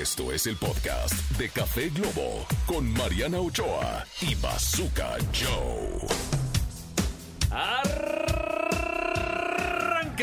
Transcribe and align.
Esto 0.00 0.32
es 0.32 0.46
el 0.46 0.56
podcast 0.56 1.12
de 1.36 1.50
Café 1.50 1.90
Globo 1.90 2.46
con 2.66 2.90
Mariana 2.94 3.38
Ochoa 3.40 4.06
y 4.22 4.34
Bazooka 4.36 5.18
Joe. 5.34 6.08
Arranca 7.50 7.92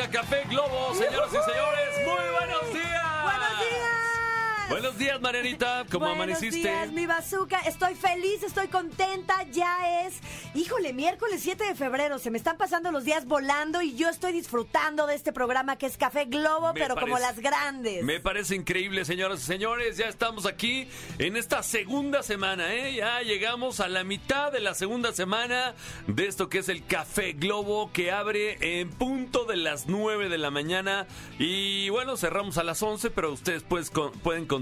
Café 0.10 0.46
Globo, 0.50 0.96
señoras 0.96 1.30
y 1.30 1.38
señores. 1.52 2.00
Muy 2.04 2.39
Buenos 4.70 4.98
días, 5.00 5.20
Marianita. 5.20 5.86
¿Cómo 5.92 6.06
Buenos 6.06 6.16
amaneciste? 6.38 6.58
días, 6.60 6.92
mi 6.92 7.06
bazooka. 7.08 7.60
Estoy 7.62 7.96
feliz, 7.96 8.44
estoy 8.44 8.68
contenta. 8.68 9.44
Ya 9.52 10.06
es, 10.06 10.20
híjole, 10.54 10.94
miércoles 10.94 11.42
7 11.42 11.64
de 11.64 11.74
febrero. 11.76 12.20
Se 12.20 12.30
me 12.30 12.38
están 12.38 12.56
pasando 12.58 12.92
los 12.92 13.04
días 13.04 13.26
volando 13.26 13.82
y 13.82 13.96
yo 13.96 14.10
estoy 14.10 14.32
disfrutando 14.32 15.08
de 15.08 15.16
este 15.16 15.34
programa 15.34 15.78
que 15.78 15.88
es 15.88 15.98
Café 15.98 16.26
Globo, 16.26 16.72
Me 16.74 16.80
pero 16.82 16.94
como 16.96 17.14
parece- 17.14 17.22
las 17.28 17.40
grandes. 17.40 18.04
Me 18.04 18.20
parece 18.20 18.56
increíble, 18.56 19.06
señoras 19.06 19.42
y 19.42 19.46
señores. 19.46 19.98
Ya 19.98 20.06
estamos 20.08 20.46
aquí 20.46 20.88
en 21.18 21.36
esta 21.36 21.64
segunda 21.64 22.22
semana, 22.22 22.72
¿eh? 22.74 22.94
Ya 22.94 23.22
llegamos 23.22 23.80
a 23.80 23.88
la 23.88 24.04
mitad 24.04 24.52
de 24.52 24.60
la 24.60 24.76
segunda 24.76 25.14
semana 25.14 25.74
de 26.06 26.28
esto 26.28 26.48
que 26.48 26.60
es 26.60 26.70
el 26.70 26.86
Café 26.86 27.34
Globo, 27.34 27.92
que 27.92 28.12
abre 28.12 28.80
en 28.82 28.92
punto 28.92 29.46
de 29.46 29.58
las 29.58 29.88
9 29.88 30.30
de 30.30 30.38
la 30.38 30.52
mañana. 30.52 31.08
Y 31.40 31.90
bueno, 31.90 32.18
cerramos 32.18 32.60
a 32.60 32.64
las 32.64 32.84
11, 32.84 33.10
pero 33.10 33.32
ustedes 33.34 33.64
pues, 33.64 33.90
con- 33.90 34.12
pueden 34.12 34.46
continuar 34.46 34.59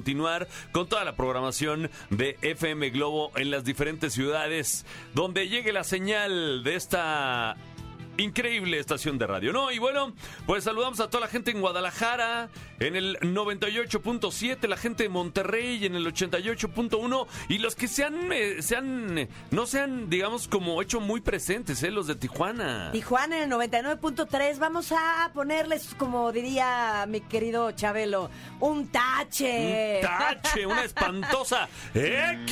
con 0.71 0.87
toda 0.87 1.03
la 1.03 1.15
programación 1.15 1.89
de 2.09 2.37
FM 2.41 2.89
Globo 2.91 3.31
en 3.35 3.51
las 3.51 3.63
diferentes 3.63 4.13
ciudades. 4.13 4.85
Donde 5.13 5.47
llegue 5.47 5.71
la 5.71 5.83
señal 5.83 6.63
de 6.63 6.75
esta 6.75 7.57
increíble 8.17 8.79
estación 8.79 9.17
de 9.17 9.27
radio, 9.27 9.53
¿no? 9.53 9.71
Y 9.71 9.79
bueno, 9.79 10.13
pues 10.45 10.63
saludamos 10.63 10.99
a 10.99 11.09
toda 11.09 11.21
la 11.21 11.27
gente 11.27 11.51
en 11.51 11.61
Guadalajara, 11.61 12.49
en 12.79 12.95
el 12.95 13.17
98.7, 13.19 14.67
la 14.67 14.77
gente 14.77 15.03
de 15.03 15.09
Monterrey 15.09 15.85
en 15.85 15.95
el 15.95 16.05
88.1 16.05 17.27
y 17.49 17.57
los 17.59 17.75
que 17.75 17.87
se 17.87 18.03
han, 18.03 18.31
eh, 18.31 18.61
se 18.61 18.75
han, 18.75 19.17
eh, 19.17 19.29
no 19.51 19.65
se 19.65 19.81
han, 19.81 20.09
digamos, 20.09 20.47
como 20.47 20.81
hecho 20.81 20.99
muy 20.99 21.21
presentes, 21.21 21.81
¿eh? 21.83 21.91
Los 21.91 22.07
de 22.07 22.15
Tijuana. 22.15 22.91
Tijuana 22.91 23.43
en 23.43 23.51
el 23.51 23.57
99.3. 23.57 24.59
Vamos 24.59 24.91
a 24.91 25.31
ponerles, 25.33 25.95
como 25.97 26.31
diría 26.31 27.05
mi 27.07 27.21
querido 27.21 27.71
Chabelo, 27.71 28.29
un 28.59 28.87
tache. 28.87 30.01
Un 30.01 30.07
tache, 30.07 30.65
una 30.65 30.83
espantosa 30.83 31.69
X. 31.93 32.47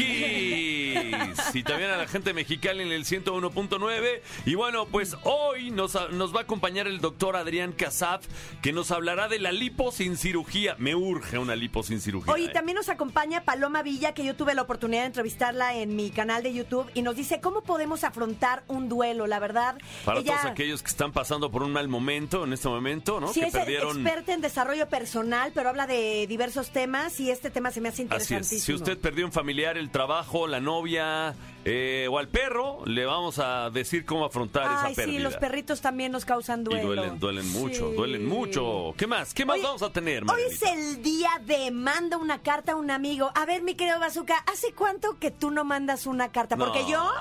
Y 1.54 1.64
también 1.64 1.92
a 1.92 1.98
la 1.98 2.08
gente 2.08 2.34
mexicana 2.34 2.82
en 2.82 2.92
el 2.92 3.06
101.9. 3.06 4.22
Y 4.46 4.56
bueno, 4.56 4.86
pues 4.88 5.16
hoy 5.24 5.55
nos, 5.64 5.98
nos 6.12 6.34
va 6.36 6.40
a 6.40 6.44
acompañar 6.44 6.88
el 6.88 7.00
doctor 7.02 7.36
Adrián 7.36 7.72
Casaf, 7.72 8.26
que 8.62 8.74
nos 8.74 8.92
hablará 8.92 9.28
de 9.28 9.40
la 9.40 9.52
lipo 9.52 9.92
sin 9.92 10.18
cirugía. 10.18 10.76
Me 10.78 10.96
urge 10.96 11.38
una 11.38 11.56
lipo 11.56 11.84
sin 11.84 12.02
cirugía. 12.02 12.34
Oye, 12.34 12.46
¿eh? 12.46 12.50
también 12.54 12.76
nos 12.76 12.90
acompaña 12.90 13.44
Paloma 13.44 13.82
Villa, 13.84 14.14
que 14.14 14.24
yo 14.24 14.36
tuve 14.36 14.54
la 14.54 14.62
oportunidad 14.62 15.02
de 15.02 15.08
entrevistarla 15.08 15.76
en 15.76 15.96
mi 15.96 16.10
canal 16.10 16.44
de 16.44 16.54
YouTube 16.54 16.90
y 16.94 17.02
nos 17.02 17.16
dice 17.16 17.40
cómo 17.42 17.62
podemos 17.62 18.04
afrontar 18.04 18.64
un 18.68 18.90
duelo, 18.90 19.28
la 19.28 19.40
verdad. 19.40 19.78
Para 20.04 20.20
ella 20.20 20.34
todos 20.38 20.52
aquellos 20.52 20.82
que 20.84 20.90
están 20.90 21.12
pasando 21.12 21.52
por 21.52 21.64
un 21.64 21.72
mal 21.72 21.88
momento 21.88 22.44
en 22.44 22.54
este 22.54 22.68
momento, 22.68 23.20
¿no? 23.20 23.28
sí 23.28 23.42
que 23.42 23.48
es 23.48 23.54
perdieron. 23.54 24.02
experta 24.02 24.34
en 24.34 24.42
desarrollo 24.42 24.88
personal, 24.90 25.52
pero 25.54 25.70
habla 25.70 25.88
de 25.88 26.28
diversos 26.28 26.70
temas 26.70 27.20
y 27.20 27.32
este 27.32 27.50
tema 27.50 27.72
se 27.72 27.82
me 27.82 27.90
hace 27.90 27.96
Así 27.96 28.04
interesantísimo. 28.04 28.58
es. 28.58 28.64
Si 28.64 28.74
usted 28.74 28.98
perdió 28.98 29.26
un 29.26 29.32
familiar, 29.32 29.78
el 29.78 29.90
trabajo, 29.90 30.48
la 30.48 30.60
novia 30.60 31.36
eh, 31.66 32.08
o 32.10 32.18
al 32.20 32.28
perro, 32.30 32.84
le 32.86 33.06
vamos 33.06 33.40
a 33.40 33.70
decir 33.72 34.06
cómo 34.06 34.24
afrontar 34.26 34.68
Ay, 34.68 34.76
esa 34.92 34.96
pérdida. 34.96 35.18
sí, 35.18 35.24
los 35.24 35.36
perritos 35.38 35.82
también 35.82 36.12
nos 36.12 36.24
causan 36.26 36.62
Y 36.62 36.64
duelo. 36.66 36.88
duelen, 36.88 37.20
duelen 37.20 37.52
mucho, 37.52 37.90
Sí. 37.90 37.96
duelen 37.96 38.26
mucho. 38.28 38.94
¿Qué 38.98 39.08
más? 39.08 39.34
¿Qué 39.34 39.46
más 39.46 39.62
vamos 39.62 39.82
a 39.82 39.90
tener, 39.92 40.24
Hoy 40.24 40.42
es 40.50 40.62
el 40.62 41.02
día 41.02 41.30
de 41.46 41.72
manda 41.72 42.18
una 42.18 42.42
carta 42.42 42.74
a 42.74 42.76
un 42.76 42.92
amigo. 42.92 43.32
A 43.36 43.46
ver, 43.46 43.64
mi 43.64 43.76
querido 43.76 44.00
Bazooka, 44.00 44.38
¿hace 44.52 44.74
cuánto 44.74 45.18
que 45.20 45.32
tú 45.32 45.50
no 45.52 45.64
mandas 45.66 46.06
una 46.06 46.32
carta? 46.32 46.56
Porque 46.56 46.84
No. 46.84 46.90
yo, 46.90 47.12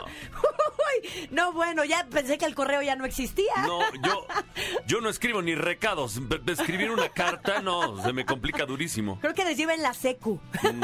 no, 1.31 1.53
bueno, 1.53 1.85
ya 1.85 2.07
pensé 2.11 2.39
que 2.39 2.45
el 2.45 2.55
correo 2.55 2.83
ya 2.83 2.97
no 2.97 3.05
existía. 3.05 3.53
No, 3.67 3.81
yo, 4.03 4.27
yo 4.87 5.01
no 5.01 5.09
escribo 5.09 5.43
ni 5.43 5.55
recados. 5.55 6.21
Escribir 6.47 6.91
una 6.91 7.09
carta, 7.09 7.61
no, 7.63 8.03
se 8.03 8.13
me 8.13 8.25
complica 8.27 8.67
durísimo. 8.67 9.19
Creo 9.21 9.35
que 9.35 9.45
les 9.45 9.57
lleva 9.57 9.75
en 9.75 9.83
la 9.83 9.95
secu. 9.95 10.39
Mm, 10.63 10.83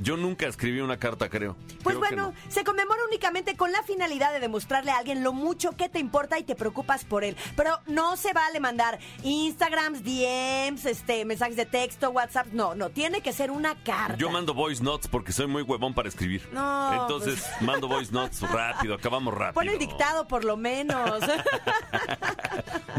Yo 0.00 0.16
nunca 0.16 0.46
escribí 0.46 0.80
una 0.80 0.96
carta, 0.98 1.28
creo. 1.28 1.56
Pues 1.82 1.96
Creo 1.96 1.98
bueno, 1.98 2.22
no. 2.34 2.50
se 2.52 2.62
conmemora 2.64 2.87
únicamente 3.06 3.56
con 3.56 3.72
la 3.72 3.82
finalidad 3.82 4.32
de 4.32 4.40
demostrarle 4.40 4.90
a 4.90 4.98
alguien 4.98 5.22
lo 5.22 5.32
mucho 5.32 5.72
que 5.72 5.88
te 5.88 5.98
importa 5.98 6.38
y 6.38 6.44
te 6.44 6.54
preocupas 6.54 7.04
por 7.04 7.24
él. 7.24 7.36
Pero 7.56 7.78
no 7.86 8.16
se 8.16 8.32
vale 8.32 8.60
mandar 8.60 8.98
Instagrams, 9.22 10.02
DMs, 10.04 10.86
este, 10.86 11.24
mensajes 11.24 11.56
de 11.56 11.66
texto, 11.66 12.10
WhatsApp. 12.10 12.48
No, 12.52 12.74
no, 12.74 12.90
tiene 12.90 13.20
que 13.20 13.32
ser 13.32 13.50
una 13.50 13.74
carta. 13.82 14.16
Yo 14.16 14.30
mando 14.30 14.54
voice 14.54 14.82
notes 14.82 15.08
porque 15.08 15.32
soy 15.32 15.46
muy 15.46 15.62
huevón 15.62 15.94
para 15.94 16.08
escribir. 16.08 16.48
No, 16.52 17.02
Entonces 17.02 17.44
mando 17.60 17.88
voice 17.88 18.12
notes 18.12 18.40
rápido, 18.42 18.94
acabamos 18.94 19.34
rápido. 19.34 19.54
Pon 19.54 19.68
el 19.68 19.78
dictado 19.78 20.26
por 20.26 20.44
lo 20.44 20.56
menos. 20.56 21.20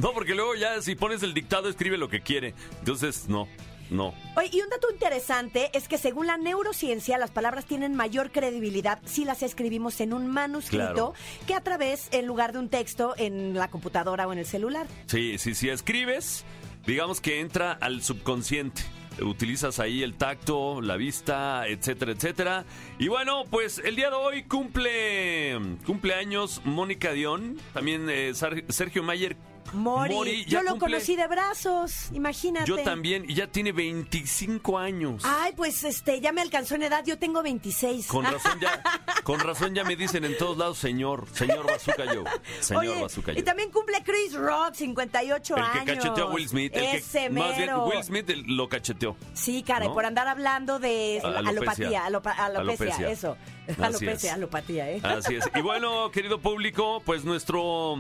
No, 0.02 0.14
porque 0.14 0.34
luego 0.34 0.56
ya 0.56 0.82
si 0.82 0.96
pones 0.96 1.24
el 1.24 1.34
dictado 1.34 1.68
escribe 1.68 1.98
lo 1.98 2.08
que 2.08 2.22
quiere. 2.22 2.54
Entonces, 2.80 3.28
no, 3.28 3.48
no. 3.90 4.14
Oye, 4.36 4.50
y 4.52 4.62
un 4.62 4.70
dato 4.70 4.88
interesante 4.92 5.70
es 5.74 5.88
que 5.88 5.98
según 5.98 6.28
la 6.28 6.38
neurociencia, 6.38 7.18
las 7.18 7.32
palabras 7.32 7.66
tienen 7.66 7.96
mayor 7.96 8.32
credibilidad 8.32 9.00
si 9.06 9.26
las 9.26 9.44
escribimos 9.44 10.00
en 10.02 10.14
un 10.14 10.28
manuscrito 10.28 10.80
Claro. 10.94 11.14
que 11.48 11.54
a 11.56 11.62
través, 11.62 12.08
en 12.12 12.26
lugar 12.26 12.54
de 12.54 12.60
un 12.60 12.70
texto, 12.70 13.14
en 13.18 13.54
la 13.56 13.70
computadora 13.70 14.28
o 14.28 14.34
en 14.34 14.40
el 14.40 14.46
celular. 14.46 14.88
Sí, 15.08 15.38
sí, 15.38 15.56
si 15.56 15.70
escribes, 15.70 16.46
digamos 16.86 17.22
que 17.22 17.40
entra 17.40 17.72
al 17.74 18.02
subconsciente. 18.04 18.82
Utilizas 19.22 19.80
ahí 19.80 20.02
el 20.02 20.14
tacto, 20.16 20.80
la 20.82 20.96
vista, 20.96 21.68
etcétera, 21.68 22.14
etcétera. 22.14 22.66
Y 23.00 23.10
bueno, 23.10 23.44
pues 23.50 23.80
el 23.84 23.98
día 23.98 24.10
de 24.10 24.16
hoy 24.16 24.44
cumple 24.44 25.58
cumpleaños 25.86 26.62
Mónica 26.64 27.12
Dion, 27.12 27.58
también 27.74 28.08
eh, 28.10 28.32
Sergio 28.70 29.04
Mayer. 29.04 29.36
Mori, 29.74 30.46
yo 30.46 30.62
lo 30.64 30.72
cumple- 30.72 30.80
conocí 30.80 31.16
de 31.16 31.28
brazos, 31.28 32.10
imagínate. 32.12 32.66
Yo 32.68 32.78
también, 32.84 33.26
y 33.28 33.34
ya 33.36 33.48
tiene 33.48 33.72
25 33.72 34.78
años. 34.78 35.24
Ay, 35.26 35.54
pues 35.56 35.84
este, 35.84 36.20
ya 36.22 36.32
me 36.32 36.42
alcanzó 36.42 36.76
en 36.76 36.84
edad, 36.84 37.04
yo 37.06 37.18
tengo 37.20 37.42
26. 37.44 38.08
Con 38.08 38.24
razón 38.32 38.60
ya, 38.60 38.82
con 39.24 39.40
razón 39.40 39.76
ya 39.76 39.84
me 39.84 39.96
dicen 39.96 40.26
en 40.26 40.38
todos 40.38 40.58
lados, 40.58 40.78
señor, 40.78 41.28
señor 41.34 41.66
Bazooka 41.66 42.06
yo, 42.14 42.24
señor 42.60 42.86
Oye, 42.86 43.02
Bazooka 43.02 43.32
y 43.34 43.44
también 43.44 43.72
cumple 43.72 44.02
Chris 44.04 44.34
Rock, 44.34 44.74
58 44.76 45.56
El 45.58 45.64
años. 45.64 45.84
que 45.86 45.96
cacheteó 45.96 46.28
a 46.30 46.34
Will 46.34 46.48
Smith, 46.50 46.72
el 46.76 46.84
Ese 46.98 47.20
que 47.24 47.30
más 47.30 47.58
bien. 47.58 47.70
Will 47.76 48.04
Smith 48.04 48.30
lo 48.48 48.68
cacheteó. 48.70 49.16
Sí, 49.34 49.64
caray, 49.64 49.88
¿no? 49.90 49.94
por 49.94 50.06
andar 50.06 50.28
hablando 50.28 50.80
de 50.80 51.22
alopecia. 51.24 52.06
alopecia, 52.06 52.46
Alopecia. 52.46 53.10
eso. 53.10 53.38
Así 53.70 53.82
Alopecia, 53.84 54.30
es. 54.30 54.36
alopatía, 54.36 54.90
¿eh? 54.90 55.00
Así 55.04 55.36
es. 55.36 55.50
Y 55.56 55.62
bueno, 55.62 56.10
querido 56.12 56.40
público, 56.40 57.02
pues 57.06 57.24
nuestro 57.24 57.96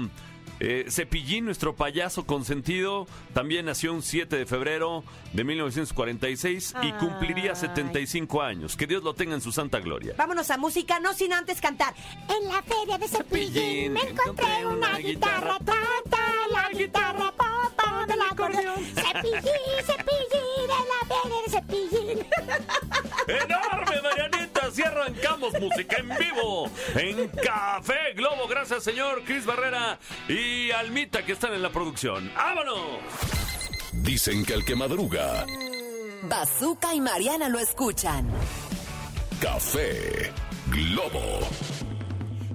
eh, 0.59 0.85
Cepillín, 0.89 1.45
nuestro 1.45 1.75
payaso 1.75 2.25
consentido, 2.25 3.07
también 3.33 3.65
nació 3.65 3.93
un 3.93 4.01
7 4.01 4.35
de 4.35 4.45
febrero 4.45 5.03
de 5.33 5.43
1946 5.43 6.75
y 6.83 6.91
cumpliría 6.93 7.51
Ay. 7.51 7.57
75 7.57 8.41
años. 8.41 8.75
Que 8.75 8.87
Dios 8.87 9.03
lo 9.03 9.13
tenga 9.13 9.35
en 9.35 9.41
su 9.41 9.51
santa 9.51 9.79
gloria. 9.79 10.13
Vámonos 10.17 10.49
a 10.51 10.57
música, 10.57 10.99
no 10.99 11.13
sin 11.13 11.33
antes 11.33 11.61
cantar. 11.61 11.93
En 12.27 12.47
la 12.47 12.61
feria 12.61 12.97
de 12.97 13.07
Cepillín, 13.07 13.53
Cepillín 13.53 13.93
me 13.93 14.01
encontré 14.01 14.65
una 14.65 14.97
guitarra 14.97 15.57
tanta, 15.59 16.19
la 16.51 16.69
guitarra 16.77 17.33
papa 17.99 18.13
del 18.13 18.21
acordeón. 18.21 18.85
Cepillín, 18.95 19.85
cepillín, 19.85 20.69
en 20.69 20.85
la 20.89 21.01
feria 21.07 21.41
de 21.45 21.51
Cepillín. 21.51 22.27
¡Enorme, 23.27 24.01
Marianita! 24.01 24.67
Así 24.67 24.83
arrancamos 24.83 25.53
música 25.59 25.97
en 25.97 26.09
vivo 26.09 26.69
en 26.95 27.27
Café 27.29 28.13
Globo. 28.15 28.47
Gracias, 28.47 28.83
señor 28.83 29.23
Cris 29.23 29.45
Barrera 29.45 29.97
y 30.27 30.71
Almita, 30.71 31.25
que 31.25 31.33
están 31.33 31.53
en 31.53 31.61
la 31.61 31.71
producción. 31.71 32.31
¡Vámonos! 32.35 32.99
Dicen 33.93 34.45
que 34.45 34.53
el 34.53 34.63
que 34.63 34.75
madruga, 34.75 35.45
Bazooka 36.23 36.93
y 36.93 37.01
Mariana 37.01 37.49
lo 37.49 37.59
escuchan. 37.59 38.29
Café 39.41 40.31
Globo. 40.67 41.39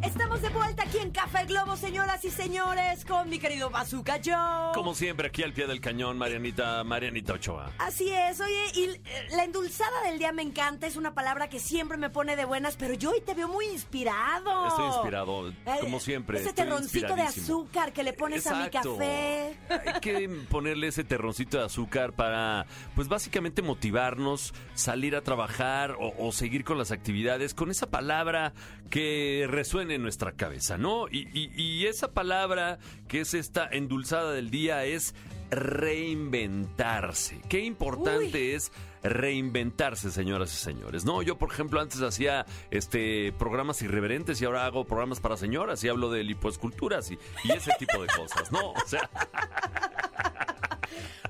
Estamos 0.05 0.43
de 0.43 0.49
vuelta 0.51 0.83
aquí 0.83 0.99
en 0.99 1.11
Café 1.11 1.47
Globo, 1.47 1.77
señoras 1.77 2.25
y 2.25 2.31
señores, 2.31 3.05
con 3.07 3.29
mi 3.31 3.39
querido 3.39 3.71
Bazooka 3.71 4.21
Joe. 4.23 4.73
Como 4.75 4.95
siempre, 4.95 5.29
aquí 5.29 5.43
al 5.43 5.53
pie 5.55 5.67
del 5.67 5.81
cañón, 5.81 6.19
Marianita, 6.19 6.85
Marianita 6.85 7.33
Ochoa. 7.35 7.73
Así 7.79 8.11
es, 8.11 8.39
oye, 8.41 8.65
y 8.75 8.85
eh, 8.85 9.01
la 9.31 9.45
endulzada 9.45 10.03
del 10.05 10.19
día 10.19 10.31
me 10.33 10.43
encanta, 10.43 10.87
es 10.87 10.97
una 10.97 11.15
palabra 11.15 11.49
que 11.49 11.59
siempre 11.59 11.97
me 11.97 12.11
pone 12.11 12.37
de 12.37 12.45
buenas, 12.45 12.77
pero 12.77 12.93
yo 12.95 13.11
hoy 13.13 13.23
te 13.23 13.33
veo 13.35 13.49
muy 13.49 13.65
inspirado. 13.67 14.69
Estoy 14.69 14.87
inspirado, 14.89 15.49
Eh, 15.49 15.55
como 15.81 15.99
siempre. 16.01 16.41
Ese 16.41 16.53
terroncito 16.53 17.15
de 17.17 17.23
azúcar 17.23 17.93
que 17.93 18.03
le 18.03 18.13
pones 18.13 18.47
a 18.47 18.63
mi 18.63 18.71
café. 18.71 19.57
Hay 19.71 20.01
que 20.01 20.29
ponerle 20.51 20.89
ese 20.89 21.05
terroncito 21.05 21.59
de 21.59 21.65
azúcar 21.65 22.13
para, 22.13 22.67
pues 22.95 23.09
básicamente 23.09 23.63
motivarnos, 23.63 24.53
salir 24.75 25.17
a 25.17 25.23
trabajar 25.23 25.93
o, 25.99 26.13
o 26.19 26.31
seguir 26.33 26.63
con 26.65 26.77
las 26.79 26.93
actividades 26.93 27.55
con 27.55 27.71
esa 27.71 27.87
palabra 27.87 28.53
que 28.91 29.47
resuene 29.49 29.94
en 29.95 30.03
nuestra 30.03 30.33
cabeza, 30.33 30.77
¿no? 30.79 31.07
Y, 31.11 31.29
y- 31.33 31.51
y 31.55 31.87
esa 31.87 32.13
palabra 32.13 32.79
que 33.09 33.21
es 33.21 33.35
esta 33.35 33.67
endulzada 33.71 34.33
del 34.33 34.51
día 34.51 34.85
es 34.85 35.15
reinventarse. 35.51 37.41
Qué 37.49 37.61
importante 37.61 38.55
es 38.55 38.73
reinventarse, 39.03 40.11
señoras 40.11 40.53
y 40.55 40.57
señores. 40.57 41.05
No, 41.05 41.21
yo 41.23 41.37
por 41.39 41.51
ejemplo 41.53 41.81
antes 41.81 42.01
hacía 42.01 42.47
este 42.71 43.33
programas 43.39 43.83
irreverentes 43.83 44.41
y 44.41 44.45
ahora 44.47 44.65
hago 44.67 44.85
programas 44.85 45.21
para 45.21 45.37
señoras 45.37 45.85
y 45.85 45.89
hablo 45.89 46.11
de 46.11 46.25
lipoesculturas 46.25 47.11
y, 47.11 47.19
y 47.45 47.53
ese 47.53 47.71
tipo 47.79 48.01
de 48.03 48.09
cosas. 48.09 48.51
No, 48.51 48.73
o 48.73 48.87
sea, 48.87 49.09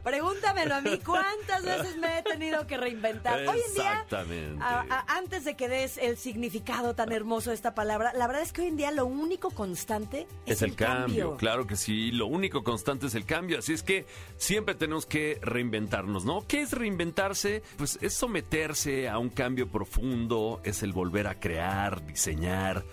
Pregúntamelo 0.04 0.74
a 0.74 0.80
mí, 0.82 0.98
¿cuántas 1.04 1.64
veces 1.64 1.96
me 1.96 2.18
he 2.18 2.22
tenido 2.22 2.66
que 2.66 2.76
reinventar? 2.76 3.38
Hoy 3.40 3.60
en 3.68 3.74
día, 3.74 3.92
Exactamente. 3.92 4.62
a- 4.62 4.84
a- 4.88 5.16
antes 5.16 5.44
de 5.44 5.56
que 5.56 5.66
des 5.68 5.96
el 5.98 6.16
significado 6.18 6.94
tan 6.94 7.10
hermoso 7.10 7.50
de 7.50 7.56
esta 7.56 7.74
palabra, 7.74 8.12
la 8.14 8.26
verdad 8.26 8.42
es 8.42 8.52
que 8.52 8.60
hoy 8.62 8.68
en 8.68 8.76
día 8.76 8.90
lo 8.90 9.06
único 9.06 9.50
constante 9.50 10.26
es, 10.46 10.56
Es 10.56 10.62
el 10.62 10.76
cambio, 10.76 11.36
claro 11.38 11.66
que 11.66 11.76
sí. 11.76 12.10
Lo 12.12 12.26
único 12.26 12.62
constante 12.62 13.06
es 13.06 13.14
el 13.14 13.24
cambio. 13.24 13.58
Así 13.60 13.72
es 13.72 13.82
que 13.82 14.04
siempre 14.36 14.74
tenemos 14.74 15.06
que 15.06 15.38
reinventarnos, 15.42 16.24
¿no? 16.24 16.46
¿Qué 16.46 16.60
es 16.60 16.72
reinventarse? 16.72 17.62
Pues 17.78 17.98
es 18.02 18.12
someterse 18.14 19.08
a 19.08 19.18
un 19.18 19.30
cambio 19.30 19.68
profundo, 19.68 20.60
es 20.64 20.82
el 20.82 20.92
volver 20.92 21.26
a 21.26 21.40
crear, 21.40 22.04
diseñar, 22.04 22.84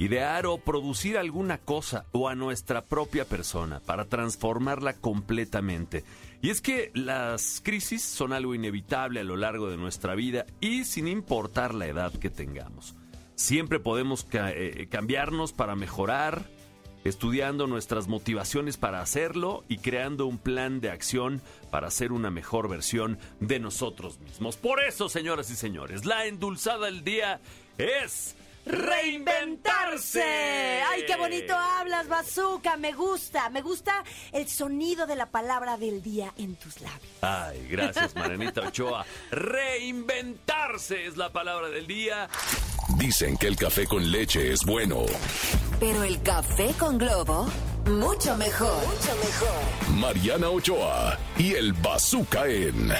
idear 0.00 0.46
o 0.46 0.56
producir 0.58 1.18
alguna 1.18 1.58
cosa 1.58 2.06
o 2.12 2.28
a 2.28 2.34
nuestra 2.34 2.82
propia 2.86 3.26
persona 3.26 3.80
para 3.80 4.06
transformarla 4.06 4.94
completamente. 4.94 6.04
Y 6.40 6.48
es 6.48 6.62
que 6.62 6.90
las 6.94 7.60
crisis 7.62 8.02
son 8.02 8.32
algo 8.32 8.54
inevitable 8.54 9.20
a 9.20 9.24
lo 9.24 9.36
largo 9.36 9.68
de 9.70 9.76
nuestra 9.76 10.14
vida 10.14 10.46
y 10.58 10.84
sin 10.84 11.06
importar 11.06 11.74
la 11.74 11.86
edad 11.86 12.12
que 12.14 12.30
tengamos. 12.30 12.94
Siempre 13.34 13.78
podemos 13.78 14.24
ca- 14.24 14.50
eh, 14.52 14.88
cambiarnos 14.90 15.52
para 15.52 15.76
mejorar, 15.76 16.44
estudiando 17.04 17.66
nuestras 17.66 18.08
motivaciones 18.08 18.78
para 18.78 19.02
hacerlo 19.02 19.64
y 19.68 19.78
creando 19.78 20.24
un 20.26 20.38
plan 20.38 20.80
de 20.80 20.90
acción 20.90 21.42
para 21.70 21.90
ser 21.90 22.12
una 22.12 22.30
mejor 22.30 22.68
versión 22.68 23.18
de 23.40 23.58
nosotros 23.60 24.18
mismos. 24.20 24.56
Por 24.56 24.82
eso, 24.82 25.10
señoras 25.10 25.50
y 25.50 25.56
señores, 25.56 26.06
la 26.06 26.24
endulzada 26.26 26.86
del 26.86 27.04
día 27.04 27.40
es 27.76 28.34
Reinventarse. 28.66 30.22
Ay, 30.90 31.04
qué 31.06 31.16
bonito 31.16 31.54
hablas, 31.56 32.08
Bazooka. 32.08 32.76
Me 32.76 32.92
gusta, 32.92 33.48
me 33.50 33.62
gusta 33.62 34.04
el 34.32 34.48
sonido 34.48 35.06
de 35.06 35.16
la 35.16 35.26
palabra 35.26 35.76
del 35.76 36.02
día 36.02 36.32
en 36.36 36.56
tus 36.56 36.80
labios. 36.80 37.10
Ay, 37.22 37.66
gracias, 37.68 38.14
Marenita 38.14 38.62
Ochoa. 38.62 39.04
Reinventarse 39.30 41.06
es 41.06 41.16
la 41.16 41.30
palabra 41.30 41.68
del 41.68 41.86
día. 41.86 42.28
Dicen 42.96 43.36
que 43.36 43.46
el 43.46 43.56
café 43.56 43.86
con 43.86 44.10
leche 44.10 44.52
es 44.52 44.64
bueno. 44.64 45.04
Pero 45.78 46.02
el 46.02 46.22
café 46.22 46.74
con 46.78 46.98
globo, 46.98 47.48
mucho 47.86 48.36
mejor. 48.36 48.86
Mucho 48.86 49.16
mejor. 49.16 49.96
Mariana 49.96 50.50
Ochoa 50.50 51.18
y 51.38 51.54
el 51.54 51.72
Bazooka 51.72 52.46
en 52.46 52.92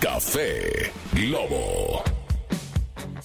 Café 0.00 0.92
Globo. 1.12 2.02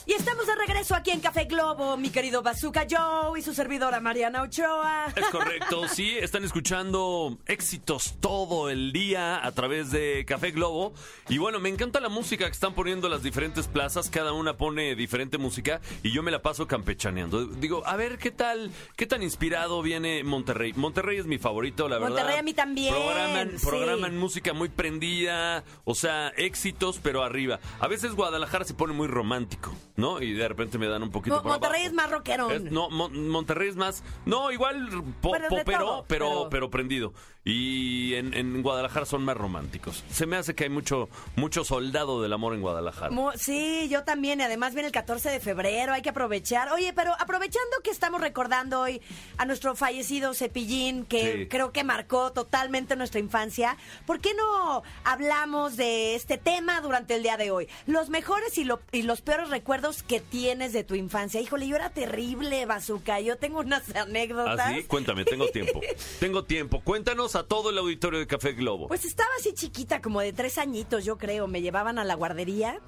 Y 0.08 0.14
estamos 0.14 0.46
de 0.46 0.54
regreso 0.56 0.94
aquí 0.94 1.10
en 1.10 1.20
Café 1.20 1.46
Globo, 1.46 1.98
mi 1.98 2.12
querido 2.12 2.44
Bazooka 2.44 2.86
Joe 2.88 3.40
y 3.40 3.42
su 3.42 3.56
servidora 3.56 4.00
Mariana 4.00 4.44
Ochoa. 4.44 5.08
Es 5.16 5.26
correcto, 5.32 5.88
sí, 5.88 6.16
están 6.20 6.44
escuchando 6.44 7.40
éxitos 7.48 8.14
todo 8.20 8.70
el 8.70 8.92
día 8.92 9.44
a 9.44 9.52
través 9.54 9.90
de 9.90 10.24
Café 10.28 10.52
Globo. 10.52 10.94
Y 11.28 11.40
bueno, 11.40 11.60
me 11.60 11.70
encanta 11.70 12.00
la 12.00 12.10
música 12.10 12.46
que 12.46 12.52
están 12.52 12.76
poniendo 12.76 13.10
las 13.10 13.24
diferentes 13.24 13.66
plazas, 13.66 14.12
cada 14.12 14.32
una 14.34 14.58
pone 14.58 14.96
diferente 14.96 15.40
música 15.40 15.82
y 16.04 16.14
yo 16.14 16.22
me 16.22 16.30
la 16.30 16.44
paso 16.44 16.68
campechaneando. 16.68 17.48
Digo, 17.48 17.82
a 17.88 17.96
ver 17.96 18.20
qué 18.20 18.30
tal, 18.30 18.70
qué 18.96 19.08
tan 19.08 19.24
inspirado 19.24 19.82
viene 19.82 20.24
Monterrey. 20.24 20.74
Monterrey 20.74 21.18
es 21.18 21.26
mi 21.26 21.40
favorito, 21.40 21.90
la 21.90 21.98
verdad. 21.98 22.10
Monterrey 22.10 22.38
a 22.38 22.44
mí 22.44 22.54
también, 22.54 22.94
Programan, 22.94 24.12
sí. 24.12 24.18
música 24.18 24.54
muy 24.54 24.70
prendida, 24.70 25.64
o 25.84 25.96
sea, 25.96 26.30
éxitos, 26.38 27.00
pero 27.02 27.24
arriba. 27.24 27.60
A 27.80 27.88
veces 27.88 28.14
Guadalajara 28.14 28.66
se 28.66 28.76
pone 28.76 28.94
muy 28.94 29.08
romántico, 29.08 29.76
¿no? 29.96 30.22
Y 30.22 30.34
de 30.34 30.48
repente 30.48 30.78
me 30.78 30.88
dan 30.88 31.04
un 31.04 31.12
poquito 31.12 31.38
Mo- 31.38 31.42
por 31.44 31.52
Monterrey 31.54 31.82
abajo. 31.82 31.90
es 31.90 31.94
más 31.94 32.12
rockerón. 32.12 32.52
Es- 32.52 32.64
no, 32.72 32.90
Mon- 32.90 33.30
Monterrey 33.30 33.70
es 33.70 33.76
más. 33.76 34.04
No, 34.26 34.52
igual 34.52 34.90
po- 35.22 35.32
popero, 35.32 35.48
todo, 35.50 35.64
pero, 35.66 36.06
pero- 36.08 36.48
pero 36.50 36.70
prendido. 36.70 37.14
Y 37.48 38.16
en, 38.16 38.34
en 38.34 38.64
Guadalajara 38.64 39.06
son 39.06 39.24
más 39.24 39.38
románticos. 39.38 40.04
Se 40.12 40.26
me 40.26 40.36
hace 40.36 40.56
que 40.56 40.64
hay 40.64 40.70
mucho, 40.72 41.10
mucho 41.36 41.64
soldado 41.64 42.20
del 42.24 42.34
amor 42.34 42.56
en 42.56 42.62
Guadalajara. 42.62 43.16
Sí, 43.38 43.88
yo 43.88 44.04
también. 44.04 44.40
Y 44.40 44.44
además 44.44 44.74
viene 44.74 44.88
el 44.88 44.92
14 44.92 45.30
de 45.30 45.40
febrero, 45.40 45.94
hay 45.94 46.02
que 46.02 46.10
aprovechar. 46.10 46.70
Oye, 46.72 46.92
pero 46.94 47.14
aprovechando 47.20 47.70
que 47.84 47.92
estamos 47.92 48.20
recordando 48.20 48.82
hoy 48.82 49.00
a 49.38 49.46
nuestro 49.46 49.76
fallecido 49.76 50.34
Cepillín, 50.34 51.06
que 51.06 51.34
Sí. 51.44 51.48
creo 51.48 51.72
que 51.72 51.84
marcó 51.84 52.32
totalmente 52.32 52.96
nuestra 52.96 53.20
infancia, 53.20 53.78
¿por 54.08 54.20
qué 54.22 54.34
no 54.34 54.82
hablamos 55.04 55.78
de 55.78 56.16
este 56.16 56.40
tema 56.40 56.82
durante 56.82 57.14
el 57.14 57.22
día 57.22 57.38
de 57.38 57.52
hoy? 57.52 57.68
Los 57.86 58.10
mejores 58.10 58.58
y, 58.58 58.64
lo- 58.64 58.82
y 58.92 59.04
los 59.04 59.22
peores 59.22 59.50
recuerdos 59.50 60.02
que 60.02 60.20
tienes 60.20 60.74
de 60.74 60.84
tu 60.84 60.96
infancia. 60.96 61.40
Híjole, 61.42 61.68
yo 61.68 61.76
era 61.76 61.92
terrible, 61.92 62.66
Bazooka. 62.66 63.20
Yo 63.20 63.38
tengo 63.38 63.60
unas 63.60 63.96
anécdotas. 63.96 64.60
¿Ah, 64.60 64.74
sí? 64.76 64.84
Cuéntame, 64.86 65.26
tengo 65.26 65.48
tiempo. 65.50 65.80
tengo 66.20 66.44
tiempo. 66.44 66.82
Cuéntanos 66.82 67.35
a 67.36 67.44
todo 67.44 67.70
el 67.70 67.78
auditorio 67.78 68.20
de 68.20 68.28
Café 68.28 68.54
Globo. 68.54 68.88
Pues 68.88 69.06
estaba 69.06 69.30
así 69.40 69.54
chiquita, 69.54 70.02
como 70.02 70.22
de 70.22 70.34
tres 70.34 70.58
añitos, 70.58 71.06
yo 71.06 71.18
creo. 71.18 71.48
Me 71.48 71.62
llevaban 71.62 72.00
a 72.00 72.04
la 72.04 72.16
guardería. 72.16 72.80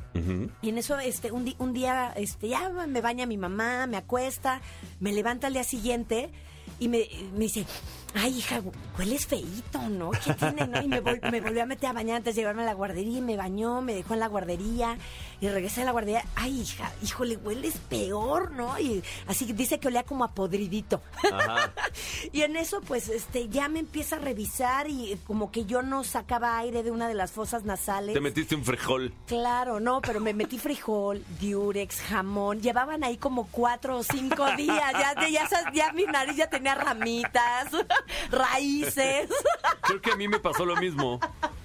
Y 0.62 0.70
en 0.70 0.78
eso, 0.78 0.98
este, 1.00 1.32
un, 1.32 1.74
día, 1.74 2.14
este, 2.18 2.50
ya 2.50 2.70
me 2.70 3.02
baña 3.02 3.26
mi 3.26 3.38
mamá, 3.38 3.88
me 3.88 3.98
acuesta, 3.98 4.62
me 5.00 5.14
levanta 5.14 5.48
al 5.48 5.54
día 5.54 5.64
siguiente 5.64 6.32
y 6.80 6.90
me, 6.90 7.08
me 7.34 7.46
dice, 7.46 7.66
ay, 8.16 8.38
hija, 8.40 8.62
hueles 8.98 9.28
feíto, 9.28 9.80
¿no? 9.90 10.12
¿Qué 10.12 10.34
tiene, 10.34 10.68
no? 10.68 10.82
Y 10.82 10.88
me, 10.88 11.04
vol- 11.04 11.32
me 11.32 11.42
volvió 11.42 11.64
a 11.64 11.66
meter 11.66 11.90
a 11.90 11.94
bañar 11.94 12.18
antes 12.18 12.36
de 12.36 12.42
llevarme 12.42 12.64
a 12.64 12.66
la 12.66 12.74
guardería 12.74 13.20
y 13.20 13.22
me 13.22 13.38
bañó, 13.38 13.82
me 13.82 13.94
dejó 13.94 14.14
en 14.16 14.20
la 14.22 14.28
guardería 14.28 14.98
y 15.40 15.48
regresé 15.50 15.82
a 15.84 15.86
la 15.86 15.92
guardería. 15.92 16.24
Ay, 16.36 16.62
hija, 16.62 16.92
híjole, 17.04 17.38
hueles 17.38 17.76
peor, 17.90 18.52
¿no? 18.52 18.78
Y 18.80 19.04
así 19.28 19.46
dice 19.54 19.80
que 19.80 19.88
olía 19.90 20.04
como 20.04 20.24
a 20.24 20.32
podridito. 20.32 21.02
Ajá. 21.32 21.72
Y 22.32 22.42
en 22.42 22.56
eso, 22.58 22.82
pues, 22.82 23.10
este, 23.10 23.48
ya 23.50 23.68
me 23.70 23.80
empieza 23.80 24.18
a 24.18 24.20
revisar 24.20 24.90
y 24.90 25.18
como 25.26 25.52
que 25.52 25.66
yo 25.66 25.82
no 25.82 26.04
sacaba 26.04 26.58
aire 26.60 26.84
de 26.84 26.92
una 26.92 27.08
de 27.08 27.14
las 27.14 27.32
fosas 27.32 27.64
nasales. 27.64 28.14
Te 28.14 28.20
metiste 28.20 28.56
un 28.56 28.64
frijol. 28.64 29.14
Claro, 29.28 29.80
no, 29.80 30.02
pero 30.02 30.20
me 30.20 30.34
metí 30.34 30.58
frijol, 30.60 31.24
diurex, 31.40 32.02
jamón. 32.02 32.62
Llevaban 32.62 33.04
ahí 33.04 33.18
como 33.18 33.48
cuatro 33.52 33.98
o 33.98 34.04
cinco 34.04 34.46
días. 34.58 34.92
Ya, 34.94 35.14
ya, 35.30 35.48
ya 35.74 35.94
mi 35.94 36.04
nariz 36.06 36.36
ya 36.36 36.50
tenía 36.50 36.76
ramitas, 36.76 37.70
raíces. 38.32 39.30
Creo 39.82 40.02
que 40.02 40.12
a 40.12 40.16
mí 40.16 40.28
me 40.28 40.40
pasó 40.40 40.66
lo 40.66 40.76
mismo. 40.76 41.20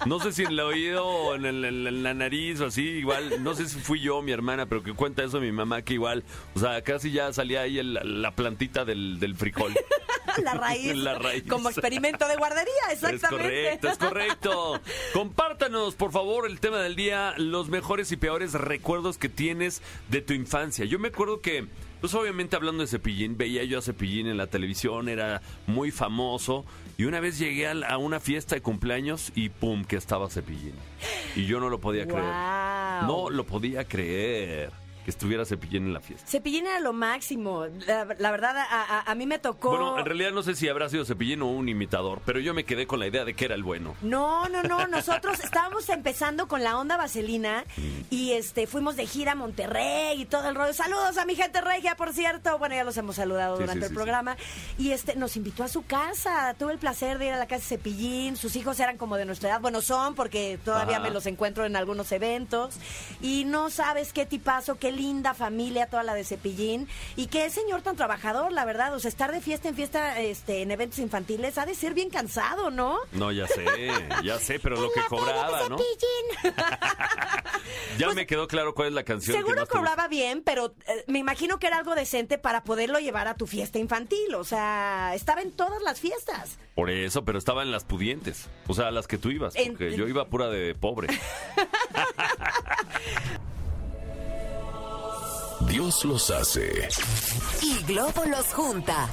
No 0.07 0.19
sé 0.19 0.33
si 0.33 0.43
en 0.43 0.49
el 0.51 0.61
oído 0.61 1.07
o 1.07 1.35
en, 1.35 1.45
el- 1.45 1.65
en 1.65 2.03
la- 2.03 2.15
nariz 2.15 2.61
o 2.61 2.67
así, 2.67 2.83
igual. 2.83 3.43
No 3.43 3.55
sé 3.55 3.69
si 3.69 3.79
fui 3.79 4.01
yo 4.01 4.19
o 4.19 4.23
mi 4.23 4.33
hermana, 4.33 4.67
pero 4.67 4.83
que 4.83 4.93
cuenta 4.93 5.23
eso 5.25 5.41
mi 5.41 5.53
mamá 5.53 5.83
que 5.83 5.95
igual. 5.95 6.25
O 6.55 6.61
sea, 6.61 6.83
casi 6.83 7.11
ya 7.13 7.33
salía 7.33 7.63
ahí 7.63 7.79
el- 7.79 8.23
la 8.23 8.31
plantita 8.33 8.85
del, 8.85 9.19
del 9.21 9.35
frijol. 9.37 9.75
La 10.43 10.55
raíz. 10.55 10.97
La 10.97 11.19
raíz. 11.19 11.45
Como 11.47 11.69
experimento 11.69 12.27
de 12.27 12.37
guardería, 12.37 12.73
exactamente. 12.91 13.75
Es 13.75 13.79
correcto, 13.81 13.89
es 13.89 13.99
correcto. 13.99 14.81
Compártanos, 15.13 15.95
por 15.95 16.11
favor, 16.11 16.47
el 16.47 16.59
tema 16.59 16.79
del 16.79 16.97
día, 16.97 17.35
los 17.37 17.69
mejores 17.69 18.11
y 18.13 18.17
peores 18.17 18.55
recuerdos 18.55 19.19
que 19.19 19.29
tienes 19.29 19.83
de 20.09 20.23
tu 20.23 20.33
infancia. 20.33 20.87
Yo 20.87 20.99
me 20.99 21.09
acuerdo 21.09 21.43
que, 21.43 21.67
pues 22.03 22.15
obviamente 22.15 22.57
hablando 22.57 22.83
de 22.83 22.89
Cepillín, 22.89 23.37
veía 23.37 23.63
yo 23.63 23.79
a 23.79 23.83
Cepillín 23.83 24.27
en 24.27 24.37
la 24.37 24.49
televisión, 24.49 25.09
era 25.09 25.41
muy 25.69 25.93
famoso. 25.93 26.65
Y 26.99 27.05
una 27.05 27.21
vez 27.21 27.39
llegué 27.39 27.69
a, 27.69 27.97
una 27.97 28.19
fiesta 28.19 28.57
de 28.57 28.61
cumpleaños 28.61 29.31
y 29.37 29.51
pum, 29.51 29.85
que 29.85 29.95
estaba 29.95 30.29
Cepillín. 30.29 30.75
Y 31.37 31.47
yo 31.47 31.61
no 31.61 31.71
lo 31.71 31.81
podía 31.81 32.05
creer. 32.09 32.25
No 33.07 33.31
lo 33.31 33.47
podía 33.47 33.85
creer 33.85 34.82
que 35.05 35.11
estuviera 35.11 35.45
Cepillín 35.45 35.87
en 35.87 35.95
la 35.95 36.01
fiesta. 36.01 36.27
Cepillín 36.29 36.67
era 36.67 36.81
lo 36.81 36.93
máximo. 36.93 37.67
La, 37.87 38.07
la 38.19 38.31
verdad, 38.31 38.57
a, 38.57 38.65
a- 38.99 39.11
a 39.11 39.15
mí 39.15 39.27
me 39.27 39.39
tocó. 39.39 39.71
Bueno, 39.71 39.99
en 39.99 40.05
realidad 40.05 40.31
no 40.33 40.43
sé 40.43 40.55
si 40.55 40.69
habrá 40.69 40.89
sido 40.89 41.05
Cepillín 41.05 41.43
o 41.43 41.47
un 41.47 41.69
imitador, 41.69 42.21
pero 42.25 42.39
yo 42.41 42.55
me 42.55 42.65
quedé 42.65 42.87
con 42.87 43.01
la 43.01 43.07
idea 43.07 43.25
de 43.25 43.35
que 43.35 43.45
era 43.47 43.55
el 43.55 43.63
bueno. 43.63 43.95
No, 44.03 44.49
no, 44.49 44.63
no. 44.63 44.87
Nosotros 44.87 45.41
estábamos 45.41 45.89
empezando 45.89 46.47
con 46.49 46.63
la 46.63 46.79
onda 46.79 46.97
vaselina 46.97 47.65
y 48.11 48.33
este 48.33 48.67
fuimos 48.67 48.97
de 48.97 49.07
gira 49.07 49.33
a 49.33 49.35
Monterrey 49.35 50.21
y 50.21 50.25
todo 50.25 50.49
el 50.49 50.55
rollo. 50.55 50.73
Saludos 50.73 51.19
a 51.19 51.25
mi 51.25 51.35
gente 51.35 51.61
regia, 51.61 51.97
por 51.97 52.13
cierto. 52.13 52.59
Bueno, 52.59 52.75
ya 52.75 52.85
los 52.85 52.97
hemos 52.97 53.17
saludado 53.17 53.57
Sí, 53.57 53.63
durante 53.63 53.81
sí, 53.81 53.85
el 53.87 53.89
sí, 53.91 53.95
programa. 53.95 54.37
Y 54.79 54.91
este 54.93 55.17
nos 55.17 55.37
invitó 55.37 55.65
a 55.65 55.69
su 55.69 55.85
casa. 55.85 56.55
Tuve 56.59 56.73
el 56.73 56.79
placer 56.79 57.19
de 57.19 57.27
ir 57.27 57.33
a 57.33 57.39
la 57.39 57.47
casa 57.47 57.63
de 57.63 57.67
Cepillín. 57.77 58.37
Sus 58.37 58.55
hijos 58.57 58.79
eran 58.81 58.99
como 58.99 59.17
de 59.17 59.25
nuestra 59.25 59.49
edad. 59.51 59.61
Bueno, 59.61 59.81
son 59.83 60.15
porque 60.15 60.59
todavía 60.65 60.97
Ajá. 60.99 61.05
me 61.09 61.11
los 61.11 61.27
encuentro 61.27 61.65
en 61.67 61.77
algunos 61.77 62.13
eventos. 62.13 62.75
Y 63.21 63.45
no 63.45 63.71
sabes 63.71 64.13
qué 64.13 64.27
tipazo, 64.27 64.79
qué 64.79 64.92
linda 64.97 65.35
familia 65.35 65.87
toda 65.87 66.03
la 66.03 66.15
de 66.15 66.25
Cepillín. 66.25 66.89
Y 67.17 67.27
qué 67.27 67.51
señor 67.51 67.83
tan 67.83 67.97
trabajador, 67.97 68.53
la 68.53 68.65
verdad. 68.65 68.95
O 68.95 69.01
sea, 69.01 69.09
estar 69.09 69.33
de 69.33 69.41
fiesta 69.41 69.69
en 69.69 69.75
fiesta, 69.75 70.21
este, 70.21 70.63
en 70.63 70.71
eventos 70.71 70.99
infantiles, 70.99 71.59
ha 71.59 71.67
de 71.67 71.75
ser 71.75 71.95
bien 71.95 72.11
cansado, 72.11 72.71
¿no? 72.71 72.99
No, 73.13 73.33
ya 73.33 73.47
sé, 73.47 73.65
ya 74.25 74.39
sé, 74.39 74.59
pero 74.61 74.77
lo 74.81 74.91
que 74.93 75.01
cobraba, 75.09 75.69
¿no? 75.69 75.77
Ya 77.99 78.11
me 78.15 78.27
quedó 78.27 78.49
claro 78.49 78.75
cuál 78.75 78.89
es 78.89 78.95
la 78.95 79.03
canción. 79.05 79.37
que 79.37 79.43
Seguro 79.43 79.61
gusta. 79.63 79.77
cobraba 79.79 80.09
bien, 80.09 80.43
pero 80.43 80.75
eh, 80.87 81.05
me 81.07 81.19
imagino 81.19 81.59
que 81.59 81.67
era 81.67 81.77
algo 81.79 81.95
decente 81.95 82.39
para 82.39 82.65
poderlo 82.65 82.99
llevar 82.99 83.29
a 83.29 83.35
tu 83.35 83.47
fiesta 83.47 83.79
infantil. 83.79 84.35
O 84.35 84.45
sea, 84.45 85.13
estaba 85.15 85.43
en 85.43 85.53
todas 85.53 85.81
las 85.83 86.01
fiestas. 86.01 86.59
Por 86.75 86.91
eso, 86.91 87.25
pero 87.25 87.39
estaba 87.39 87.63
en 87.63 87.71
las 87.71 87.85
pudientes. 87.85 88.49
O 88.67 88.75
sea, 88.75 88.91
las 88.91 89.07
que 89.07 89.19
tú 89.19 89.31
ibas. 89.31 89.55
En- 89.57 89.73
Porque 89.73 89.95
yo 89.97 90.09
iba 90.09 90.27
pura 90.27 90.49
de 90.49 90.75
pobre. 90.75 91.09
Dios 95.69 96.05
los 96.05 96.31
hace. 96.31 96.89
Y 97.63 97.83
Globo 97.85 98.25
los 98.27 98.47
junta. 98.53 99.09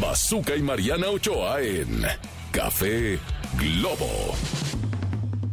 Bazooka 0.00 0.56
y 0.56 0.62
Mariana 0.62 1.08
Ochoa 1.08 1.60
en 1.60 2.02
Café 2.50 3.18
Globo. 3.58 4.34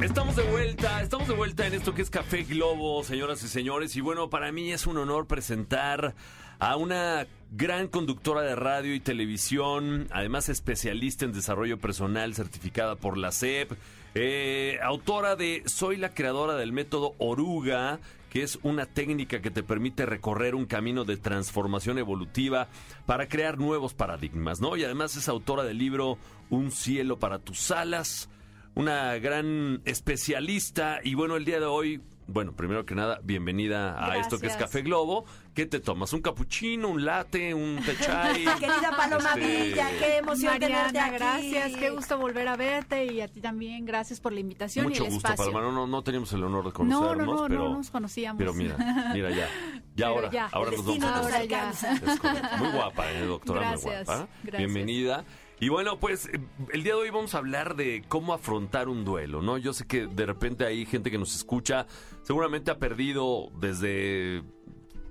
Estamos 0.01 0.35
de 0.35 0.43
vuelta, 0.43 1.01
estamos 1.01 1.27
de 1.27 1.35
vuelta 1.35 1.67
en 1.67 1.75
esto 1.75 1.93
que 1.93 2.01
es 2.01 2.09
Café 2.09 2.43
Globo, 2.43 3.03
señoras 3.03 3.43
y 3.43 3.47
señores. 3.47 3.95
Y 3.95 4.01
bueno, 4.01 4.29
para 4.29 4.51
mí 4.51 4.71
es 4.71 4.87
un 4.87 4.97
honor 4.97 5.27
presentar 5.27 6.15
a 6.59 6.75
una 6.75 7.27
gran 7.51 7.87
conductora 7.87 8.41
de 8.41 8.55
radio 8.55 8.95
y 8.95 8.99
televisión, 8.99 10.07
además 10.11 10.49
especialista 10.49 11.25
en 11.25 11.33
desarrollo 11.33 11.79
personal, 11.79 12.33
certificada 12.33 12.95
por 12.95 13.17
la 13.17 13.31
SEP, 13.31 13.71
eh, 14.13 14.79
autora 14.83 15.35
de 15.35 15.63
Soy 15.65 15.97
la 15.97 16.13
creadora 16.13 16.55
del 16.55 16.71
método 16.71 17.13
Oruga, 17.17 17.99
que 18.31 18.41
es 18.41 18.57
una 18.63 18.87
técnica 18.87 19.41
que 19.41 19.51
te 19.51 19.61
permite 19.61 20.07
recorrer 20.07 20.55
un 20.55 20.65
camino 20.65 21.03
de 21.03 21.17
transformación 21.17 21.99
evolutiva 21.99 22.69
para 23.05 23.27
crear 23.27 23.59
nuevos 23.59 23.93
paradigmas, 23.93 24.61
¿no? 24.61 24.77
Y 24.77 24.85
además 24.85 25.17
es 25.17 25.27
autora 25.27 25.63
del 25.63 25.77
libro 25.77 26.17
Un 26.49 26.71
cielo 26.71 27.19
para 27.19 27.39
tus 27.39 27.69
alas 27.69 28.29
una 28.73 29.17
gran 29.17 29.81
especialista. 29.85 30.99
Y 31.03 31.15
bueno, 31.15 31.35
el 31.35 31.45
día 31.45 31.59
de 31.59 31.65
hoy, 31.65 32.01
bueno, 32.27 32.53
primero 32.53 32.85
que 32.85 32.95
nada, 32.95 33.19
bienvenida 33.23 34.03
a 34.05 34.17
esto 34.17 34.39
que 34.39 34.47
es. 34.47 34.55
Café 34.55 34.81
Globo. 34.81 35.25
¿Qué 35.53 35.65
te 35.65 35.81
tomas? 35.81 36.13
¿Un 36.13 36.21
capuchino, 36.21 36.87
un 36.87 37.03
latte, 37.03 37.53
un 37.53 37.77
té 37.85 37.97
chai? 38.01 38.45
Querida 38.57 38.93
Paloma 38.95 39.33
Este, 39.35 39.63
Villa, 39.65 39.89
qué 39.99 40.17
emoción 40.17 40.53
tenerte 40.59 40.97
Mariana, 40.97 41.05
aquí. 41.35 41.51
gracias, 41.51 41.77
qué 41.79 41.89
gusto 41.89 42.17
volver 42.17 42.47
a 42.47 42.55
verte 42.55 43.05
y 43.05 43.19
a 43.19 43.27
ti 43.27 43.41
también, 43.41 43.83
gracias 43.85 44.21
por 44.21 44.31
la 44.31 44.39
invitación 44.39 44.85
Mucho 44.85 45.03
y 45.03 45.07
el 45.07 45.13
gusto, 45.13 45.27
espacio. 45.27 45.51
Paloma. 45.51 45.71
No, 45.73 45.81
no, 45.81 45.87
no 45.87 46.03
teníamos 46.03 46.31
el 46.31 46.43
honor 46.45 46.63
de 46.63 46.69
no, 46.69 46.73
conocernos, 46.73 47.25
no, 47.27 47.35
no, 47.35 47.47
pero, 47.49 47.63
no 47.69 47.77
nos 47.79 47.89
conocíamos. 47.91 48.37
pero 48.39 48.53
mira, 48.53 48.77
mira 49.13 49.29
ya. 49.31 49.47
Ya 49.93 50.05
Pero 50.07 50.15
ahora, 50.15 50.31
ya, 50.31 50.45
ahora 50.53 50.71
nos 50.71 50.85
vamos 50.85 51.03
a 51.03 51.19
conocer. 51.19 52.59
Muy 52.59 52.69
guapa, 52.69 53.11
eh, 53.11 53.25
doctora, 53.25 53.59
Gracias, 53.59 53.83
muy 53.83 53.93
guapa. 54.05 54.27
gracias. 54.43 54.57
Bienvenida. 54.57 55.25
Y 55.61 55.69
bueno, 55.69 55.99
pues 55.99 56.25
eh, 56.25 56.39
el 56.73 56.83
día 56.83 56.95
de 56.95 56.99
hoy 57.01 57.09
vamos 57.11 57.35
a 57.35 57.37
hablar 57.37 57.75
de 57.75 58.03
cómo 58.09 58.33
afrontar 58.33 58.89
un 58.89 59.05
duelo, 59.05 59.41
¿no? 59.41 59.57
Yo 59.59 59.73
sé 59.73 59.85
que 59.85 60.07
de 60.07 60.25
repente 60.25 60.65
hay 60.65 60.85
gente 60.85 61.09
que 61.11 61.17
nos 61.19 61.35
escucha, 61.35 61.85
seguramente 62.23 62.71
ha 62.71 62.79
perdido 62.79 63.49
desde 63.59 64.41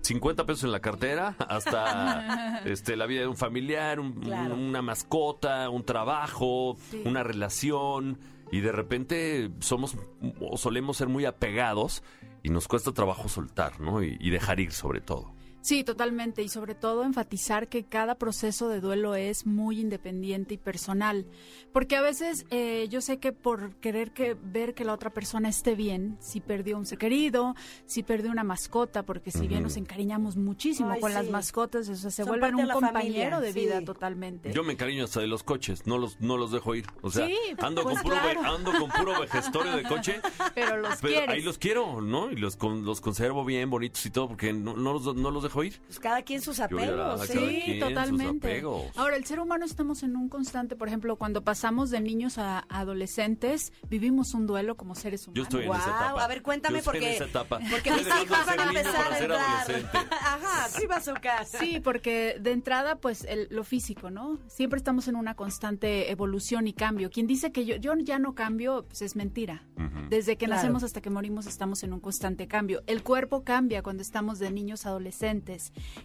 50 0.03 0.47
pesos 0.47 0.65
en 0.65 0.73
la 0.73 0.81
cartera 0.81 1.37
hasta 1.39 2.63
este, 2.67 2.97
la 2.97 3.07
vida 3.07 3.21
de 3.21 3.29
un 3.29 3.37
familiar, 3.37 4.01
un- 4.01 4.13
Claro. 4.21 4.57
una 4.57 4.83
mascota, 4.83 5.71
un 5.71 5.85
trabajo, 5.85 6.77
Sí. 6.91 7.01
una 7.05 7.23
relación 7.23 8.19
y 8.51 8.59
de 8.61 8.73
repente 8.73 9.51
somos 9.61 9.97
o 10.41 10.57
solemos 10.59 10.97
ser 10.97 11.07
muy 11.09 11.27
apegados 11.27 12.03
y 12.43 12.49
nos 12.49 12.67
cuesta 12.67 12.91
trabajo 12.93 13.29
soltar, 13.29 13.81
¿no? 13.81 14.03
Y, 14.03 14.17
y 14.19 14.31
dejar 14.31 14.59
ir 14.59 14.73
sobre 14.73 15.01
todo. 15.01 15.33
Sí, 15.63 15.85
totalmente. 15.85 16.43
Y 16.43 16.49
sobre 16.49 16.75
todo 16.75 17.05
enfatizar 17.05 17.69
que 17.69 17.85
cada 17.85 18.15
proceso 18.15 18.69
de 18.69 18.81
duelo 18.81 19.15
es 19.15 19.47
muy 19.47 19.81
independiente 19.81 20.55
y 20.55 20.59
personal. 20.59 21.27
Porque 21.73 21.97
a 21.97 22.03
veces 22.03 22.47
eh, 22.51 22.87
yo 22.91 23.01
sé 23.01 23.19
que 23.19 23.33
por 23.33 23.75
querer 23.77 24.13
que 24.13 24.35
ver 24.43 24.75
que 24.75 24.85
la 24.85 24.93
otra 24.95 25.11
persona 25.11 25.49
esté 25.49 25.75
bien, 25.75 26.17
si 26.21 26.41
perdió 26.41 26.79
un 26.79 26.87
ser 26.87 26.99
querido, 26.99 27.55
si 27.87 28.03
perdió 28.03 28.31
una 28.31 28.43
mascota, 28.45 29.03
porque 29.05 29.31
si 29.31 29.47
bien 29.47 29.63
nos 29.63 29.77
encariñamos 29.77 30.37
muchísimo 30.37 30.91
Ay, 30.93 31.01
con 31.01 31.13
las 31.15 31.29
mascotas, 31.29 31.89
o 31.89 31.95
sea, 31.95 32.11
se 32.11 32.23
Son 32.25 32.29
vuelven 32.31 32.57
de 32.57 32.63
un 32.65 32.71
compañero 32.71 33.37
familia, 33.37 33.41
de 33.41 33.53
vida 33.53 33.79
sí. 33.81 33.85
totalmente. 33.85 34.53
Yo 34.53 34.65
me 34.65 34.73
encariño 34.73 35.05
hasta 35.05 35.21
de 35.21 35.27
los 35.27 35.43
coches, 35.43 35.87
no 35.87 35.99
los, 35.99 36.21
no 36.21 36.37
los 36.37 36.51
dejo 36.53 36.75
ir. 36.75 36.87
O 37.03 37.11
sea, 37.11 37.27
Sí, 37.27 37.37
ando, 37.59 37.83
pues 37.83 37.97
con 38.03 38.05
puro 38.05 38.17
ando 38.45 38.73
con 38.73 38.91
puro 38.91 39.21
vejestorio 39.21 39.77
de 39.77 39.83
coche, 39.85 40.21
Pero 40.55 40.79
los 40.79 40.97
pero 41.01 41.31
ahí 41.33 41.43
los 41.43 41.59
quiero, 41.59 42.01
¿no? 42.01 42.31
Y 42.31 42.37
los, 42.37 42.57
con- 42.57 42.85
los 42.85 43.01
conservo 43.01 43.45
bien 43.45 43.71
bonitos 43.71 44.05
y 44.07 44.11
todo 44.11 44.29
porque 44.29 44.53
no, 44.53 44.75
no 44.77 44.93
los, 44.95 45.15
no 45.15 45.31
los 45.31 45.43
dejo 45.43 45.50
ir. 45.65 45.81
Pues 45.87 45.99
cada 46.01 46.23
quien 46.23 46.41
sus 46.41 46.61
apegos. 46.61 47.27
¿sí? 47.27 47.33
quien 47.39 47.51
Sí, 47.65 47.81
sus 47.81 47.89
totalmente. 47.89 48.47
apegos. 48.49 48.97
Ahora, 48.97 49.17
el 49.17 49.25
ser 49.25 49.41
humano 49.41 49.65
estamos 49.65 50.03
en 50.03 50.17
un 50.17 50.29
constante, 50.29 50.77
por 50.77 50.89
ejemplo, 50.89 51.17
cuando 51.17 51.43
pasamos 51.43 51.91
de 51.91 52.01
niños 52.01 52.39
a 52.39 52.65
adolescentes, 52.69 53.73
vivimos 53.89 54.35
un 54.35 54.47
duelo 54.47 54.77
como 54.77 54.95
seres 54.95 55.27
humanos. 55.27 55.37
Yo 55.37 55.43
estoy 55.45 55.63
en 55.63 55.67
Guau, 55.69 55.81
esa 55.81 55.91
etapa. 55.91 56.25
a 56.25 56.29
ver, 56.29 56.43
cuéntame 56.43 56.79
Yo 56.79 56.85
porque- 56.85 57.09
en 57.09 57.15
esa 57.15 57.25
etapa. 57.25 57.59
Porque 57.71 57.91
Estoy 57.91 58.05
mis 58.15 58.23
hijos 58.25 58.47
van 58.47 58.61
a 58.61 58.65
empezar 58.65 59.13
a 59.13 59.19
entrar. 59.19 59.41
Ajá, 60.11 60.69
sí, 60.69 60.87
bazooka. 60.87 61.45
Sí, 61.45 61.81
porque 61.81 62.37
de 62.41 62.53
entrada, 62.53 62.97
pues 62.97 63.25
el- 63.25 63.49
lo 63.51 63.65
físico, 63.65 64.11
¿no? 64.11 64.39
Siempre 64.49 64.77
estamos 64.79 65.09
en 65.09 65.17
una 65.17 65.35
constante 65.35 66.11
evolución 66.11 66.67
y 66.69 66.73
cambio. 66.73 67.11
Quien 67.11 67.27
dice 67.27 67.53
que 67.53 67.65
yo, 67.65 67.77
yo 67.77 67.95
ya 67.99 68.19
no 68.19 68.35
cambio, 68.35 68.85
pues 68.87 69.03
es 69.03 69.17
mentira. 69.17 69.65
Desde 70.09 70.37
que 70.37 70.47
Claro. 70.47 70.61
nacemos 70.63 70.83
hasta 70.83 71.01
que 71.01 71.09
morimos 71.09 71.47
estamos 71.47 71.83
en 71.85 71.93
un 71.93 72.01
constante 72.01 72.49
cambio. 72.49 72.83
El 72.87 73.03
cuerpo 73.03 73.45
cambia 73.45 73.83
cuando 73.83 74.03
estamos 74.03 74.39
de 74.41 74.51
niños 74.51 74.85
a 74.85 74.91
adolescentes 74.91 75.40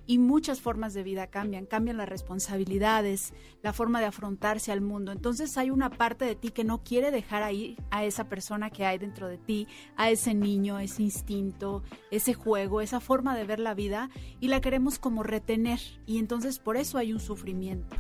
y 0.06 0.18
muchas 0.18 0.62
formas 0.62 0.94
de 0.94 1.04
vida 1.04 1.28
cambian. 1.28 1.66
Cambian 1.66 1.98
las 1.98 2.10
responsabilidades, 2.10 3.34
la 3.62 3.74
forma 3.74 4.00
de 4.00 4.06
afrontarse 4.08 4.72
al 4.72 4.82
mundo. 4.82 5.12
Entonces 5.12 5.58
hay 5.58 5.70
una 5.70 5.90
parte 5.90 6.26
de 6.26 6.36
ti 6.36 6.50
que 6.50 6.64
no 6.64 6.84
quiere 6.84 7.12
dejar 7.12 7.44
ahí 7.44 7.78
a 7.92 8.04
esa 8.06 8.30
persona 8.30 8.70
que 8.70 8.86
hay 8.86 8.98
dentro 8.98 9.28
de 9.28 9.38
ti, 9.38 9.68
a 9.98 10.10
ese 10.10 10.34
niño, 10.34 10.80
ese 10.80 11.04
instinto, 11.04 11.84
ese 12.12 12.34
juego, 12.34 12.82
esa 12.82 13.00
forma 13.00 13.36
de 13.36 13.44
ver 13.46 13.60
la 13.60 13.74
vida 13.74 14.10
y 14.40 14.48
la 14.48 14.62
queremos 14.62 15.00
como 15.00 15.24
retener. 15.24 15.80
Y 16.06 16.20
entonces 16.20 16.60
por 16.60 16.78
eso 16.78 16.98
hay 16.98 17.14
un 17.14 17.20
sufrimiento. 17.20 17.96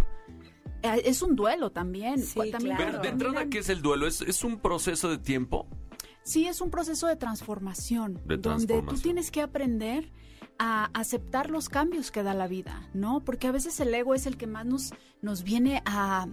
Eh, 0.81 1.01
Es 1.05 1.21
un 1.21 1.35
duelo 1.35 1.71
también. 1.71 2.19
Sí, 2.19 2.39
también 2.51 2.75
claro. 2.77 2.77
Pero 2.77 2.91
cuando 2.91 3.01
de 3.01 3.09
entrada, 3.09 3.49
¿qué 3.49 3.59
es 3.59 3.69
el 3.69 3.81
duelo? 3.81 4.07
¿Es, 4.07 4.21
es 4.21 4.43
un 4.43 4.59
proceso 4.59 5.09
de 5.09 5.17
tiempo? 5.17 5.67
Sí, 6.23 6.47
es 6.47 6.59
un 6.59 6.71
proceso 6.71 7.05
de 7.07 7.15
transformación, 7.15 8.15
De 8.25 8.37
donde 8.37 8.37
tú 8.37 8.41
transformación. 8.41 9.01
tienes 9.01 9.29
que 9.31 9.41
aprender 9.41 10.11
a 10.59 10.85
aceptar 10.93 11.49
los 11.49 11.69
cambios 11.69 12.11
que 12.11 12.23
da 12.23 12.33
la 12.33 12.47
vida, 12.47 12.89
¿no? 12.93 13.23
Porque 13.23 13.47
a 13.47 13.51
veces 13.51 13.79
el 13.79 13.93
ego 13.93 14.13
es 14.15 14.25
el 14.25 14.37
que 14.37 14.47
más 14.47 14.65
nos, 14.65 14.93
nos 15.21 15.43
viene 15.43 15.81
a, 15.85 16.27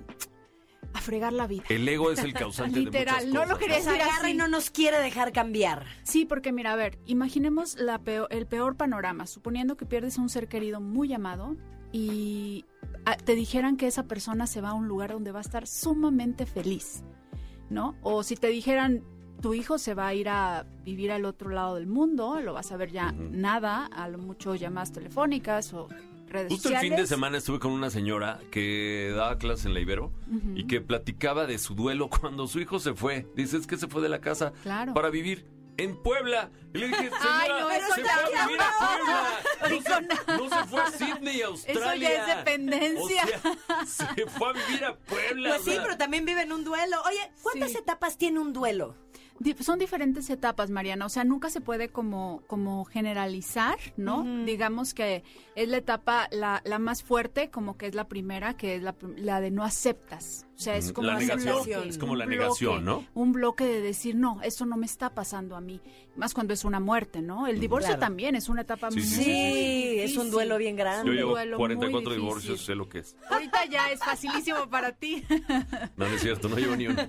a 0.95 1.01
fregar 1.01 1.33
la 1.33 1.47
vida. 1.47 1.65
El 1.69 1.89
ego 1.89 2.11
es 2.13 2.21
el 2.21 2.33
causante 2.33 2.81
Literal, 2.81 3.21
de 3.21 3.27
muchas 3.27 3.35
no 3.35 3.41
lo 3.41 3.47
cosas, 3.55 3.59
quería 3.59 3.77
Nos 3.79 3.87
decir 3.87 4.03
agarra 4.03 4.31
y 4.31 4.35
no 4.35 4.49
nos 4.49 4.71
quiere 4.71 4.99
dejar 5.01 5.33
cambiar. 5.33 5.85
Sí, 6.05 6.25
porque 6.25 6.53
mira, 6.53 6.73
a 6.73 6.77
ver, 6.77 6.99
imaginemos 7.07 7.77
la 7.79 7.99
peor- 7.99 8.29
el 8.31 8.47
peor 8.47 8.77
panorama, 8.77 9.27
suponiendo 9.27 9.77
que 9.77 9.87
pierdes 9.87 10.19
a 10.19 10.23
un 10.23 10.29
ser 10.29 10.49
querido 10.49 10.81
muy 10.81 11.13
amado 11.13 11.57
y 11.93 12.65
ah, 13.05 13.17
te 13.17 13.35
dijeran 13.35 13.77
que 13.77 13.87
esa 13.87 14.05
persona 14.05 14.47
se 14.47 14.61
va 14.61 14.71
a 14.71 14.75
un 14.75 14.87
lugar 14.89 15.11
donde 15.13 15.33
va 15.33 15.39
a 15.41 15.43
estar 15.43 15.67
sumamente 15.67 16.47
feliz, 16.47 17.03
¿no? 17.71 17.97
O 18.03 18.23
si 18.23 18.37
te 18.37 18.47
dijeran 18.49 19.03
tu 19.43 19.53
hijo 19.55 19.77
se 19.79 19.93
va 19.95 20.07
a 20.07 20.15
ir 20.15 20.29
a 20.29 20.65
vivir 20.85 21.13
al 21.13 21.25
otro 21.25 21.51
lado 21.51 21.75
del 21.75 21.87
mundo, 21.87 22.41
lo 22.41 22.53
vas 22.55 22.73
a 22.73 22.77
ver 22.77 22.91
ya 22.91 23.13
nada, 23.13 23.87
a 23.87 24.09
lo 24.09 24.19
mucho 24.19 24.55
llamadas 24.55 24.93
telefónicas 24.93 25.73
o 25.75 25.89
redes 26.29 26.49
Justo 26.53 26.69
el 26.69 26.75
sociales. 26.77 26.81
fin 26.89 26.97
de 26.97 27.07
semana 27.07 27.37
estuve 27.39 27.59
con 27.59 27.73
una 27.73 27.91
señora 27.91 28.39
que 28.51 29.13
daba 29.15 29.37
clases 29.39 29.67
en 29.67 29.75
la 29.75 29.81
Ibero 29.81 30.11
y 30.55 30.67
que 30.67 30.81
platicaba 30.81 31.47
de 31.47 31.59
su 31.59 31.75
duelo 31.75 32.09
cuando 32.21 32.47
su 32.47 32.61
hijo 32.61 32.79
se 32.79 32.95
fue. 32.95 33.27
Dice, 33.37 33.59
es 33.59 33.67
que 33.67 33.77
se 33.77 33.89
fue 33.89 34.01
de 34.01 34.09
la 34.09 34.21
casa 34.21 34.53
Claro. 34.63 34.95
para 34.95 35.11
vivir 35.11 35.45
en 35.79 35.97
Puebla. 36.03 36.51
Y 36.75 36.79
le 36.79 36.87
dije, 36.89 37.01
señora, 37.11 37.19
Ay, 37.41 37.49
no, 37.51 37.69
se 37.71 37.77
eso 37.77 37.87
fue 37.95 38.03
ya 38.05 38.15
a 38.43 38.47
vivir 38.47 38.61
a 38.61 38.73
Puebla. 38.79 39.29
No 39.71 39.83
se, 40.39 40.43
no 40.43 40.49
se 40.63 40.69
fue 40.69 40.81
a 40.83 40.91
Sydney, 40.91 41.43
Australia. 41.43 42.09
Eso 42.09 42.25
ya 42.25 42.33
es 42.33 42.37
dependencia. 42.39 43.23
O 43.25 43.87
sea, 43.87 43.87
se 44.15 44.27
fue 44.27 44.49
a 44.49 44.53
vivir 44.53 44.85
a 44.85 44.97
Puebla. 44.97 45.49
Pues 45.51 45.61
o 45.61 45.65
sí, 45.65 45.73
sea, 45.73 45.83
pero 45.83 45.97
también 45.99 46.25
vive 46.25 46.43
en 46.43 46.53
un 46.53 46.65
duelo. 46.65 46.97
Oye, 47.07 47.31
¿cuántas 47.43 47.73
Sí. 47.73 47.79
etapas 47.79 48.17
tiene 48.17 48.39
un 48.39 48.53
duelo? 48.53 48.95
Son 49.61 49.79
diferentes 49.79 50.31
etapas, 50.31 50.71
Mariana. 50.71 51.07
O 51.07 51.09
sea, 51.09 51.25
nunca 51.25 51.51
se 51.51 51.61
puede 51.61 51.89
como, 51.89 52.43
como 52.47 52.85
generalizar, 52.85 53.79
¿no? 53.97 54.25
Digamos 54.45 54.95
que 54.95 55.23
es 55.55 55.69
la 55.69 55.79
etapa, 55.79 56.29
la, 56.31 56.63
la 56.65 56.79
más 56.79 57.03
fuerte, 57.03 57.51
como 57.51 57.77
que 57.77 57.87
es 57.87 57.95
la 57.95 58.09
primera, 58.09 58.57
que 58.57 58.77
es 58.77 58.83
la, 58.83 58.95
la 59.17 59.41
de 59.41 59.51
no 59.51 59.65
aceptas. 59.65 60.47
O 60.63 60.65
sea, 60.65 60.77
es 60.77 60.93
como 60.93 61.09
la 61.09 61.19
negación, 61.19 61.55
bloque, 61.65 61.89
es 61.89 61.99
como 61.99 62.13
un 62.13 62.19
la 62.19 62.25
bloque, 62.27 62.39
negación, 62.41 62.85
¿no? 62.85 63.05
Un 63.15 63.33
bloque 63.33 63.65
de 63.65 63.81
decir, 63.81 64.15
no, 64.15 64.41
eso 64.43 64.65
no 64.65 64.77
me 64.77 64.87
está 64.87 65.11
pasando 65.15 65.57
a 65.57 65.61
mí. 65.61 65.81
Más 66.17 66.35
cuando 66.35 66.55
es 66.55 66.65
una 66.65 66.79
muerte, 66.79 67.21
¿no? 67.21 67.47
El 67.47 67.59
divorcio 67.59 67.89
Claro. 67.89 68.01
también 68.01 68.37
es 68.37 68.49
una 68.49 68.63
etapa 68.63 68.91
Sí, 68.91 68.99
muy 69.01 69.07
sí, 69.09 69.15
Sí, 69.17 69.25
sí, 69.25 69.99
es 70.01 70.17
un 70.17 70.31
duelo 70.31 70.57
bien 70.59 70.77
grande. 70.77 71.07
Yo 71.09 71.13
llevo 71.15 71.31
duelo 71.33 71.59
muy 71.59 71.67
44 71.69 72.01
difícil. 72.13 72.21
divorcios, 72.23 72.65
sé 72.65 72.75
lo 72.75 72.89
que 72.89 72.99
es. 73.01 73.17
Ahorita 73.31 73.65
ya 73.67 73.91
es 73.91 73.99
facilísimo 74.01 74.69
para 74.71 74.93
ti. 74.93 75.25
No, 75.97 76.09
no 76.09 76.15
es 76.15 76.21
cierto, 76.23 76.49
no 76.49 76.57
llevo 76.57 76.77
ni 76.77 76.87
uno. 76.87 77.03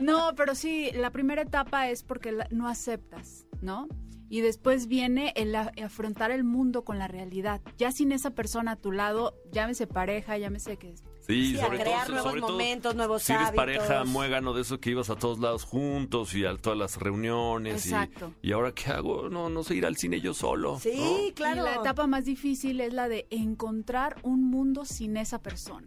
No, 0.00 0.34
pero 0.36 0.54
sí, 0.54 0.90
la 0.94 1.10
primera 1.10 1.42
etapa 1.42 1.88
es 1.88 2.02
porque 2.02 2.32
la- 2.32 2.48
no 2.50 2.68
aceptas, 2.68 3.46
¿no? 3.60 3.88
Y 4.28 4.40
después 4.40 4.86
viene 4.86 5.32
el 5.36 5.54
afrontar 5.54 6.30
el 6.30 6.42
mundo 6.44 6.84
con 6.84 6.98
la 6.98 7.06
realidad. 7.06 7.60
Ya 7.76 7.92
sin 7.92 8.12
esa 8.12 8.30
persona 8.30 8.72
a 8.72 8.76
tu 8.76 8.90
lado, 8.90 9.34
llámese 9.52 9.86
pareja, 9.86 10.38
llámese 10.38 10.78
que 10.78 10.94
Sí, 11.26 11.52
Sí, 11.52 11.58
a 11.60 11.64
sobre 11.66 11.78
crear 11.80 12.00
todo, 12.06 12.14
nuevos 12.14 12.28
sobre 12.30 12.40
todo 12.40 12.50
momentos, 12.52 12.94
nuevos 12.96 13.22
si 13.22 13.32
eres 13.32 13.46
hábitos. 13.48 13.56
pareja 13.64 14.04
muégano 14.04 14.52
de 14.54 14.62
eso 14.62 14.80
que 14.80 14.90
ibas 14.90 15.08
a 15.08 15.14
todos 15.16 15.38
lados 15.38 15.64
juntos 15.64 16.34
y 16.34 16.44
a 16.44 16.56
todas 16.56 16.78
las 16.78 16.96
reuniones. 16.98 17.86
y- 17.86 17.90
Exacto. 17.90 18.34
Y, 18.42 18.52
ahora 18.52 18.72
qué 18.72 18.90
hago? 18.90 19.28
No, 19.28 19.48
no 19.48 19.62
sé 19.62 19.76
ir 19.76 19.86
al 19.86 19.96
cine 19.96 20.20
yo 20.20 20.34
solo. 20.34 20.78
Sí, 20.80 20.92
¿no? 21.28 21.34
claro. 21.34 21.60
Y 21.60 21.64
la 21.64 21.74
etapa 21.76 22.06
más 22.06 22.24
difícil 22.24 22.80
es 22.80 22.92
la 22.92 23.08
de 23.08 23.26
encontrar 23.30 24.16
un 24.22 24.44
mundo 24.50 24.84
sin 24.84 25.16
esa 25.16 25.38
persona. 25.40 25.86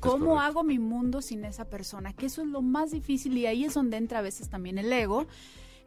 ¿Cómo 0.00 0.40
hago 0.40 0.64
mi 0.64 0.78
mundo 0.78 1.22
sin 1.22 1.44
esa 1.44 1.64
persona? 1.66 2.12
Que 2.12 2.26
eso 2.26 2.42
es 2.42 2.48
lo 2.48 2.60
más 2.60 2.90
difícil 2.90 3.38
y 3.38 3.46
ahí 3.46 3.64
es 3.64 3.72
donde 3.74 3.96
entra 3.96 4.18
a 4.18 4.22
veces 4.22 4.50
también 4.50 4.76
el 4.76 4.92
ego. 4.92 5.26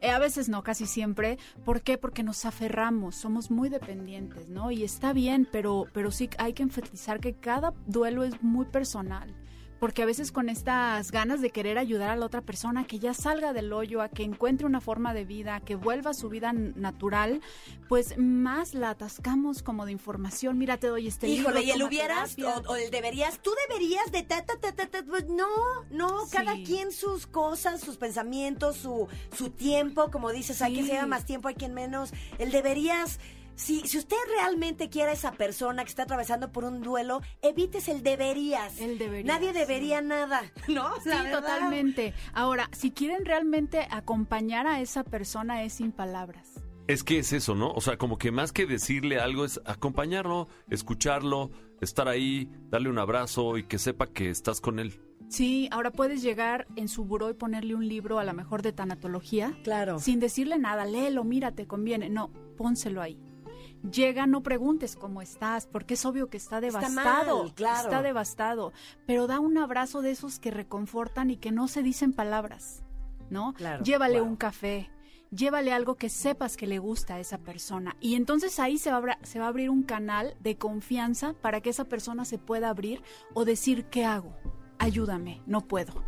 Eh, 0.00 0.10
a 0.10 0.18
veces 0.18 0.48
no, 0.48 0.62
casi 0.62 0.86
siempre. 0.86 1.38
¿Por 1.64 1.82
qué? 1.82 1.98
Porque 1.98 2.22
nos 2.22 2.44
aferramos, 2.44 3.16
somos 3.16 3.50
muy 3.50 3.68
dependientes, 3.68 4.48
¿no? 4.48 4.70
Y 4.70 4.84
está 4.84 5.12
bien, 5.12 5.48
pero, 5.50 5.86
pero 5.92 6.10
sí 6.10 6.30
hay 6.38 6.52
que 6.52 6.62
enfatizar 6.62 7.20
que 7.20 7.34
cada 7.34 7.74
duelo 7.86 8.24
es 8.24 8.42
muy 8.42 8.66
personal. 8.66 9.34
Porque 9.80 10.02
a 10.02 10.06
veces 10.06 10.32
con 10.32 10.48
estas 10.48 11.12
ganas 11.12 11.40
de 11.40 11.50
querer 11.50 11.78
ayudar 11.78 12.10
a 12.10 12.16
la 12.16 12.26
otra 12.26 12.40
persona 12.40 12.84
que 12.84 12.98
ya 12.98 13.14
salga 13.14 13.52
del 13.52 13.72
hoyo, 13.72 14.02
a 14.02 14.08
que 14.08 14.24
encuentre 14.24 14.66
una 14.66 14.80
forma 14.80 15.14
de 15.14 15.24
vida, 15.24 15.54
a 15.56 15.60
que 15.60 15.76
vuelva 15.76 16.10
a 16.10 16.14
su 16.14 16.28
vida 16.28 16.52
natural, 16.52 17.40
pues 17.88 18.18
más 18.18 18.74
la 18.74 18.90
atascamos 18.90 19.62
como 19.62 19.86
de 19.86 19.92
información. 19.92 20.58
Mira, 20.58 20.78
te 20.78 20.88
doy 20.88 21.06
este 21.06 21.28
Híjole, 21.28 21.60
libro, 21.60 21.68
y 21.68 21.70
el 21.70 21.82
hubieras 21.84 22.36
o, 22.40 22.70
o 22.72 22.76
el 22.76 22.90
deberías, 22.90 23.38
tú 23.40 23.50
deberías 23.68 24.10
de 24.10 24.24
ta, 24.24 24.44
ta, 24.44 24.54
ta, 24.60 24.72
ta, 24.72 24.86
ta, 24.88 25.04
pues 25.04 25.28
no, 25.28 25.46
no, 25.90 26.26
Sí. 26.26 26.36
cada 26.36 26.54
quien 26.54 26.90
sus 26.90 27.26
cosas, 27.28 27.80
sus 27.80 27.96
pensamientos, 27.98 28.76
su, 28.76 29.06
su 29.36 29.50
tiempo, 29.50 30.10
como 30.10 30.30
dices, 30.32 30.60
hay 30.60 30.72
quien 30.72 30.86
se 30.86 30.90
Sí. 30.90 30.96
lleva 30.96 31.06
más 31.06 31.24
tiempo, 31.24 31.46
hay 31.48 31.54
quien 31.54 31.72
menos. 31.74 32.10
El 32.38 32.50
deberías, 32.50 33.20
si, 33.58 33.80
si 33.86 33.98
usted 33.98 34.16
realmente 34.36 34.88
quiere 34.88 35.10
a 35.10 35.14
esa 35.14 35.32
persona 35.32 35.82
que 35.82 35.90
está 35.90 36.04
atravesando 36.04 36.52
por 36.52 36.64
un 36.64 36.80
duelo, 36.80 37.20
evites 37.42 37.88
el 37.88 38.02
deberías. 38.04 38.80
El 38.80 38.98
deberías, 38.98 39.26
Nadie 39.26 39.52
sí. 39.52 39.58
debería 39.58 40.00
nada, 40.00 40.42
¿no? 40.68 40.88
Sí, 41.02 41.10
totalmente. 41.30 42.14
Ahora, 42.32 42.70
si 42.72 42.92
quieren 42.92 43.24
realmente 43.24 43.86
acompañar 43.90 44.66
a 44.68 44.80
esa 44.80 45.02
persona 45.02 45.64
es 45.64 45.74
sin 45.74 45.90
palabras. 45.90 46.60
Es 46.86 47.02
que 47.02 47.18
es 47.18 47.32
eso, 47.32 47.54
¿no? 47.54 47.72
O 47.72 47.80
sea, 47.80 47.98
como 47.98 48.16
que 48.16 48.30
más 48.30 48.52
que 48.52 48.64
decirle 48.64 49.18
algo 49.18 49.44
es 49.44 49.60
acompañarlo, 49.66 50.48
escucharlo, 50.70 51.50
estar 51.80 52.08
ahí, 52.08 52.48
darle 52.70 52.88
un 52.88 52.98
abrazo 52.98 53.58
y 53.58 53.64
que 53.64 53.78
sepa 53.78 54.06
que 54.06 54.30
estás 54.30 54.60
con 54.60 54.78
él. 54.78 55.00
Sí, 55.28 55.68
ahora 55.72 55.90
puedes 55.90 56.22
llegar 56.22 56.66
en 56.76 56.88
su 56.88 57.04
buró 57.04 57.28
y 57.28 57.34
ponerle 57.34 57.74
un 57.74 57.86
libro 57.86 58.18
a 58.18 58.24
lo 58.24 58.32
mejor 58.32 58.62
de 58.62 58.72
tanatología. 58.72 59.52
Claro. 59.64 59.98
Sin 59.98 60.20
decirle 60.20 60.58
nada, 60.58 60.86
léelo, 60.86 61.24
mira, 61.24 61.52
te 61.52 61.66
conviene. 61.66 62.08
No, 62.08 62.30
pónselo 62.56 63.02
ahí. 63.02 63.18
Llega, 63.82 64.26
no 64.26 64.42
preguntes 64.42 64.96
cómo 64.96 65.22
estás, 65.22 65.66
porque 65.66 65.94
es 65.94 66.04
obvio 66.04 66.28
que 66.28 66.36
está 66.36 66.58
Está 66.58 66.80
devastado. 66.80 67.42
mal, 67.44 67.54
claro. 67.54 67.88
Está 67.88 68.02
devastado. 68.02 68.72
Pero 69.06 69.26
da 69.26 69.38
un 69.40 69.56
abrazo 69.58 70.02
de 70.02 70.10
esos 70.10 70.38
que 70.40 70.50
reconfortan 70.50 71.30
y 71.30 71.36
que 71.36 71.52
no 71.52 71.68
se 71.68 71.82
dicen 71.82 72.12
palabras, 72.12 72.82
¿no? 73.30 73.54
Claro, 73.54 73.84
Llévale 73.84 74.20
wow. 74.20 74.28
un 74.28 74.36
café. 74.36 74.90
Llévale 75.30 75.72
algo 75.72 75.94
que 75.96 76.08
sepas 76.08 76.56
que 76.56 76.66
le 76.66 76.78
gusta 76.78 77.16
a 77.16 77.20
esa 77.20 77.38
persona. 77.38 77.94
Y 78.00 78.14
entonces 78.14 78.58
ahí 78.58 78.78
se 78.78 78.90
va, 78.90 78.96
a 78.96 78.98
abra- 78.98 79.18
se 79.22 79.38
va 79.38 79.44
a 79.44 79.48
abrir 79.48 79.68
un 79.70 79.82
canal 79.82 80.34
de 80.40 80.56
confianza 80.56 81.34
para 81.34 81.60
que 81.60 81.70
esa 81.70 81.84
persona 81.84 82.24
se 82.24 82.38
pueda 82.38 82.70
abrir 82.70 83.02
o 83.34 83.44
decir, 83.44 83.84
¿qué 83.90 84.04
hago? 84.06 84.34
Ayúdame, 84.78 85.42
no 85.46 85.60
puedo. 85.60 86.02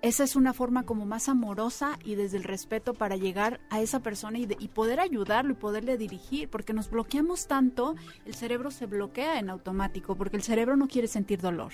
Esa 0.00 0.22
es 0.22 0.36
una 0.36 0.52
forma 0.52 0.84
como 0.84 1.06
más 1.06 1.28
amorosa 1.28 1.98
y 2.04 2.14
desde 2.14 2.36
el 2.36 2.44
respeto 2.44 2.94
para 2.94 3.16
llegar 3.16 3.58
a 3.68 3.80
esa 3.80 3.98
persona 3.98 4.38
y, 4.38 4.46
de- 4.46 4.56
y 4.60 4.68
poder 4.68 5.00
ayudarlo 5.00 5.52
y 5.52 5.56
poderle 5.56 5.96
dirigir, 5.98 6.48
porque 6.48 6.72
nos 6.72 6.88
bloqueamos 6.88 7.48
tanto, 7.48 7.96
el 8.24 8.34
cerebro 8.36 8.70
se 8.70 8.86
bloquea 8.86 9.40
en 9.40 9.50
automático, 9.50 10.14
porque 10.14 10.36
el 10.36 10.44
cerebro 10.44 10.76
no 10.76 10.86
quiere 10.86 11.08
sentir 11.08 11.40
dolor. 11.40 11.72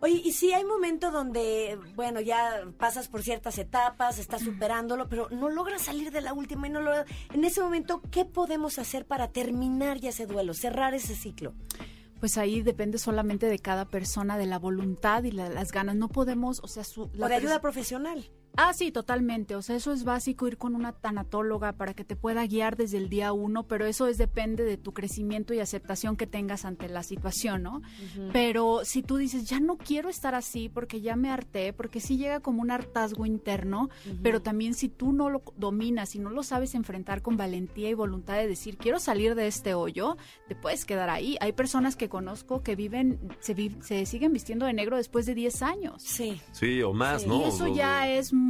Oye, 0.00 0.20
y 0.22 0.32
si 0.32 0.52
hay 0.52 0.64
momento 0.64 1.10
donde, 1.10 1.78
bueno, 1.94 2.20
ya 2.20 2.64
pasas 2.76 3.08
por 3.08 3.22
ciertas 3.22 3.56
etapas, 3.56 4.18
estás 4.18 4.42
superándolo, 4.42 5.08
pero 5.08 5.28
no 5.30 5.48
logras 5.48 5.80
salir 5.82 6.10
de 6.10 6.20
la 6.20 6.34
última 6.34 6.66
y 6.66 6.70
no 6.70 6.80
lo... 6.82 6.92
En 7.32 7.44
ese 7.44 7.62
momento, 7.62 8.02
¿qué 8.10 8.24
podemos 8.26 8.78
hacer 8.78 9.06
para 9.06 9.28
terminar 9.28 9.98
ya 9.98 10.10
ese 10.10 10.26
duelo, 10.26 10.52
cerrar 10.54 10.92
ese 10.94 11.14
ciclo? 11.14 11.54
Pues 12.22 12.38
ahí 12.38 12.62
depende 12.62 12.98
solamente 12.98 13.46
de 13.46 13.58
cada 13.58 13.84
persona, 13.84 14.38
de 14.38 14.46
la 14.46 14.60
voluntad 14.60 15.24
y 15.24 15.32
la- 15.32 15.48
las 15.48 15.72
ganas. 15.72 15.96
No 15.96 16.06
podemos, 16.06 16.60
o 16.62 16.68
sea, 16.68 16.84
su, 16.84 17.10
la 17.14 17.26
o 17.26 17.28
de 17.28 17.34
ayuda 17.34 17.60
profesional. 17.60 18.30
Ah, 18.56 18.72
sí, 18.74 18.92
totalmente. 18.92 19.54
O 19.56 19.62
sea, 19.62 19.76
eso 19.76 19.92
es 19.92 20.04
básico, 20.04 20.46
ir 20.46 20.58
con 20.58 20.74
una 20.74 20.92
tanatóloga 20.92 21.72
para 21.72 21.94
que 21.94 22.04
te 22.04 22.16
pueda 22.16 22.46
guiar 22.46 22.76
desde 22.76 22.98
el 22.98 23.08
día 23.08 23.32
uno, 23.32 23.62
pero 23.66 23.86
eso 23.86 24.06
es 24.06 24.18
depende 24.18 24.62
de 24.64 24.76
tu 24.76 24.92
crecimiento 24.92 25.54
y 25.54 25.60
aceptación 25.60 26.16
que 26.16 26.26
tengas 26.26 26.64
ante 26.66 26.88
la 26.88 27.02
situación, 27.02 27.62
¿no? 27.62 27.80
Pero 28.32 28.80
si 28.84 29.02
tú 29.02 29.16
dices, 29.16 29.48
ya 29.48 29.58
no 29.58 29.78
quiero 29.78 30.08
estar 30.10 30.34
así 30.34 30.68
porque 30.68 31.00
ya 31.00 31.16
me 31.16 31.30
harté, 31.30 31.72
porque 31.72 32.00
sí 32.00 32.18
llega 32.18 32.40
como 32.40 32.60
un 32.60 32.70
hartazgo 32.70 33.24
interno, 33.24 33.88
pero 34.22 34.42
también 34.42 34.74
si 34.74 34.88
tú 34.90 35.12
no 35.12 35.30
lo 35.30 35.42
dominas 35.56 36.14
y 36.14 36.18
no 36.18 36.28
lo 36.28 36.42
sabes 36.42 36.74
enfrentar 36.74 37.22
con 37.22 37.36
valentía 37.38 37.88
y 37.88 37.94
voluntad 37.94 38.34
de 38.36 38.46
decir, 38.48 38.76
quiero 38.76 38.98
salir 39.00 39.34
de 39.34 39.46
este 39.46 39.72
hoyo, 39.74 40.16
te 40.48 40.54
puedes 40.56 40.84
quedar 40.84 41.08
ahí. 41.08 41.36
Hay 41.40 41.52
personas 41.52 41.96
que 41.96 42.08
conozco 42.10 42.62
que 42.62 42.76
viven, 42.76 43.18
se, 43.40 43.54
vi- 43.54 43.76
se 43.80 44.04
siguen 44.04 44.32
vistiendo 44.34 44.66
de 44.66 44.74
negro 44.74 44.98
después 44.98 45.24
de 45.24 45.34
10 45.34 45.62
años. 45.62 46.02
Sí. 46.02 46.40
Sí, 46.52 46.82
o 46.82 46.92
más, 46.92 47.22
Sí. 47.22 47.28
¿no? 47.28 47.40
Y 47.40 47.44
eso 47.44 47.74
ya 47.74 48.08
es 48.08 48.32
muy 48.32 48.41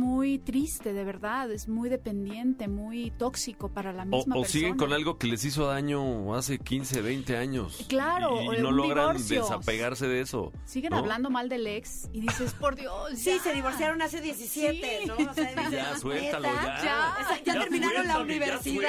triste, 0.45 0.93
de 0.93 1.05
verdad, 1.05 1.51
es 1.51 1.69
muy 1.69 1.89
dependiente, 1.89 2.69
muy 2.69 3.11
tóxico 3.11 3.69
para 3.69 3.93
la 3.93 4.03
O, 4.03 4.07
misma 4.07 4.37
o 4.37 4.43
persona. 4.43 4.47
siguen 4.47 4.77
con 4.77 4.93
algo 4.93 5.19
que 5.19 5.27
les 5.27 5.45
hizo 5.45 5.67
daño 5.67 6.35
hace 6.35 6.59
15, 6.59 7.03
20 7.03 7.37
años. 7.37 7.85
Claro, 7.89 8.41
Y, 8.43 8.49
o 8.49 8.55
y 8.55 8.59
no 8.63 8.69
un 8.71 8.77
logran 8.77 9.17
divorcio. 9.17 9.43
desapegarse 9.43 10.07
de 10.09 10.21
eso. 10.21 10.53
Siguen 10.65 10.91
¿no? 10.91 10.99
hablando 10.99 11.31
mal 11.31 11.49
del 11.49 11.67
ex 11.67 12.09
y 12.13 12.21
dices, 12.21 12.53
por 12.55 12.77
Dios. 12.77 13.11
Sí, 13.17 13.33
ya". 13.37 13.43
se 13.43 13.53
divorciaron 13.55 14.01
hace 14.03 14.21
17, 14.21 14.99
Sí. 15.03 15.07
¿no? 15.07 15.15
O 15.15 15.35
sea, 15.35 15.51
dices, 15.51 15.71
Ya, 15.71 15.97
suéltalo, 15.99 16.45
ya. 16.49 16.81
Ya. 16.83 17.17
O 17.21 17.29
sea, 17.29 17.43
ya 17.45 17.61
terminaron 17.61 18.07
la 18.07 18.21
universidad. 18.21 18.89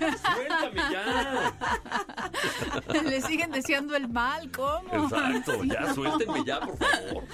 Ya, 0.00 0.16
suéltame, 0.18 0.34
suéltame 0.34 0.82
ya. 0.92 1.54
Le 3.02 3.20
siguen 3.22 3.50
deseando 3.50 3.96
el 3.96 4.08
mal, 4.08 4.50
¿cómo? 4.52 5.04
Exacto, 5.04 5.64
ya, 5.64 5.94
suéltenme 5.94 6.44
ya, 6.44 6.60
por 6.60 6.76
favor. 6.76 7.24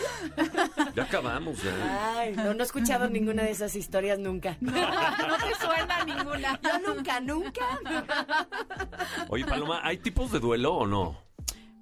Ya 0.94 1.02
acabamos, 1.02 1.62
ya. 1.62 2.18
Ay, 2.18 2.34
no, 2.36 2.53
no 2.54 2.60
he 2.62 2.66
escuchado 2.66 3.08
ninguna 3.08 3.42
de 3.42 3.50
esas 3.50 3.74
historias 3.76 4.18
nunca. 4.18 4.56
No, 4.60 4.72
no 4.72 5.36
te 5.36 5.54
suena 5.64 6.04
ninguna. 6.04 6.60
Yo 6.62 6.94
nunca, 6.94 7.20
nunca. 7.20 7.66
Oye, 9.28 9.44
Paloma, 9.44 9.80
¿hay 9.82 9.98
tipos 9.98 10.32
de 10.32 10.40
duelo 10.40 10.74
o 10.74 10.86
no? 10.86 11.18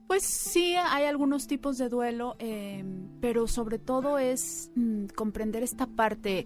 Pues 0.06 0.24
sí, 0.24 0.74
hay 0.76 1.06
algunos 1.06 1.46
tipos 1.46 1.78
de 1.78 1.88
duelo, 1.88 2.36
eh, 2.38 2.84
pero 3.20 3.46
sobre 3.46 3.78
todo 3.78 4.18
es 4.18 4.70
mm, 4.74 5.06
comprender 5.14 5.62
esta 5.62 5.86
parte. 5.86 6.44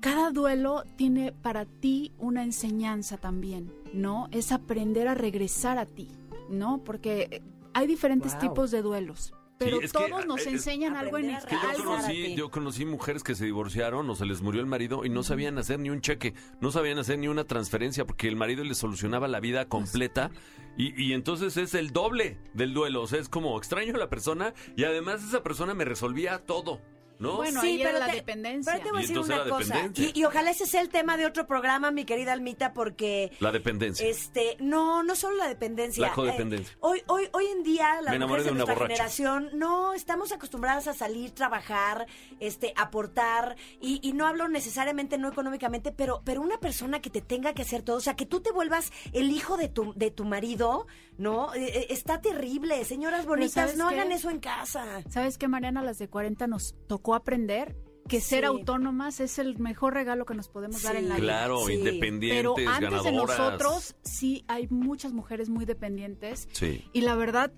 Cada 0.00 0.30
duelo 0.30 0.84
tiene 0.96 1.32
para 1.32 1.64
ti 1.64 2.12
una 2.18 2.44
enseñanza 2.44 3.16
también, 3.16 3.72
¿no? 3.92 4.28
Es 4.30 4.52
aprender 4.52 5.08
a 5.08 5.14
regresar 5.14 5.78
a 5.78 5.86
ti, 5.86 6.08
¿no? 6.48 6.84
Porque 6.84 7.42
hay 7.74 7.86
diferentes 7.88 8.32
Wow. 8.34 8.40
tipos 8.40 8.70
de 8.70 8.82
duelos, 8.82 9.34
pero 9.58 9.80
que, 9.80 9.88
todos 9.88 10.26
nos 10.26 10.46
enseñan 10.46 10.96
algo 10.96 11.18
en 11.18 11.34
a 11.34 11.40
Que 11.40 11.56
yo 11.56 11.84
conocí, 11.84 12.34
yo 12.34 12.50
conocí 12.50 12.84
mujeres 12.84 13.22
que 13.22 13.34
se 13.34 13.44
divorciaron 13.44 14.08
o 14.08 14.14
se 14.14 14.26
les 14.26 14.42
murió 14.42 14.60
el 14.60 14.66
marido 14.66 15.04
y 15.04 15.08
no 15.08 15.22
sabían 15.22 15.58
hacer 15.58 15.78
ni 15.78 15.90
un 15.90 16.00
cheque, 16.00 16.34
no 16.60 16.70
sabían 16.70 16.98
hacer 16.98 17.18
ni 17.18 17.28
una 17.28 17.44
transferencia 17.44 18.06
porque 18.06 18.28
el 18.28 18.36
marido 18.36 18.64
les 18.64 18.78
solucionaba 18.78 19.28
la 19.28 19.40
vida 19.40 19.66
completa 19.66 20.30
y, 20.76 21.00
y 21.02 21.12
entonces 21.14 21.56
es 21.56 21.74
el 21.74 21.92
doble 21.92 22.38
del 22.52 22.74
duelo, 22.74 23.02
o 23.02 23.06
sea, 23.06 23.18
es 23.18 23.28
como 23.28 23.56
extraño 23.56 23.94
a 23.94 23.98
la 23.98 24.10
persona 24.10 24.52
y 24.76 24.84
además 24.84 25.24
esa 25.24 25.42
persona 25.42 25.74
me 25.74 25.84
resolvía 25.84 26.38
todo, 26.38 26.80
¿no? 27.18 27.36
Bueno, 27.36 27.60
ahí 27.60 27.80
era 27.80 27.92
la 27.92 28.08
dependencia. 28.08 28.72
Pero 28.72 28.84
te 28.84 28.90
voy 28.90 29.00
a 29.00 29.04
Y 29.04 29.06
decir 29.08 29.18
una 29.18 29.44
cosa. 29.48 29.90
Y, 29.94 30.20
y 30.20 30.24
ojalá 30.24 30.50
ese 30.50 30.66
sea 30.66 30.80
el 30.80 30.88
tema 30.88 31.16
de 31.16 31.26
otro 31.26 31.46
programa, 31.46 31.90
mi 31.90 32.04
querida 32.04 32.32
Almita, 32.32 32.72
porque 32.72 33.32
La 33.40 33.52
dependencia. 33.52 34.06
este, 34.06 34.56
no, 34.60 35.02
no 35.02 35.16
solo 35.16 35.36
la 35.36 35.48
dependencia. 35.48 36.00
La 36.06 36.12
codependencia. 36.12 36.72
Eh, 36.74 36.78
hoy, 36.80 37.02
hoy, 37.06 37.28
hoy 37.32 37.46
en 37.46 37.62
día, 37.62 38.00
mujeres 38.18 38.44
de, 38.44 38.52
nuestra 38.52 38.74
borracha. 38.74 38.94
generación 38.94 39.50
no 39.54 39.94
estamos 39.94 40.32
acostumbradas 40.32 40.88
a 40.88 40.94
salir, 40.94 41.30
trabajar, 41.32 42.06
este, 42.40 42.72
aportar, 42.76 43.56
y, 43.80 44.00
y 44.02 44.12
no 44.12 44.26
hablo 44.26 44.48
necesariamente 44.48 45.18
no 45.18 45.28
económicamente, 45.28 45.92
pero, 45.92 46.22
pero 46.24 46.40
una 46.40 46.58
persona 46.58 47.00
que 47.00 47.10
te 47.10 47.20
tenga 47.20 47.54
que 47.54 47.62
hacer 47.62 47.82
todo, 47.82 47.96
o 47.96 48.00
sea, 48.00 48.14
que 48.16 48.26
tú 48.26 48.40
te 48.40 48.52
vuelvas 48.52 48.92
el 49.12 49.30
hijo 49.30 49.56
de 49.56 49.68
tu, 49.68 49.92
de 49.94 50.10
tu 50.10 50.24
marido, 50.24 50.86
¿no? 51.18 51.54
Eh, 51.54 51.64
eh, 51.66 51.86
está 51.90 52.20
terrible. 52.20 52.84
Señoras 52.84 53.26
bonitas, 53.26 53.52
¿sabes 53.52 53.76
no 53.76 53.88
qué? 53.88 53.94
hagan 53.96 54.12
eso 54.12 54.30
en 54.30 54.40
casa. 54.40 54.84
¿Sabes 55.08 55.38
qué, 55.38 55.48
Mariana? 55.48 55.82
Las 55.82 55.98
de 55.98 56.08
40 56.08 56.46
nos 56.46 56.74
tocó 56.86 57.14
aprender 57.14 57.76
que 58.08 58.20
ser 58.20 58.40
Sí. 58.42 58.46
autónomas 58.46 59.18
es 59.18 59.40
el 59.40 59.58
mejor 59.58 59.94
regalo 59.94 60.26
que 60.26 60.34
nos 60.34 60.48
podemos 60.48 60.80
dar 60.82 60.94
en 60.94 61.08
la 61.08 61.16
vida. 61.16 61.24
Claro, 61.24 61.66
Sí. 61.66 61.72
independientes, 61.72 62.52
Pero 62.54 62.70
antes 62.70 62.80
ganadoras. 62.90 63.04
de 63.04 63.12
nosotros, 63.12 63.96
sí 64.04 64.44
hay 64.46 64.68
muchas 64.68 65.12
mujeres 65.12 65.48
muy 65.48 65.64
dependientes. 65.64 66.48
Sí. 66.52 66.84
Y 66.92 67.00
la 67.00 67.16
verdad, 67.16 67.52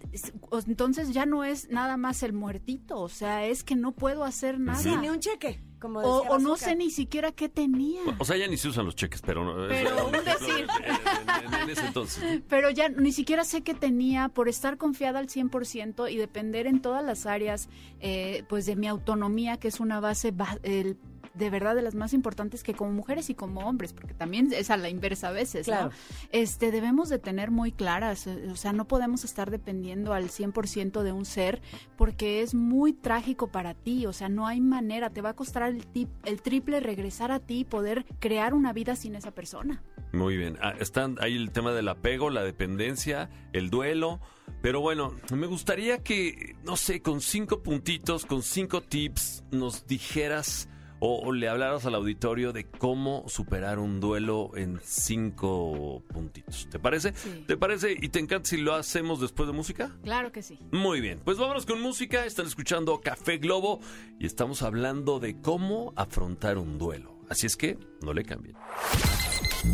entonces 0.66 1.12
ya 1.12 1.26
no 1.26 1.44
es 1.44 1.68
nada 1.68 1.98
más 1.98 2.22
el 2.22 2.32
muertito, 2.32 2.98
o 2.98 3.08
sea, 3.10 3.44
es 3.44 3.62
que 3.62 3.76
no 3.76 3.92
puedo 3.92 4.24
hacer 4.24 4.58
nada. 4.58 4.78
Sí, 4.78 4.94
ni 4.96 5.10
un 5.10 5.20
cheque. 5.20 5.62
Como 5.80 6.00
O, 6.00 6.38
no 6.38 6.56
sé 6.56 6.74
ni 6.76 6.90
siquiera 6.90 7.30
qué 7.32 7.48
tenía. 7.48 8.00
O 8.18 8.24
sea, 8.24 8.36
ya 8.36 8.48
ni 8.48 8.56
se 8.56 8.68
usan 8.68 8.84
los 8.84 8.96
cheques, 8.96 9.22
pero... 9.22 9.44
no- 9.44 9.68
Pero 9.68 9.90
eso 9.96 10.06
un 10.06 10.12
decir. 10.12 10.66
de- 10.66 10.88
en- 10.88 11.54
en- 11.54 11.60
en 11.62 11.70
ese 11.70 11.86
entonces. 11.86 12.42
Pero 12.48 12.70
ya 12.70 12.88
ni 12.88 13.12
siquiera 13.12 13.44
sé 13.44 13.62
qué 13.62 13.74
tenía 13.74 14.28
por 14.28 14.48
estar 14.48 14.76
confiada 14.76 15.18
al 15.20 15.28
100% 15.28 16.10
y 16.10 16.16
depender 16.16 16.66
en 16.66 16.80
todas 16.80 17.04
las 17.04 17.26
áreas 17.26 17.68
eh, 18.00 18.44
pues 18.48 18.66
de 18.66 18.74
mi 18.76 18.88
autonomía, 18.88 19.56
que 19.58 19.68
es 19.68 19.80
una 19.80 20.00
base 20.00 20.30
ba- 20.32 20.58
el- 20.62 20.96
de 21.38 21.50
verdad 21.50 21.74
de 21.74 21.82
las 21.82 21.94
más 21.94 22.12
importantes 22.12 22.62
que 22.62 22.74
como 22.74 22.92
mujeres 22.92 23.30
y 23.30 23.34
como 23.34 23.60
hombres, 23.60 23.92
porque 23.92 24.14
también 24.14 24.52
es 24.52 24.70
a 24.70 24.76
la 24.76 24.88
inversa 24.88 25.28
a 25.28 25.32
veces, 25.32 25.66
Claro. 25.66 25.86
¿no? 25.90 25.92
Este, 26.32 26.70
debemos 26.70 27.08
de 27.08 27.18
tener 27.18 27.50
muy 27.50 27.72
claras, 27.72 28.26
eh, 28.26 28.48
o 28.50 28.56
sea, 28.56 28.72
no 28.72 28.86
podemos 28.86 29.24
estar 29.24 29.50
dependiendo 29.50 30.12
al 30.12 30.28
100% 30.30 31.02
de 31.02 31.12
un 31.12 31.24
ser 31.24 31.62
porque 31.96 32.42
es 32.42 32.54
muy 32.54 32.92
trágico 32.92 33.48
para 33.48 33.74
ti, 33.74 34.06
o 34.06 34.12
sea, 34.12 34.28
no 34.28 34.46
hay 34.46 34.60
manera, 34.60 35.10
te 35.10 35.22
va 35.22 35.30
a 35.30 35.34
costar 35.34 35.62
el, 35.70 35.86
tip- 35.86 36.08
el 36.24 36.42
triple 36.42 36.80
regresar 36.80 37.30
a 37.32 37.40
ti 37.40 37.60
y 37.60 37.64
poder 37.64 38.04
crear 38.18 38.54
una 38.54 38.72
vida 38.72 38.96
sin 38.96 39.14
esa 39.14 39.30
persona. 39.30 39.82
Muy 40.12 40.36
bien. 40.36 40.56
Ah, 40.62 40.74
están 40.80 41.16
ahí 41.20 41.36
el 41.36 41.50
tema 41.50 41.72
del 41.72 41.86
apego, 41.88 42.30
la 42.30 42.42
dependencia, 42.42 43.28
el 43.52 43.68
duelo. 43.70 44.20
Pero 44.62 44.80
bueno, 44.80 45.14
me 45.34 45.46
gustaría 45.46 46.02
que, 46.02 46.56
no 46.64 46.76
sé, 46.76 47.02
con 47.02 47.20
cinco 47.20 47.62
puntitos, 47.62 48.24
con 48.26 48.42
cinco 48.42 48.80
tips, 48.82 49.44
nos 49.50 49.86
dijeras 49.86 50.68
o, 51.00 51.20
o 51.24 51.32
le 51.32 51.48
hablaras 51.48 51.86
al 51.86 51.94
auditorio 51.94 52.52
de 52.52 52.64
cómo 52.64 53.24
superar 53.28 53.78
un 53.78 54.00
duelo 54.00 54.50
en 54.56 54.80
cinco 54.84 56.02
puntitos. 56.08 56.68
¿Te 56.70 56.78
parece? 56.78 57.12
Sí. 57.14 57.44
¿Te 57.46 57.56
parece? 57.56 57.96
¿Y 58.00 58.08
te 58.08 58.18
encanta 58.18 58.48
si 58.48 58.56
lo 58.56 58.74
hacemos 58.74 59.20
después 59.20 59.46
de 59.46 59.52
música? 59.52 59.90
Claro 60.02 60.32
que 60.32 60.42
sí. 60.42 60.58
Muy 60.72 61.00
bien, 61.00 61.20
pues 61.24 61.38
vámonos 61.38 61.66
con 61.66 61.80
música. 61.80 62.24
Están 62.24 62.46
escuchando 62.46 63.00
Café 63.00 63.38
Globo 63.38 63.80
y 64.18 64.26
estamos 64.26 64.62
hablando 64.62 65.20
de 65.20 65.40
cómo 65.40 65.92
afrontar 65.96 66.58
un 66.58 66.78
duelo. 66.78 67.18
Así 67.28 67.46
es 67.46 67.56
que 67.56 67.78
no 68.00 68.12
le 68.14 68.24
cambien. 68.24 68.56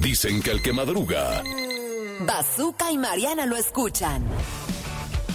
Dicen 0.01 0.43
que 0.43 0.51
el 0.51 0.63
que 0.63 0.73
madruga, 0.73 1.43
Bazooka 2.27 2.91
y 2.91 2.99
Mariana 2.99 3.47
lo 3.47 3.57
escuchan. 3.57 4.25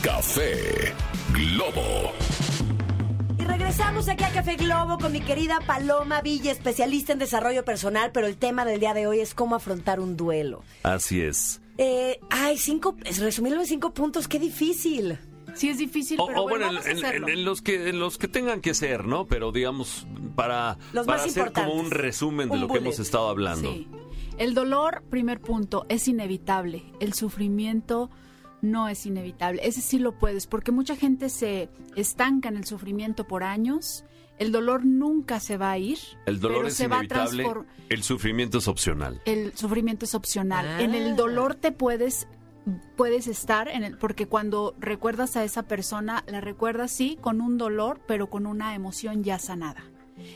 Café 0.02 0.94
Globo. 1.34 2.14
Regresamos 3.50 4.08
aquí 4.08 4.24
a 4.24 4.30
Café 4.32 4.56
Globo 4.56 4.98
con 5.00 5.12
mi 5.12 5.22
querida 5.22 5.60
Paloma 5.66 6.22
Villa, 6.22 6.52
especialista 6.52 7.14
en 7.14 7.20
desarrollo 7.20 7.66
personal, 7.66 8.12
pero 8.14 8.28
el 8.28 8.38
tema 8.38 8.64
del 8.64 8.80
día 8.80 8.94
de 8.94 9.08
hoy 9.08 9.20
es 9.20 9.34
cómo 9.34 9.56
afrontar 9.56 10.00
un 10.00 10.16
duelo. 10.16 10.62
Así 10.84 11.20
es. 11.22 11.60
Eh, 11.78 12.20
ay, 12.30 12.58
cinco, 12.58 12.96
es 13.06 13.20
resumirlo 13.20 13.60
en 13.62 13.66
cinco 13.68 13.92
puntos, 13.94 14.28
qué 14.28 14.38
difícil. 14.40 15.18
Sí 15.56 15.68
es 15.70 15.80
difícil, 15.80 16.20
O, 16.20 16.28
pero 16.28 16.44
o 16.44 16.48
bueno, 16.48 16.70
en, 16.70 16.78
en- 16.78 16.98
hacerlo. 17.04 17.28
en 17.28 17.44
los 17.44 17.62
que 17.64 17.90
en 17.90 18.00
los 18.00 18.18
que 18.20 18.28
tengan 18.28 18.62
que 18.62 18.74
ser, 18.76 19.06
¿no? 19.08 19.26
Pero 19.26 19.52
digamos 19.52 20.06
para, 20.36 20.78
Los 20.94 21.08
para 21.08 21.18
más 21.24 21.28
hacer 21.28 21.52
como 21.52 21.74
un 21.74 21.90
resumen 21.90 22.50
de 22.50 22.56
Un 22.56 22.62
lo 22.62 22.68
que 22.68 22.78
hemos 22.78 23.00
estado 23.00 23.30
hablando. 23.30 23.72
Sí. 23.74 23.88
El 24.38 24.54
dolor, 24.54 25.04
primer 25.10 25.42
punto, 25.42 25.86
es 25.90 26.08
inevitable. 26.08 26.84
El 27.00 27.14
sufrimiento 27.14 28.10
no 28.62 28.88
es 28.88 29.06
inevitable. 29.06 29.62
Ese 29.64 29.82
sí 29.82 30.00
lo 30.00 30.14
puedes, 30.14 30.48
porque 30.48 30.72
mucha 30.72 30.96
gente 30.96 31.30
se 31.30 31.70
estanca 31.96 32.50
en 32.50 32.58
el 32.58 32.66
sufrimiento 32.66 33.26
por 33.28 33.44
años. 33.44 34.06
El 34.38 34.52
dolor 34.52 34.86
nunca 34.86 35.40
se 35.40 35.58
va 35.58 35.72
a 35.72 35.78
ir. 35.78 36.00
El 36.26 36.40
dolor 36.40 36.60
pero 36.60 36.68
es 36.70 36.76
se 36.76 36.88
va 36.88 36.98
a 36.98 37.00
inevitable, 37.00 37.46
el 37.90 38.04
sufrimiento 38.04 38.60
es 38.60 38.68
opcional. 38.68 39.22
el 39.26 39.56
sufrimiento 39.56 40.06
es 40.06 40.16
opcional. 40.16 40.66
Ah. 40.68 40.82
En 40.82 40.96
el 40.96 41.16
dolor 41.16 41.56
te 41.56 41.72
puedes 41.72 42.28
puedes 42.96 43.28
estar 43.28 43.68
en 43.68 43.84
el 43.84 43.98
porque 43.98 44.28
cuando 44.28 44.76
recuerdas 44.80 45.36
a 45.36 45.44
esa 45.44 45.64
persona 45.64 46.24
la 46.28 46.40
recuerdas 46.40 46.92
sí 46.92 47.18
con 47.20 47.42
un 47.42 47.58
dolor, 47.58 48.00
pero 48.08 48.30
con 48.30 48.46
una 48.46 48.76
emoción 48.76 49.24
ya 49.24 49.40
sanada. 49.40 49.84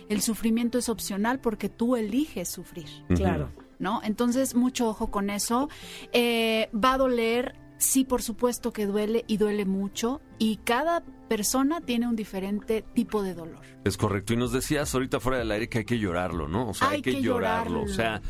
El 0.09 0.21
sufrimiento 0.21 0.77
es 0.77 0.89
opcional 0.89 1.39
porque 1.39 1.69
tú 1.69 1.95
eliges 1.95 2.49
sufrir. 2.49 2.87
Claro. 3.09 3.51
¿no? 3.79 4.01
Entonces, 4.03 4.55
mucho 4.55 4.87
ojo 4.89 5.11
con 5.11 5.29
eso. 5.29 5.69
Eh, 6.13 6.69
va 6.73 6.93
a 6.93 6.97
doler, 6.97 7.55
sí, 7.83 8.05
por 8.05 8.21
supuesto 8.21 8.71
que 8.71 8.85
duele 8.85 9.23
y 9.27 9.37
duele 9.37 9.65
mucho. 9.65 10.21
Y 10.39 10.57
cada 10.57 11.03
persona 11.27 11.81
tiene 11.81 12.07
un 12.07 12.15
diferente 12.15 12.83
tipo 12.93 13.23
de 13.23 13.33
dolor. 13.33 13.61
Es 13.83 13.97
correcto. 13.97 14.33
Y 14.33 14.37
nos 14.37 14.51
decías 14.51 14.93
ahorita 14.93 15.19
fuera 15.19 15.37
del 15.37 15.51
aire 15.51 15.69
que 15.69 15.79
hay 15.79 15.85
que 15.85 15.99
llorarlo, 15.99 16.47
¿no? 16.47 16.69
O 16.69 16.73
sea, 16.73 16.89
hay, 16.89 16.95
Hay 16.95 17.01
que, 17.01 17.11
que 17.11 17.21
llorarlo. 17.21 17.83
O 17.83 17.87
sea, 17.87 18.21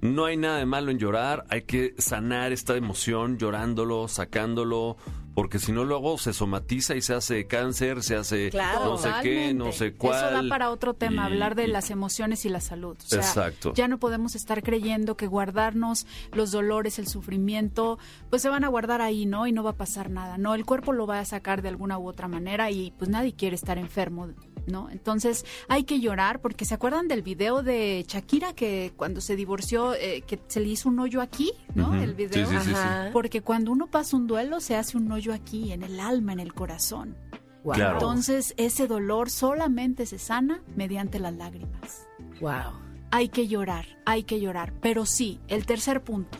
no 0.00 0.24
hay 0.26 0.36
nada 0.36 0.58
de 0.58 0.66
malo 0.66 0.90
en 0.90 0.98
llorar. 0.98 1.44
Hay 1.48 1.62
que 1.62 1.94
sanar 1.98 2.52
esta 2.52 2.76
emoción 2.76 3.38
llorándolo, 3.38 4.08
sacándolo. 4.08 4.96
Porque 5.38 5.60
si 5.60 5.70
no, 5.70 5.84
luego 5.84 6.18
se 6.18 6.32
somatiza 6.32 6.96
y 6.96 7.00
se 7.00 7.14
hace 7.14 7.46
cáncer, 7.46 8.02
se 8.02 8.16
hace 8.16 8.50
Claro. 8.50 8.86
no 8.86 8.98
sé 8.98 9.08
qué, 9.22 9.54
no 9.54 9.70
sé 9.70 9.92
cuál. 9.92 10.16
Eso 10.34 10.42
da 10.42 10.48
para 10.48 10.70
otro 10.72 10.94
tema, 10.94 11.22
Y- 11.22 11.26
hablar 11.32 11.54
de 11.54 11.66
y- 11.66 11.70
las 11.70 11.90
emociones 11.92 12.44
y 12.44 12.48
la 12.48 12.60
salud. 12.60 12.96
O 12.98 13.06
sea, 13.08 13.20
Exacto. 13.20 13.72
Ya 13.74 13.86
no 13.86 13.98
podemos 13.98 14.34
estar 14.34 14.64
creyendo 14.64 15.16
que 15.16 15.28
guardarnos 15.28 16.08
los 16.32 16.50
dolores, 16.50 16.98
el 16.98 17.06
sufrimiento, 17.06 18.00
pues 18.30 18.42
se 18.42 18.48
van 18.48 18.64
a 18.64 18.68
guardar 18.68 19.00
ahí, 19.00 19.26
¿no? 19.26 19.46
Y 19.46 19.52
no 19.52 19.62
va 19.62 19.70
a 19.70 19.76
pasar 19.76 20.10
nada. 20.10 20.38
No, 20.38 20.56
el 20.56 20.64
cuerpo 20.66 20.92
lo 20.92 21.06
va 21.06 21.20
a 21.20 21.24
sacar 21.24 21.62
de 21.62 21.68
alguna 21.68 21.98
u 22.00 22.08
otra 22.08 22.26
manera 22.26 22.72
y 22.72 22.90
pues 22.98 23.08
nadie 23.08 23.32
quiere 23.32 23.54
estar 23.54 23.78
enfermo. 23.78 24.28
¿No? 24.66 24.90
Entonces 24.90 25.46
hay 25.68 25.84
que 25.84 25.98
llorar 25.98 26.42
porque 26.42 26.66
se 26.66 26.74
acuerdan 26.74 27.08
del 27.08 27.22
video 27.22 27.62
de 27.62 28.04
Shakira 28.06 28.52
que 28.52 28.92
cuando 28.96 29.22
se 29.22 29.34
divorció 29.34 29.94
eh, 29.94 30.22
que 30.26 30.38
se 30.46 30.60
le 30.60 30.68
hizo 30.68 30.90
un 30.90 30.98
hoyo 30.98 31.22
aquí, 31.22 31.52
¿no? 31.74 31.94
El 31.94 32.12
video. 32.12 32.46
Sí, 32.46 32.54
sí, 32.54 32.60
sí, 32.64 32.68
sí. 32.68 32.74
Ajá. 32.74 33.08
Porque 33.14 33.40
cuando 33.40 33.72
uno 33.72 33.86
pasa 33.86 34.14
un 34.18 34.26
duelo 34.26 34.60
se 34.60 34.76
hace 34.76 34.98
un 34.98 35.10
hoyo 35.10 35.27
aquí, 35.32 35.72
en 35.72 35.82
el 35.82 36.00
alma, 36.00 36.32
en 36.32 36.40
el 36.40 36.54
corazón. 36.54 37.16
Wow. 37.64 37.74
Claro. 37.74 37.92
Entonces, 37.94 38.54
ese 38.56 38.86
dolor 38.86 39.30
solamente 39.30 40.06
se 40.06 40.18
sana 40.18 40.62
mediante 40.76 41.18
las 41.18 41.34
lágrimas. 41.34 42.06
Wow. 42.40 42.72
Hay 43.10 43.28
que 43.28 43.48
llorar, 43.48 43.86
hay 44.04 44.24
que 44.24 44.40
llorar. 44.40 44.72
Pero 44.80 45.06
sí, 45.06 45.40
el 45.48 45.66
tercer 45.66 46.02
punto. 46.02 46.38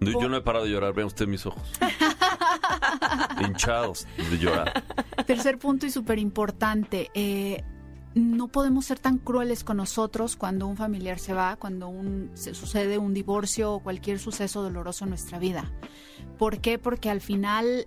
Yo, 0.00 0.20
yo 0.20 0.28
no 0.28 0.36
he 0.36 0.42
parado 0.42 0.64
de 0.64 0.70
llorar, 0.70 0.94
vean 0.94 1.06
usted 1.06 1.26
mis 1.26 1.44
ojos. 1.46 1.62
Hinchados 3.40 4.06
de 4.16 4.38
llorar. 4.38 4.84
Tercer 5.26 5.58
punto 5.58 5.86
y 5.86 5.90
súper 5.90 6.18
importante. 6.18 7.10
eh, 7.14 7.64
no 8.18 8.48
podemos 8.48 8.86
ser 8.86 8.98
tan 8.98 9.18
crueles 9.18 9.64
con 9.64 9.76
nosotros 9.76 10.36
cuando 10.36 10.66
un 10.66 10.76
familiar 10.76 11.18
se 11.18 11.34
va, 11.34 11.56
cuando 11.56 11.88
un, 11.88 12.30
se 12.34 12.54
sucede 12.54 12.98
un 12.98 13.14
divorcio 13.14 13.72
o 13.74 13.80
cualquier 13.80 14.18
suceso 14.18 14.62
doloroso 14.62 15.04
en 15.04 15.10
nuestra 15.10 15.38
vida. 15.38 15.70
¿Por 16.38 16.60
qué? 16.60 16.78
Porque 16.78 17.10
al 17.10 17.20
final, 17.20 17.86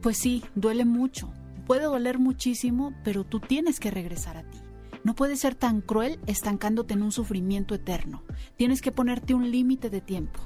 pues 0.00 0.18
sí, 0.18 0.42
duele 0.54 0.84
mucho. 0.84 1.32
Puede 1.66 1.84
doler 1.84 2.18
muchísimo, 2.18 2.94
pero 3.04 3.24
tú 3.24 3.40
tienes 3.40 3.80
que 3.80 3.90
regresar 3.90 4.36
a 4.36 4.42
ti. 4.42 4.58
No 5.04 5.14
puedes 5.14 5.40
ser 5.40 5.54
tan 5.54 5.80
cruel 5.80 6.18
estancándote 6.26 6.94
en 6.94 7.02
un 7.02 7.12
sufrimiento 7.12 7.74
eterno. 7.74 8.22
Tienes 8.56 8.82
que 8.82 8.92
ponerte 8.92 9.34
un 9.34 9.50
límite 9.50 9.90
de 9.90 10.00
tiempo. 10.00 10.40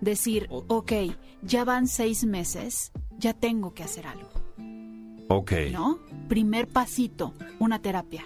Decir, 0.00 0.48
ok, 0.50 0.92
ya 1.42 1.64
van 1.64 1.86
seis 1.88 2.24
meses, 2.24 2.92
ya 3.18 3.32
tengo 3.32 3.74
que 3.74 3.84
hacer 3.84 4.06
algo. 4.06 4.28
Ok. 5.28 5.52
¿no? 5.72 5.98
Primer 6.28 6.68
pasito, 6.68 7.34
una 7.58 7.80
terapia. 7.80 8.24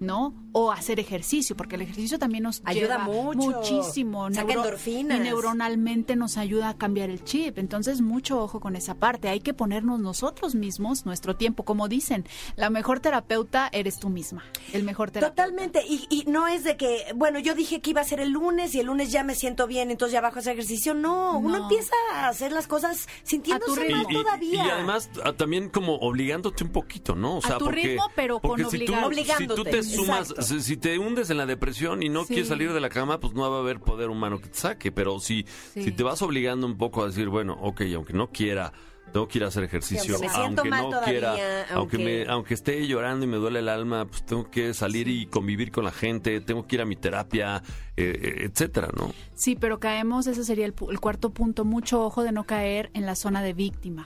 ¿No? 0.00 0.34
O 0.52 0.72
hacer 0.72 0.98
ejercicio, 0.98 1.54
porque 1.56 1.76
el 1.76 1.82
ejercicio 1.82 2.18
también 2.18 2.42
nos 2.44 2.62
Ayuda 2.64 2.98
mucho. 2.98 3.38
muchísimo. 3.38 4.28
Saca 4.32 4.54
endorfinas. 4.54 5.18
Y 5.18 5.20
neuronalmente 5.20 6.16
nos 6.16 6.38
ayuda 6.38 6.70
a 6.70 6.76
cambiar 6.78 7.10
el 7.10 7.22
chip. 7.22 7.58
Entonces, 7.58 8.00
mucho 8.00 8.40
ojo 8.42 8.60
con 8.60 8.76
esa 8.76 8.94
parte. 8.94 9.28
Hay 9.28 9.40
que 9.40 9.52
ponernos 9.54 10.00
nosotros 10.00 10.54
mismos 10.54 11.04
nuestro 11.06 11.36
tiempo. 11.36 11.64
Como 11.64 11.86
dicen, 11.86 12.24
la 12.56 12.70
mejor 12.70 13.00
terapeuta 13.00 13.68
eres 13.72 14.00
tú 14.00 14.08
misma. 14.08 14.42
El 14.72 14.84
mejor 14.84 15.10
terapeuta. 15.10 15.42
Totalmente, 15.44 15.82
y, 15.86 16.06
y 16.10 16.24
no 16.30 16.48
es 16.48 16.64
de 16.64 16.76
que, 16.76 17.04
bueno, 17.14 17.38
yo 17.38 17.54
dije 17.54 17.80
que 17.80 17.90
iba 17.90 18.00
a 18.00 18.04
ser 18.04 18.20
el 18.20 18.30
lunes 18.30 18.74
y 18.74 18.80
el 18.80 18.86
lunes 18.86 19.12
ya 19.12 19.22
me 19.22 19.34
siento 19.34 19.66
bien, 19.66 19.90
entonces 19.90 20.14
ya 20.14 20.20
bajo 20.22 20.36
a 20.36 20.38
hacer 20.40 20.54
ejercicio. 20.54 20.94
No, 20.94 21.38
uno 21.38 21.58
No. 21.58 21.62
empieza 21.64 21.94
a 22.14 22.28
hacer 22.28 22.52
las 22.52 22.66
cosas 22.66 23.06
sintiéndose 23.22 23.80
ritmo. 23.84 23.96
mal 24.02 24.06
Y, 24.10 24.14
todavía. 24.14 24.64
y 24.66 24.70
además 24.70 25.10
ah, 25.24 25.32
también 25.34 25.68
como 25.68 25.96
obligándote 25.96 26.64
un 26.64 26.70
poquito, 26.70 27.14
¿no? 27.14 27.36
O 27.36 27.42
sea, 27.42 27.58
tu 27.58 27.66
porque, 27.66 27.82
ritmo, 27.82 28.04
pero 28.16 28.40
porque 28.40 28.62
con 28.62 28.70
si 28.72 28.84
tú, 28.86 28.94
obligarte. 29.04 29.42
si 29.44 29.46
tú 29.46 29.52
Obligándote, 29.60 29.70
te 29.70 29.89
sumas, 29.96 30.34
si, 30.40 30.60
si 30.60 30.76
te 30.76 30.98
hundes 30.98 31.30
en 31.30 31.36
la 31.38 31.46
depresión 31.46 32.02
y 32.02 32.08
no 32.08 32.22
Sí. 32.22 32.28
quieres 32.34 32.48
salir 32.48 32.72
de 32.72 32.80
la 32.80 32.88
cama, 32.88 33.20
pues 33.20 33.34
no 33.34 33.50
va 33.50 33.56
a 33.58 33.60
haber 33.60 33.80
poder 33.80 34.10
humano 34.10 34.40
que 34.40 34.48
te 34.48 34.58
saque. 34.58 34.92
Pero 34.92 35.18
si, 35.20 35.44
Sí. 35.74 35.84
si 35.84 35.92
te 35.92 36.02
vas 36.02 36.20
obligando 36.22 36.66
un 36.66 36.76
poco 36.78 37.02
a 37.02 37.06
decir, 37.06 37.28
bueno, 37.28 37.56
ok, 37.60 37.82
aunque 37.94 38.12
no 38.12 38.28
quiera, 38.30 38.72
tengo 39.12 39.26
que 39.26 39.38
ir 39.38 39.44
a 39.44 39.48
hacer 39.48 39.64
ejercicio, 39.64 40.16
aunque 40.34 40.70
no 40.70 40.84
todavía, 40.90 41.04
quiera, 41.10 41.30
aunque, 41.74 41.96
aunque- 41.96 41.98
me, 41.98 42.26
aunque 42.30 42.54
esté 42.54 42.86
llorando 42.86 43.24
y 43.24 43.28
me 43.28 43.38
duele 43.38 43.58
el 43.58 43.68
alma, 43.68 44.04
pues 44.06 44.24
tengo 44.24 44.48
que 44.50 44.72
salir 44.72 45.08
y 45.08 45.26
convivir 45.26 45.72
con 45.72 45.84
la 45.84 45.90
gente, 45.90 46.40
tengo 46.40 46.64
que 46.66 46.76
ir 46.76 46.82
a 46.82 46.84
mi 46.84 46.94
terapia, 46.94 47.60
eh, 47.96 48.12
eh, 48.22 48.44
etcétera, 48.44 48.88
¿no? 48.96 49.12
Sí, 49.34 49.56
pero 49.56 49.80
caemos, 49.80 50.28
ese 50.28 50.44
sería 50.44 50.64
el, 50.64 50.74
el 50.90 51.00
cuarto 51.00 51.30
punto, 51.30 51.64
mucho 51.64 52.04
ojo 52.04 52.22
de 52.22 52.30
no 52.30 52.44
caer 52.44 52.90
en 52.94 53.04
la 53.04 53.16
zona 53.16 53.42
de 53.42 53.52
víctima. 53.52 54.04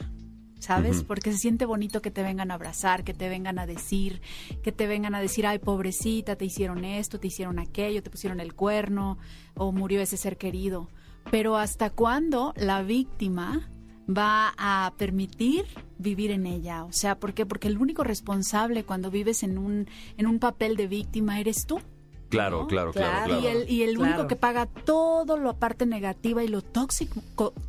¿Sabes? 0.65 1.03
Porque 1.03 1.31
se 1.31 1.37
siente 1.37 1.67
bonito 1.67 2.01
que 2.01 2.11
te 2.11 2.23
vengan 2.23 2.51
a 2.51 2.55
abrazar, 2.55 3.05
que 3.05 3.13
te 3.13 3.29
vengan 3.29 3.59
a 3.59 3.67
decir, 3.67 4.23
que 4.63 4.73
te 4.73 4.87
vengan 4.87 5.15
a 5.15 5.21
decir, 5.21 5.47
ay, 5.47 5.59
pobrecita, 5.59 6.37
te 6.37 6.47
hicieron 6.47 6.87
esto, 6.87 7.21
te 7.21 7.27
hicieron 7.27 7.59
aquello, 7.59 8.03
te 8.03 8.09
pusieron 8.09 8.41
el 8.41 8.55
cuerno, 8.55 9.19
o 9.57 9.73
murió 9.73 10.01
ese 10.01 10.17
ser 10.17 10.39
querido. 10.39 10.89
Pero 11.31 11.59
¿hasta 11.59 11.91
cuándo 11.91 12.55
la 12.57 12.83
víctima 12.83 13.69
va 14.09 14.55
a 14.57 14.95
permitir 14.97 15.67
vivir 15.99 16.31
en 16.31 16.47
ella. 16.47 16.85
O 16.85 16.93
sea, 16.93 17.19
¿por 17.19 17.35
qué? 17.35 17.45
Porque 17.45 17.69
el 17.69 17.79
único 17.79 18.03
responsable 18.03 18.85
cuando 18.85 19.11
vives 19.11 19.43
en 19.43 19.59
un, 19.59 19.87
en 20.17 20.27
un 20.27 20.39
papel 20.39 20.77
de 20.77 20.87
víctima 20.87 21.41
eres 21.41 21.67
tú. 21.67 21.81
Claro, 22.35 22.61
¿no? 22.63 22.67
claro, 22.67 22.93
claro, 22.93 23.25
Claro. 23.27 23.41
Y 23.41 23.47
el, 23.47 23.71
y 23.71 23.83
el 23.83 23.97
Claro. 23.97 24.13
único 24.15 24.29
que 24.29 24.37
paga 24.37 24.67
todo 24.67 25.37
lo 25.37 25.55
parte 25.55 25.87
negativa 25.87 26.43
y 26.45 26.49
lo 26.49 26.63
tóxico, 26.63 27.23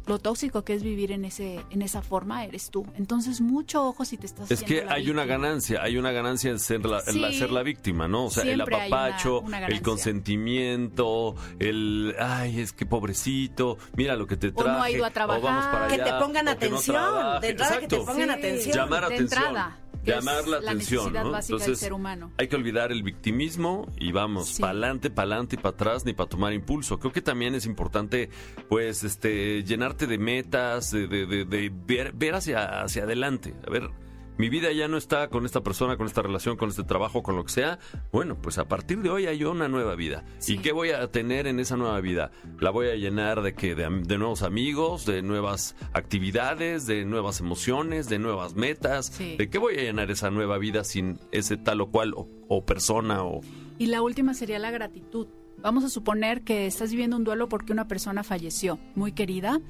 lo 0.08 0.20
tóxico 0.20 0.64
que 0.64 0.74
es 0.74 0.84
vivir 0.84 1.12
en 1.12 1.26
ese, 1.26 1.60
en 1.70 1.82
esa 1.82 2.02
forma 2.02 2.44
eres 2.46 2.70
tú. 2.72 2.86
Entonces, 2.98 3.42
mucho 3.42 3.86
ojo 3.88 4.06
si 4.06 4.18
te 4.18 4.26
estás 4.26 4.50
Es 4.52 4.64
que 4.64 4.84
la 4.86 4.94
hay 4.94 5.10
una 5.10 5.26
ganancia, 5.26 5.82
hay 5.82 5.98
una 5.98 6.12
ganancia 6.12 6.52
en 6.52 6.60
ser 6.60 6.86
la, 6.86 7.02
en 7.08 7.22
la- 7.22 7.32
Sí. 7.32 7.40
ser 7.40 7.52
la 7.52 7.64
víctima, 7.64 8.08
¿no? 8.08 8.26
O 8.26 8.30
sea, 8.30 8.44
el 8.44 8.56
Siempre 8.56 8.76
hay 8.76 8.88
una- 8.92 8.98
apapacho, 9.06 9.40
una 9.42 9.66
el 9.68 9.82
consentimiento, 9.82 11.36
el, 11.60 12.16
ay, 12.20 12.60
es 12.60 12.74
que 12.74 12.86
pobrecito, 12.86 13.78
mira 13.96 14.16
lo 14.16 14.28
que 14.28 14.38
te 14.38 14.48
O 14.50 14.54
traje. 14.54 14.70
no 14.78 14.84
ha 14.84 14.90
ido 14.92 15.06
a 15.06 15.08
o 15.10 15.12
vamos 15.28 15.66
para 15.66 15.88
trabajar. 15.88 15.90
Que 15.90 15.98
te 16.04 16.12
pongan 16.20 16.48
o 16.48 16.52
no 16.52 16.52
atención. 16.52 17.42
de 17.42 17.50
entrada 17.50 17.80
que 17.80 17.88
te 17.88 17.96
Exacto. 17.96 18.06
pongan 18.06 18.30
Sí. 18.30 18.34
atención. 18.36 18.76
Llamar 18.78 19.00
de 19.08 19.16
atención. 19.16 19.44
entrada, 19.46 19.78
llamar 20.06 20.48
la 20.48 20.60
la 20.62 20.72
atención, 20.72 21.14
¿no? 21.14 21.32
básica 21.32 21.54
del 21.56 21.62
Entonces, 21.64 21.80
ser 21.80 21.94
humano. 21.94 22.32
hay 22.38 22.48
que 22.48 22.56
olvidar 22.56 22.92
el 22.92 23.04
victimismo 23.04 23.92
y 23.98 24.12
vamos, 24.12 24.48
Sí. 24.50 24.62
para 24.62 24.72
adelante, 24.72 25.10
para 25.10 25.26
adelante 25.28 25.56
y 25.56 25.60
para 25.60 25.74
atrás, 25.76 26.06
ni 26.06 26.14
para 26.14 26.30
tomar 26.30 26.54
impulso. 26.54 27.00
Creo 27.00 27.12
que 27.12 27.22
también 27.22 27.56
es 27.56 27.66
importante, 27.66 28.30
pues, 28.70 29.04
este, 29.04 29.64
llenarte 29.64 30.08
de 30.08 30.18
metas, 30.18 30.92
de, 30.92 31.08
de- 31.08 31.26
de- 31.26 31.46
de 31.46 31.72
ver, 31.86 32.14
ver 32.14 32.36
hacia, 32.36 32.82
hacia 32.84 33.04
adelante. 33.04 33.54
A 33.66 33.70
ver, 33.70 33.90
mi 34.38 34.50
vida 34.50 34.72
ya 34.72 34.88
no 34.88 34.98
está 34.98 35.30
con 35.30 35.46
esta 35.46 35.62
persona, 35.62 35.98
con 35.98 36.08
esta 36.08 36.22
relación, 36.22 36.58
con 36.58 36.70
este 36.70 36.84
trabajo, 36.84 37.24
con 37.24 37.36
lo 37.36 37.44
que 37.46 37.52
sea. 37.52 37.80
Bueno, 38.12 38.36
pues 38.42 38.58
a 38.58 38.68
partir 38.68 39.02
de 39.02 39.10
hoy 39.10 39.28
hay 39.28 39.44
una 39.44 39.68
nueva 39.68 39.96
vida. 39.96 40.26
Sí. 40.40 40.56
¿Y 40.56 40.58
qué 40.58 40.72
voy 40.72 40.90
a 40.92 41.08
tener 41.12 41.48
en 41.48 41.60
esa 41.60 41.78
nueva 41.78 42.00
vida? 42.02 42.32
La 42.60 42.70
voy 42.70 42.88
a 42.88 42.96
llenar 42.96 43.42
de 43.42 43.54
que 43.54 43.76
de, 43.76 43.90
de 43.90 44.18
nuevos 44.18 44.44
amigos, 44.44 45.06
de 45.06 45.22
nuevas 45.22 45.76
actividades, 45.94 46.86
de 46.86 47.06
nuevas 47.06 47.40
emociones, 47.40 48.10
de 48.10 48.20
nuevas 48.20 48.56
metas. 48.56 49.08
Sí. 49.08 49.36
¿De 49.38 49.50
qué 49.50 49.58
voy 49.58 49.76
a 49.76 49.82
llenar 49.82 50.12
esa 50.12 50.32
nueva 50.32 50.58
vida 50.58 50.84
sin 50.84 51.20
ese 51.32 51.58
tal 51.58 51.82
o 51.82 51.92
cual 51.92 52.14
o, 52.16 52.28
o 52.48 52.66
persona 52.66 53.24
o 53.24 53.42
Y 53.78 53.88
la 53.88 54.02
última 54.02 54.34
sería 54.34 54.60
la 54.60 54.72
gratitud. 54.72 55.28
Vamos 55.60 55.84
a 55.84 55.90
suponer 55.90 56.44
que 56.44 56.66
estás 56.66 56.92
viviendo 56.92 57.18
un 57.18 57.24
duelo 57.24 57.48
porque 57.50 57.72
una 57.72 57.88
persona 57.88 58.24
falleció, 58.24 58.78
muy 58.96 59.14
querida. 59.14 59.62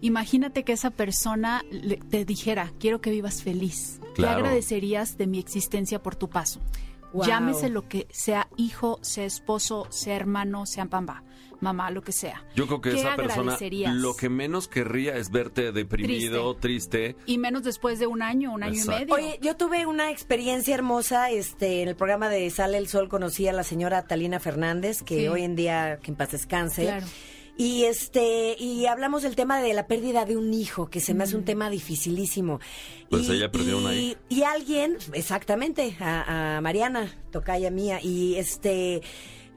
Imagínate 0.00 0.62
que 0.64 0.72
esa 0.72 0.90
persona 0.90 1.62
le- 1.70 1.96
te 1.96 2.24
dijera, 2.24 2.72
quiero 2.78 3.00
que 3.00 3.10
vivas 3.10 3.42
feliz. 3.42 3.98
¿Qué 4.14 4.22
Claro. 4.22 4.38
agradecerías 4.38 5.16
de 5.18 5.26
mi 5.26 5.38
existencia 5.38 6.02
por 6.02 6.16
tu 6.16 6.28
paso? 6.28 6.60
Wow. 7.12 7.24
Llámese 7.26 7.68
lo 7.70 7.88
que 7.88 8.06
sea 8.10 8.48
hijo, 8.56 8.98
sea 9.02 9.24
esposo, 9.24 9.86
sea 9.90 10.16
hermano, 10.16 10.66
sea 10.66 10.84
papá, 10.86 11.22
mamá, 11.60 11.90
lo 11.90 12.02
que 12.02 12.12
sea. 12.12 12.44
Yo 12.54 12.66
creo 12.66 12.80
que 12.82 12.90
¿Qué 12.90 12.98
esa 12.98 13.16
persona 13.16 13.56
lo 13.94 14.14
que 14.16 14.28
menos 14.28 14.68
querría 14.68 15.16
es 15.16 15.30
verte 15.30 15.72
deprimido, 15.72 16.54
triste. 16.56 17.16
Y 17.24 17.38
menos 17.38 17.62
después 17.62 17.98
de 17.98 18.06
un 18.06 18.20
año, 18.20 18.52
un 18.52 18.62
año 18.64 18.74
Exacto. 18.74 19.02
y 19.02 19.06
medio. 19.06 19.14
Oye, 19.14 19.38
yo 19.40 19.56
tuve 19.56 19.86
una 19.86 20.10
experiencia 20.10 20.74
hermosa 20.74 21.30
este, 21.30 21.80
en 21.82 21.88
el 21.88 21.96
programa 21.96 22.28
de 22.28 22.50
Sale 22.50 22.76
el 22.76 22.88
Sol. 22.88 23.08
Conocí 23.08 23.48
a 23.48 23.52
la 23.54 23.62
señora 23.64 24.06
Talina 24.06 24.38
Fernández, 24.40 25.02
que 25.02 25.20
Sí. 25.20 25.28
hoy 25.28 25.42
en 25.42 25.56
día, 25.56 25.98
que 26.02 26.10
en 26.10 26.16
paz 26.18 26.32
descanse. 26.32 26.82
Claro. 26.82 27.06
Y 27.58 27.84
este 27.84 28.54
y 28.58 28.86
hablamos 28.86 29.22
del 29.22 29.34
tema 29.34 29.60
de 29.60 29.72
la 29.72 29.86
pérdida 29.86 30.24
de 30.26 30.36
un 30.36 30.52
hijo, 30.52 30.90
que 30.90 31.00
se 31.00 31.14
me 31.14 31.24
hace 31.24 31.36
un 31.36 31.44
tema 31.44 31.70
dificilísimo. 31.70 32.60
Pues 33.08 33.28
y, 33.28 33.32
ella 33.32 33.50
perdió 33.50 33.78
y- 33.78 33.80
una 33.82 33.94
hija. 33.94 34.20
Y 34.28 34.42
alguien, 34.42 34.98
exactamente, 35.12 35.96
a, 36.00 36.56
a 36.56 36.60
Mariana, 36.60 37.16
tocaya 37.30 37.70
mía, 37.70 37.98
y 38.02 38.36
este 38.36 39.00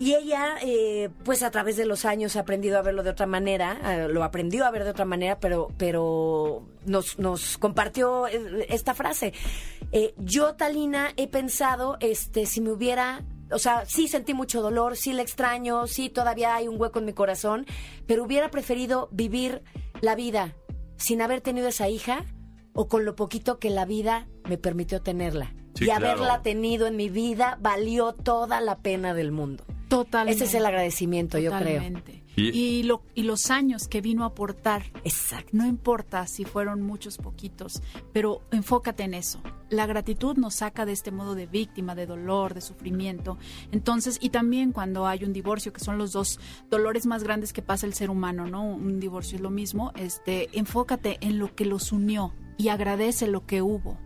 y 0.01 0.15
ella, 0.15 0.55
eh, 0.63 1.09
pues 1.25 1.43
a 1.43 1.51
través 1.51 1.75
de 1.75 1.85
los 1.85 2.05
años 2.05 2.37
ha 2.37 2.39
aprendido 2.39 2.77
a 2.79 2.81
verlo 2.81 3.03
de 3.03 3.09
otra 3.09 3.25
manera, 3.25 3.77
eh, 3.83 4.07
lo 4.07 4.23
aprendió 4.23 4.65
a 4.65 4.71
ver 4.71 4.85
de 4.85 4.91
otra 4.91 5.03
manera, 5.03 5.41
pero, 5.41 5.73
pero 5.77 6.65
nos, 6.85 7.19
nos 7.19 7.57
compartió 7.57 8.25
eh, 8.29 8.65
esta 8.69 8.93
frase. 8.93 9.33
Eh, 9.91 10.13
yo, 10.17 10.53
Talina, 10.55 11.11
he 11.17 11.27
pensado, 11.27 11.97
este, 11.99 12.45
si 12.45 12.61
me 12.61 12.71
hubiera, 12.71 13.25
o 13.51 13.59
sea, 13.59 13.85
sí 13.85 14.07
sentí 14.07 14.33
mucho 14.33 14.61
dolor, 14.61 14.95
sí 14.97 15.13
le 15.13 15.21
extraño, 15.21 15.87
sí 15.87 16.09
todavía 16.09 16.55
hay 16.55 16.67
un 16.67 16.79
hueco 16.79 16.99
en 16.99 17.05
mi 17.05 17.13
corazón, 17.13 17.65
pero 18.05 18.23
hubiera 18.23 18.51
preferido 18.51 19.09
vivir 19.11 19.63
la 20.01 20.15
vida 20.15 20.55
sin 20.97 21.21
haber 21.21 21.41
tenido 21.41 21.67
esa 21.67 21.89
hija 21.89 22.25
o 22.73 22.87
con 22.87 23.05
lo 23.05 23.15
poquito 23.15 23.59
que 23.59 23.69
la 23.69 23.85
vida 23.85 24.27
me 24.47 24.57
permitió 24.57 25.01
tenerla. 25.01 25.53
Sí, 25.75 25.85
y 25.85 25.87
claro. 25.87 26.07
haberla 26.07 26.41
tenido 26.41 26.87
en 26.87 26.95
mi 26.95 27.09
vida 27.09 27.57
valió 27.61 28.13
toda 28.13 28.61
la 28.61 28.79
pena 28.79 29.13
del 29.13 29.31
mundo. 29.31 29.63
Totalmente. 29.87 30.43
Ese 30.43 30.45
es 30.45 30.53
el 30.53 30.65
agradecimiento, 30.65 31.39
yo 31.39 31.51
creo. 31.51 31.81
Y, 32.39 32.83
lo, 32.83 33.01
y 33.15 33.23
los 33.23 33.51
años 33.51 33.87
que 33.87 34.01
vino 34.01 34.23
a 34.23 34.27
aportar 34.27 34.83
Exacto. 35.03 35.49
No 35.53 35.65
importa 35.65 36.25
si 36.27 36.45
fueron 36.45 36.81
muchos, 36.81 37.17
poquitos, 37.17 37.81
pero 38.13 38.41
enfócate 38.51 39.03
en 39.03 39.13
eso. 39.13 39.41
La 39.69 39.85
gratitud 39.85 40.37
nos 40.37 40.55
saca 40.55 40.85
de 40.85 40.91
este 40.91 41.11
modo 41.11 41.35
de 41.35 41.45
víctima, 41.45 41.95
de 41.95 42.05
dolor, 42.05 42.53
de 42.53 42.61
sufrimiento. 42.61 43.37
Entonces, 43.71 44.17
y 44.21 44.29
también 44.29 44.71
cuando 44.71 45.07
hay 45.07 45.23
un 45.23 45.33
divorcio, 45.33 45.73
que 45.73 45.79
son 45.79 45.97
los 45.97 46.11
dos 46.11 46.39
dolores 46.69 47.05
más 47.05 47.23
grandes 47.23 47.53
que 47.53 47.61
pasa 47.61 47.85
el 47.85 47.93
ser 47.93 48.09
humano, 48.09 48.47
¿no? 48.47 48.63
Un 48.63 48.99
divorcio 48.99 49.35
es 49.35 49.41
lo 49.41 49.49
mismo. 49.49 49.91
Este, 49.95 50.49
enfócate 50.57 51.17
en 51.21 51.39
lo 51.39 51.53
que 51.55 51.65
los 51.65 51.91
unió 51.91 52.33
y 52.57 52.69
agradece 52.69 53.27
lo 53.27 53.45
que 53.45 53.61
hubo. 53.61 53.97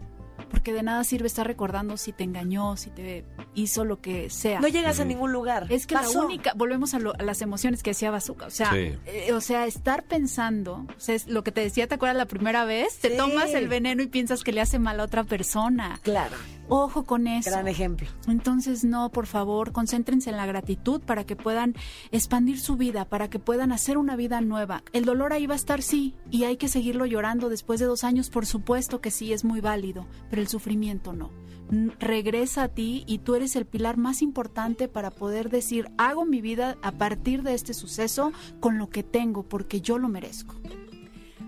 Porque 0.53 0.71
de 0.71 0.83
nada 0.83 1.03
sirve 1.03 1.25
estar 1.25 1.47
recordando 1.47 1.97
si 1.97 2.11
te 2.13 2.23
engañó, 2.23 2.77
si 2.77 2.91
te 2.91 3.25
hizo 3.55 3.83
lo 3.85 3.99
que 4.01 4.29
sea. 4.29 4.59
No 4.59 4.67
llegas 4.67 4.99
a 4.99 5.03
ningún 5.03 5.31
lugar. 5.31 5.65
Es 5.69 5.87
que 5.87 5.95
Pasó. 5.95 6.19
la 6.19 6.25
única, 6.27 6.53
volvemos 6.55 6.93
a, 6.93 6.99
lo- 6.99 7.15
a 7.19 7.23
las 7.23 7.41
emociones 7.41 7.81
que 7.81 7.89
decía 7.89 8.11
Bazooka, 8.11 8.45
o 8.45 8.51
sea, 8.51 8.69
Sí. 8.71 8.93
eh, 9.07 9.33
o 9.33 9.41
sea, 9.41 9.65
estar 9.65 10.03
pensando, 10.03 10.85
o 10.95 10.99
sea, 10.99 11.15
es 11.15 11.27
lo 11.27 11.43
que 11.43 11.51
te 11.51 11.61
decía, 11.61 11.87
¿te 11.87 11.95
acuerdas 11.95 12.17
la 12.17 12.27
primera 12.27 12.65
vez? 12.65 12.99
Te 12.99 13.09
tomas 13.09 13.49
el 13.55 13.67
veneno 13.67 14.03
y 14.03 14.07
piensas 14.07 14.43
que 14.43 14.51
le 14.53 14.61
hace 14.61 14.77
mal 14.77 14.99
a 14.99 15.03
otra 15.05 15.23
persona. 15.23 15.99
Claro, 16.03 16.35
Ojo 16.69 17.03
con 17.03 17.27
eso. 17.27 17.49
gran 17.49 17.67
ejemplo. 17.67 18.07
Entonces, 18.27 18.83
no, 18.83 19.09
por 19.11 19.27
favor, 19.27 19.71
concéntrense 19.73 20.29
en 20.29 20.37
la 20.37 20.45
gratitud 20.45 21.01
para 21.01 21.25
que 21.25 21.35
puedan 21.35 21.75
expandir 22.11 22.59
su 22.59 22.77
vida, 22.77 23.05
para 23.05 23.29
que 23.29 23.37
puedan 23.39 23.71
hacer 23.71 23.97
una 23.97 24.15
vida 24.15 24.39
nueva. 24.41 24.83
El 24.93 25.05
dolor 25.05 25.33
ahí 25.33 25.45
va 25.45 25.53
a 25.53 25.57
estar, 25.57 25.81
sí, 25.81 26.15
y 26.31 26.45
hay 26.45 26.57
que 26.57 26.69
seguirlo 26.69 27.05
llorando 27.05 27.49
después 27.49 27.79
de 27.79 27.85
dos 27.85 28.03
años, 28.03 28.29
por 28.29 28.45
supuesto 28.45 29.01
que 29.01 29.11
sí, 29.11 29.33
es 29.33 29.43
muy 29.43 29.59
válido, 29.61 30.07
pero 30.29 30.41
el 30.41 30.47
sufrimiento 30.47 31.13
no. 31.13 31.31
N- 31.71 31.93
Regresa 31.99 32.63
a 32.63 32.67
ti 32.69 33.03
y 33.07 33.19
tú 33.19 33.35
eres 33.35 33.55
el 33.55 33.65
pilar 33.65 33.97
más 33.97 34.21
importante 34.21 34.87
para 34.87 35.11
poder 35.11 35.49
decir, 35.49 35.89
hago 35.97 36.25
mi 36.25 36.41
vida 36.41 36.77
a 36.81 36.91
partir 36.93 37.43
de 37.43 37.53
este 37.55 37.73
suceso 37.73 38.31
con 38.59 38.77
lo 38.77 38.89
que 38.89 39.03
tengo, 39.03 39.43
porque 39.43 39.81
yo 39.81 39.97
lo 39.97 40.07
merezco. 40.07 40.55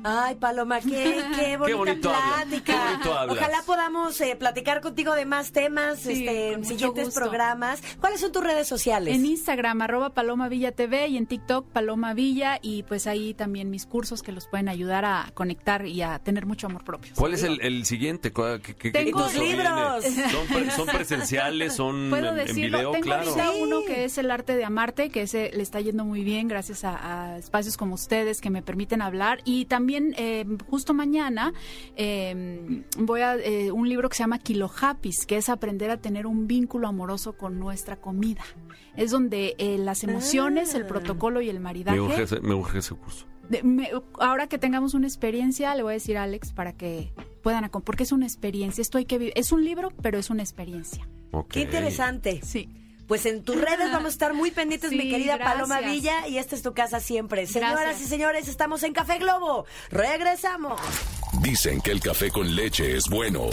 Ay, 0.08 0.36
Paloma, 0.36 0.82
qué, 0.82 1.24
qué 1.36 1.58
bonita 1.58 1.78
bonito 1.78 2.10
habla, 2.14 2.36
plática. 2.46 2.74
qué 2.74 2.90
bonito 2.92 3.18
hablas. 3.18 3.38
Ojalá 3.38 3.64
podamos 3.66 4.22
eh, 4.22 4.36
platicar 4.36 4.82
contigo 4.82 5.16
de 5.16 5.26
más 5.26 5.52
temas 5.52 5.98
Sí, 6.00 6.12
este, 6.12 6.54
en 6.54 6.64
siguientes 6.64 7.06
gusto. 7.06 7.20
programas. 7.22 7.82
¿Cuáles 8.00 8.20
son 8.22 8.32
tus 8.32 8.44
redes 8.44 8.68
sociales? 8.68 9.16
En 9.16 9.26
Instagram, 9.26 9.82
arroba 9.82 10.12
Paloma 10.12 10.48
Villa 10.48 10.72
TV 10.74 11.08
y 11.08 11.18
en 11.18 11.26
TikTok, 11.26 11.68
Paloma 11.72 12.14
Villa. 12.14 12.60
Y 12.62 12.84
pues 12.84 13.08
ahí 13.08 13.34
también 13.34 13.72
mis 13.72 13.88
cursos 13.88 14.22
que 14.22 14.32
los 14.32 14.46
pueden 14.48 14.70
ayudar 14.70 15.06
a 15.06 15.32
conectar 15.34 15.88
y 15.88 16.04
a 16.04 16.20
tener 16.20 16.46
mucho 16.46 16.68
amor 16.68 16.84
propio. 16.84 17.12
¿Cuál 17.16 17.34
es 17.34 17.42
el, 17.42 17.60
el 17.62 17.84
siguiente? 17.88 18.32
¿Cuál- 18.32 18.62
qué- 18.62 18.76
qué- 18.76 18.92
qué 18.92 19.06
Tengo- 19.06 19.24
tus 19.24 19.34
libros. 19.40 20.04
¿Son, 20.04 20.46
pre- 20.54 20.70
son 20.70 20.86
presenciales? 20.86 21.74
¿Son 21.74 22.08
Puedo 22.12 22.38
en, 22.38 22.48
en 22.48 22.56
video? 22.56 22.92
tengo 22.92 23.04
claro. 23.04 23.34
Sí. 23.34 23.40
uno 23.60 23.80
que 23.88 24.06
es 24.06 24.20
el 24.20 24.30
arte 24.30 24.56
de 24.56 24.66
amarte, 24.66 25.10
que 25.10 25.24
ese 25.24 25.50
le 25.52 25.64
está 25.64 25.82
yendo 25.82 26.06
muy 26.06 26.24
bien 26.24 26.48
gracias 26.48 26.84
a, 26.84 27.32
a 27.32 27.38
espacios 27.40 27.76
como 27.76 27.96
ustedes 27.96 28.40
que 28.40 28.52
me 28.52 28.62
permiten 28.62 29.02
hablar. 29.02 29.40
Y 29.46 29.66
también 29.66 29.95
eh, 30.18 30.46
justo 30.70 30.94
mañana 30.94 31.54
eh, 31.96 32.84
voy 32.98 33.22
a 33.22 33.36
eh, 33.36 33.72
un 33.72 33.88
libro 33.90 34.10
que 34.10 34.16
se 34.16 34.24
llama 34.24 34.40
Kilo 34.40 34.70
Happys, 34.82 35.26
que 35.26 35.38
es 35.38 35.50
aprender 35.50 35.90
a 35.92 35.98
tener 35.98 36.28
un 36.28 36.48
vínculo 36.48 36.88
amoroso 36.88 37.34
con 37.38 37.60
nuestra 37.60 37.96
comida. 37.98 38.44
Es 38.96 39.12
donde 39.12 39.56
eh, 39.58 39.78
las 39.78 40.04
emociones, 40.04 40.74
el 40.76 40.84
Ah. 40.84 40.88
protocolo 40.88 41.42
y 41.42 41.50
el 41.50 41.60
maridaje. 41.60 41.98
Me 42.00 42.06
urge, 42.06 42.24
ese, 42.24 42.40
me 42.42 42.54
urge 42.56 42.80
ese 42.80 42.96
curso. 42.96 43.26
De- 43.50 43.62
me- 43.64 43.90
ahora 44.20 44.48
que 44.48 44.58
tengamos 44.58 44.94
una 44.94 45.08
experiencia, 45.08 45.76
le 45.76 45.84
voy 45.84 45.92
a 45.92 45.94
decir 45.96 46.18
a 46.18 46.24
Alex 46.24 46.52
para 46.54 46.74
que 46.74 47.12
puedan 47.44 47.70
porque 47.70 48.04
es 48.04 48.12
una 48.12 48.26
experiencia. 48.26 48.82
Esto 48.82 48.98
hay 48.98 49.06
que 49.06 49.18
vivir. 49.20 49.34
Es 49.36 49.52
un 49.52 49.64
libro, 49.64 49.92
pero 50.02 50.18
es 50.18 50.30
una 50.30 50.42
experiencia. 50.42 51.08
Qué 51.50 51.62
interesante. 51.62 52.40
Sí. 52.44 52.70
Pues 53.08 53.26
en 53.28 53.44
tus 53.44 53.56
redes 53.56 53.92
vamos 53.92 54.06
a 54.06 54.10
estar 54.10 54.34
muy 54.34 54.52
pendientes, 54.52 54.90
Sí, 54.90 54.98
mi 54.98 55.10
querida 55.10 55.38
Paloma. 55.38 55.80
Villa, 55.82 56.28
y 56.28 56.38
esta 56.40 56.56
es 56.56 56.62
tu 56.64 56.74
casa 56.74 57.00
siempre. 57.00 57.46
Señoras 57.46 57.80
Gracias. 57.82 58.02
y 58.02 58.10
señores, 58.10 58.48
estamos 58.48 58.82
en 58.84 58.94
Café 58.94 59.20
Globo. 59.20 59.66
Regresamos. 59.92 60.80
Dicen 61.42 61.82
que 61.82 61.92
el 61.92 62.00
café 62.00 62.32
con 62.32 62.56
leche 62.56 62.96
es 62.98 63.08
bueno. 63.10 63.50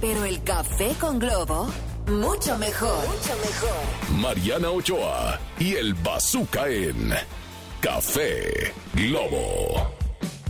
Pero 0.00 0.24
el 0.24 0.42
café 0.42 0.94
con 1.00 1.18
globo, 1.20 1.70
mucho 2.08 2.58
mejor. 2.58 2.96
Mucho 3.06 3.36
mejor. 3.36 4.18
Mariana 4.20 4.70
Ochoa 4.70 5.38
y 5.60 5.74
el 5.74 5.94
Bazooka 5.94 6.68
en 6.68 7.12
Café 7.80 8.72
Globo. 8.94 9.92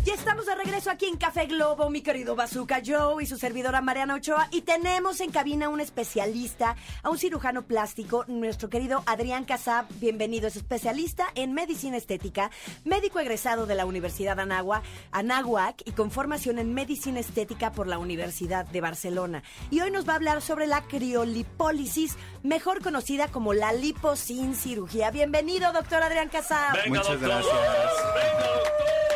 Ya 0.05 0.15
estamos 0.15 0.47
de 0.47 0.57
regreso 0.57 0.91
aquí 0.91 1.07
en 1.07 1.17
Café 1.17 1.47
Globo, 1.47 1.88
mi 1.88 2.01
querido 2.01 2.35
Bazooka 2.35 2.83
Joe 2.85 3.23
y 3.23 3.27
su 3.27 3.38
servidora 3.38 3.81
Mariana 3.81 4.17
Ochoa. 4.17 4.49
Y 4.51 4.62
tenemos 4.62 5.21
en 5.21 5.31
cabina 5.31 5.67
a 5.67 5.69
un 5.69 5.79
especialista, 5.79 6.75
a 7.05 7.11
un 7.11 7.19
cirujano 7.19 7.62
plástico, 7.62 8.25
nuestro 8.27 8.69
querido 8.69 9.05
Adrián 9.07 9.45
Casab. 9.45 9.87
Bienvenido, 10.01 10.49
es 10.49 10.57
especialista 10.57 11.27
en 11.37 11.53
medicina 11.53 11.97
estética, 11.97 12.51
médico 12.85 13.21
egresado 13.21 13.65
de 13.67 13.77
la 13.77 13.87
Universidad 13.87 14.41
Anagua, 14.41 14.83
Anáhuac 15.12 15.83
y 15.85 15.93
con 15.93 16.11
formación 16.11 16.59
en 16.59 16.75
medicina 16.75 17.21
estética 17.21 17.71
por 17.71 17.87
la 17.87 17.99
Universidad 17.99 18.67
de 18.67 18.81
Barcelona. 18.81 19.45
Y 19.71 19.83
hoy 19.83 19.93
nos 19.93 20.09
va 20.09 20.15
a 20.15 20.17
hablar 20.17 20.43
sobre 20.43 20.67
la 20.67 20.83
criolipólisis, 20.83 22.17
mejor 22.43 22.83
conocida 22.83 23.29
como 23.29 23.55
la 23.55 23.73
lipo 23.73 24.17
sin 24.17 24.57
cirugía. 24.57 25.12
Bienvenido, 25.12 25.73
doctor 25.73 26.03
Adrián 26.03 26.29
Casab. 26.29 26.73
Venga, 26.73 26.88
Muchas 26.88 27.21
doctor. 27.21 27.29
gracias. 27.29 27.55
Venga, 27.55 28.47
doctor. 28.49 29.12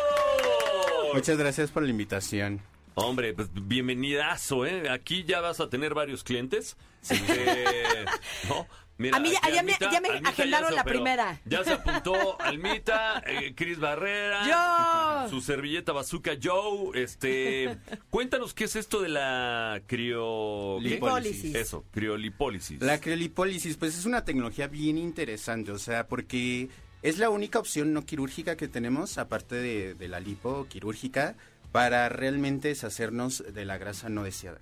Muchas 1.17 1.37
gracias 1.37 1.71
por 1.71 1.83
la 1.83 1.89
invitación. 1.89 2.61
Hombre, 2.95 3.33
pues 3.33 3.49
bienvenidazo, 3.53 4.65
¿eh? 4.65 4.89
Aquí 4.89 5.23
ya 5.23 5.41
vas 5.41 5.59
a 5.59 5.69
tener 5.69 5.93
varios 5.93 6.23
clientes. 6.23 6.77
Eh, 7.09 8.05
¿no? 8.49 8.67
Mira, 8.97 9.15
A 9.17 9.19
mí 9.19 9.29
ya- 9.31 9.63
me- 9.63 9.71
ya 9.79 10.01
me 10.01 10.09
Almita 10.09 10.29
agendaron 10.29 10.75
la 10.75 10.81
operó. 10.81 10.95
primera. 10.95 11.39
Ya 11.45 11.63
se 11.63 11.73
apuntó 11.73 12.39
Almita, 12.41 13.23
eh, 13.27 13.53
Cris 13.55 13.79
Barrera. 13.79 14.45
Yo. 15.23 15.29
Su 15.29 15.39
servilleta 15.41 15.91
Bazooka 15.93 16.31
Joe. 16.41 17.01
Este, 17.01 17.77
cuéntanos 18.09 18.53
qué 18.55 18.63
es 18.65 18.75
esto 18.75 18.99
de 19.01 19.09
la 19.09 19.81
crio... 19.85 20.77
¿qué? 20.81 20.89
Lipólisis. 20.89 21.55
Eso, 21.55 21.85
criolipólisis. 21.91 22.81
La 22.81 22.99
criolipólisis, 22.99 23.77
pues 23.77 23.97
es 23.97 24.05
una 24.05 24.25
tecnología 24.25 24.67
bien 24.67 24.97
interesante, 24.97 25.71
o 25.71 25.77
sea, 25.79 26.07
porque 26.07 26.67
es 27.03 27.17
la 27.17 27.29
única 27.29 27.59
opción 27.59 27.93
no 27.93 28.05
quirúrgica 28.05 28.55
que 28.57 28.67
tenemos, 28.67 29.17
aparte 29.17 29.55
de, 29.55 29.93
de 29.93 30.07
la 30.07 30.19
lipo 30.19 30.65
quirúrgica, 30.69 31.35
para 31.71 32.09
realmente 32.09 32.69
deshacernos 32.69 33.43
de 33.53 33.65
la 33.65 33.77
grasa 33.77 34.09
no 34.09 34.23
deseada. 34.23 34.59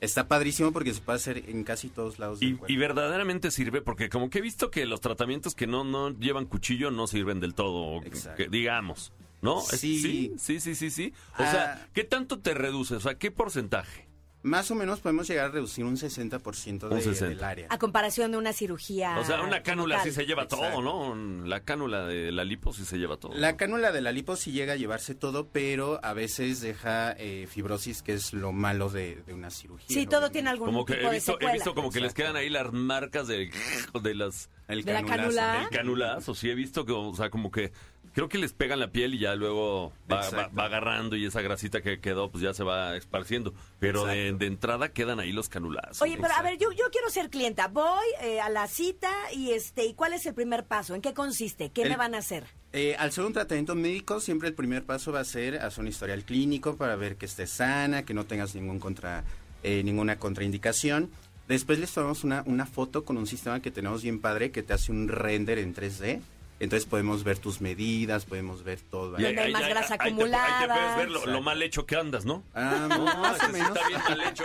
Está 0.00 0.28
padrísimo 0.28 0.72
porque 0.72 0.92
se 0.92 1.00
puede 1.00 1.16
hacer 1.16 1.44
en 1.48 1.64
casi 1.64 1.88
todos 1.88 2.18
lados 2.18 2.40
del 2.40 2.50
Y, 2.50 2.52
cuerpo. 2.54 2.72
y 2.72 2.76
verdaderamente 2.76 3.50
sirve 3.50 3.80
porque 3.80 4.08
como 4.10 4.28
que 4.28 4.38
he 4.38 4.42
visto 4.42 4.70
que 4.70 4.84
los 4.84 5.00
tratamientos 5.00 5.54
que 5.54 5.66
no, 5.66 5.84
no 5.84 6.10
llevan 6.10 6.44
cuchillo 6.46 6.90
no 6.90 7.06
sirven 7.06 7.40
del 7.40 7.54
todo, 7.54 8.02
que, 8.36 8.48
digamos, 8.48 9.12
¿no? 9.40 9.60
Sí. 9.62 9.98
sí, 10.00 10.32
sí, 10.38 10.60
sí, 10.60 10.74
sí, 10.74 10.90
sí. 10.90 11.12
O 11.38 11.42
Ah. 11.42 11.50
sea, 11.50 11.88
¿qué 11.94 12.04
tanto 12.04 12.38
te 12.40 12.52
reduce? 12.52 12.96
O 12.96 13.00
sea, 13.00 13.14
¿qué 13.14 13.30
porcentaje? 13.30 14.05
Más 14.46 14.70
o 14.70 14.76
menos 14.76 15.00
podemos 15.00 15.26
llegar 15.26 15.46
a 15.46 15.48
reducir 15.48 15.84
un 15.84 15.96
60% 15.96 16.88
de- 16.88 16.94
Un 16.94 17.02
60. 17.02 17.26
del 17.28 17.42
área. 17.42 17.66
A 17.68 17.78
comparación 17.78 18.30
de 18.30 18.38
una 18.38 18.52
cirugía. 18.52 19.18
O 19.18 19.24
sea, 19.24 19.42
una 19.42 19.62
cánula 19.64 20.02
sí 20.04 20.12
se 20.12 20.24
lleva 20.24 20.44
Exacto. 20.44 20.64
todo, 20.70 20.82
¿no? 20.82 21.44
La 21.46 21.64
cánula 21.64 22.06
de 22.06 22.30
la 22.30 22.44
lipo 22.44 22.72
sí 22.72 22.84
se 22.84 22.96
lleva 22.98 23.16
todo. 23.16 23.32
La 23.34 23.56
cánula 23.56 23.90
de 23.90 24.00
la 24.02 24.12
lipo 24.12 24.36
sí 24.36 24.52
llega 24.52 24.74
a 24.74 24.76
llevarse 24.76 25.14
todo, 25.16 25.48
pero 25.48 25.98
a 26.04 26.12
veces 26.12 26.60
deja 26.60 27.12
eh, 27.18 27.48
fibrosis, 27.50 28.02
que 28.02 28.14
es 28.14 28.32
lo 28.32 28.52
malo 28.52 28.88
de, 28.88 29.16
de 29.26 29.34
una 29.34 29.50
cirugía. 29.50 29.86
Sí, 29.88 30.04
¿no? 30.04 30.10
todo 30.10 30.30
tiene 30.30 30.50
algún 30.50 30.66
como 30.66 30.84
que 30.84 30.94
tipo 30.94 31.08
he 31.08 31.10
de 31.10 31.16
visto, 31.16 31.32
he 31.32 31.34
secuela. 31.34 31.52
visto 31.54 31.74
como 31.74 31.90
que 31.90 32.00
les 32.00 32.14
quedan 32.14 32.36
ahí 32.36 32.48
las 32.48 32.72
marcas 32.72 33.26
de, 33.26 33.50
de 34.02 34.14
las 34.14 34.48
El 34.68 34.84
¿De 34.84 34.92
la 34.92 35.02
canulazo. 35.02 35.36
cánula? 35.36 35.62
el 35.62 35.76
canulazo. 35.76 36.34
Sí, 36.36 36.50
he 36.50 36.54
visto 36.54 36.84
que, 36.86 36.92
o 36.92 37.14
sea, 37.16 37.30
como 37.30 37.50
que 37.50 37.72
creo 38.16 38.30
que 38.30 38.38
les 38.38 38.54
pegan 38.54 38.80
la 38.80 38.90
piel 38.90 39.12
y 39.14 39.18
ya 39.18 39.34
luego 39.34 39.92
va, 40.10 40.16
va- 40.16 40.24
Exacto. 40.24 40.56
va 40.56 40.64
agarrando 40.64 41.16
y 41.16 41.26
esa 41.26 41.42
grasita 41.42 41.82
que 41.82 42.00
quedó 42.00 42.30
pues 42.30 42.42
ya 42.42 42.54
se 42.54 42.64
va 42.64 42.96
esparciendo. 42.96 43.52
Pero 43.78 44.06
de, 44.06 44.28
entrada 44.46 44.88
quedan 44.88 45.20
ahí 45.20 45.32
los 45.32 45.50
canulazos. 45.50 46.00
Oye, 46.00 46.16
pero 46.18 46.32
a 46.34 46.40
ver, 46.40 46.56
yo, 46.56 46.72
yo 46.72 46.86
quiero 46.90 47.10
ser 47.10 47.28
clienta. 47.28 47.68
Voy 47.68 48.06
eh, 48.22 48.40
a 48.40 48.48
la 48.48 48.68
cita 48.68 49.10
y 49.34 49.50
este, 49.50 49.84
¿y 49.84 49.92
cuál 49.92 50.14
es 50.14 50.24
el 50.24 50.32
primer 50.32 50.64
paso? 50.64 50.94
¿En 50.94 51.02
qué 51.02 51.12
consiste? 51.12 51.68
¿Qué 51.68 51.82
El- 51.82 51.90
me 51.90 51.96
van 51.96 52.14
a 52.14 52.18
hacer? 52.18 52.44
Eh, 52.72 52.96
al 52.98 53.12
ser 53.12 53.24
un 53.24 53.34
tratamiento 53.34 53.74
médico, 53.74 54.18
siempre 54.20 54.48
el 54.48 54.54
primer 54.54 54.84
paso 54.84 55.12
va 55.12 55.20
a 55.20 55.24
ser 55.24 55.58
hacer 55.58 55.82
un 55.82 55.88
historial 55.88 56.24
clínico 56.24 56.76
para 56.76 56.96
ver 56.96 57.16
que 57.16 57.26
estés 57.26 57.50
sana, 57.50 58.04
que 58.04 58.14
no 58.14 58.24
tengas 58.24 58.54
ningún 58.54 58.80
contra, 58.80 59.24
eh, 59.62 59.82
ninguna 59.84 60.18
contraindicación. 60.18 61.10
Después 61.48 61.78
les 61.78 61.92
tomamos 61.92 62.24
una, 62.24 62.42
una 62.46 62.64
foto 62.66 63.04
con 63.04 63.18
un 63.18 63.26
sistema 63.26 63.60
que 63.60 63.70
tenemos 63.70 64.02
bien 64.02 64.20
padre 64.20 64.50
que 64.50 64.62
te 64.62 64.72
hace 64.72 64.90
un 64.90 65.06
render 65.08 65.58
en 65.58 65.74
3D. 65.74 66.20
Entonces 66.58 66.86
podemos 66.88 67.22
ver 67.22 67.38
tus 67.38 67.60
medidas, 67.60 68.24
podemos 68.24 68.64
ver 68.64 68.80
todo. 68.80 69.20
Y 69.20 69.24
ahí. 69.24 69.34
Donde 69.34 69.42
hay 69.42 69.52
más 69.52 69.68
grasa 69.68 69.94
ahí 69.94 69.98
te- 69.98 70.04
Ahí 70.04 70.08
te, 70.08 70.14
acumulada. 70.14 70.66
puedes 70.74 70.96
ver 70.96 71.10
lo, 71.10 71.26
lo 71.26 71.42
mal 71.42 71.62
hecho 71.62 71.84
que 71.84 71.96
andas, 71.96 72.24
¿no? 72.24 72.42
Ah, 72.54 72.86
No, 72.88 73.04
más 73.04 73.42
o 73.42 73.46
sí 73.46 73.52
menos. 73.52 73.68
está 73.76 73.88
bien 73.88 74.00
mal 74.08 74.20
hecho. 74.22 74.44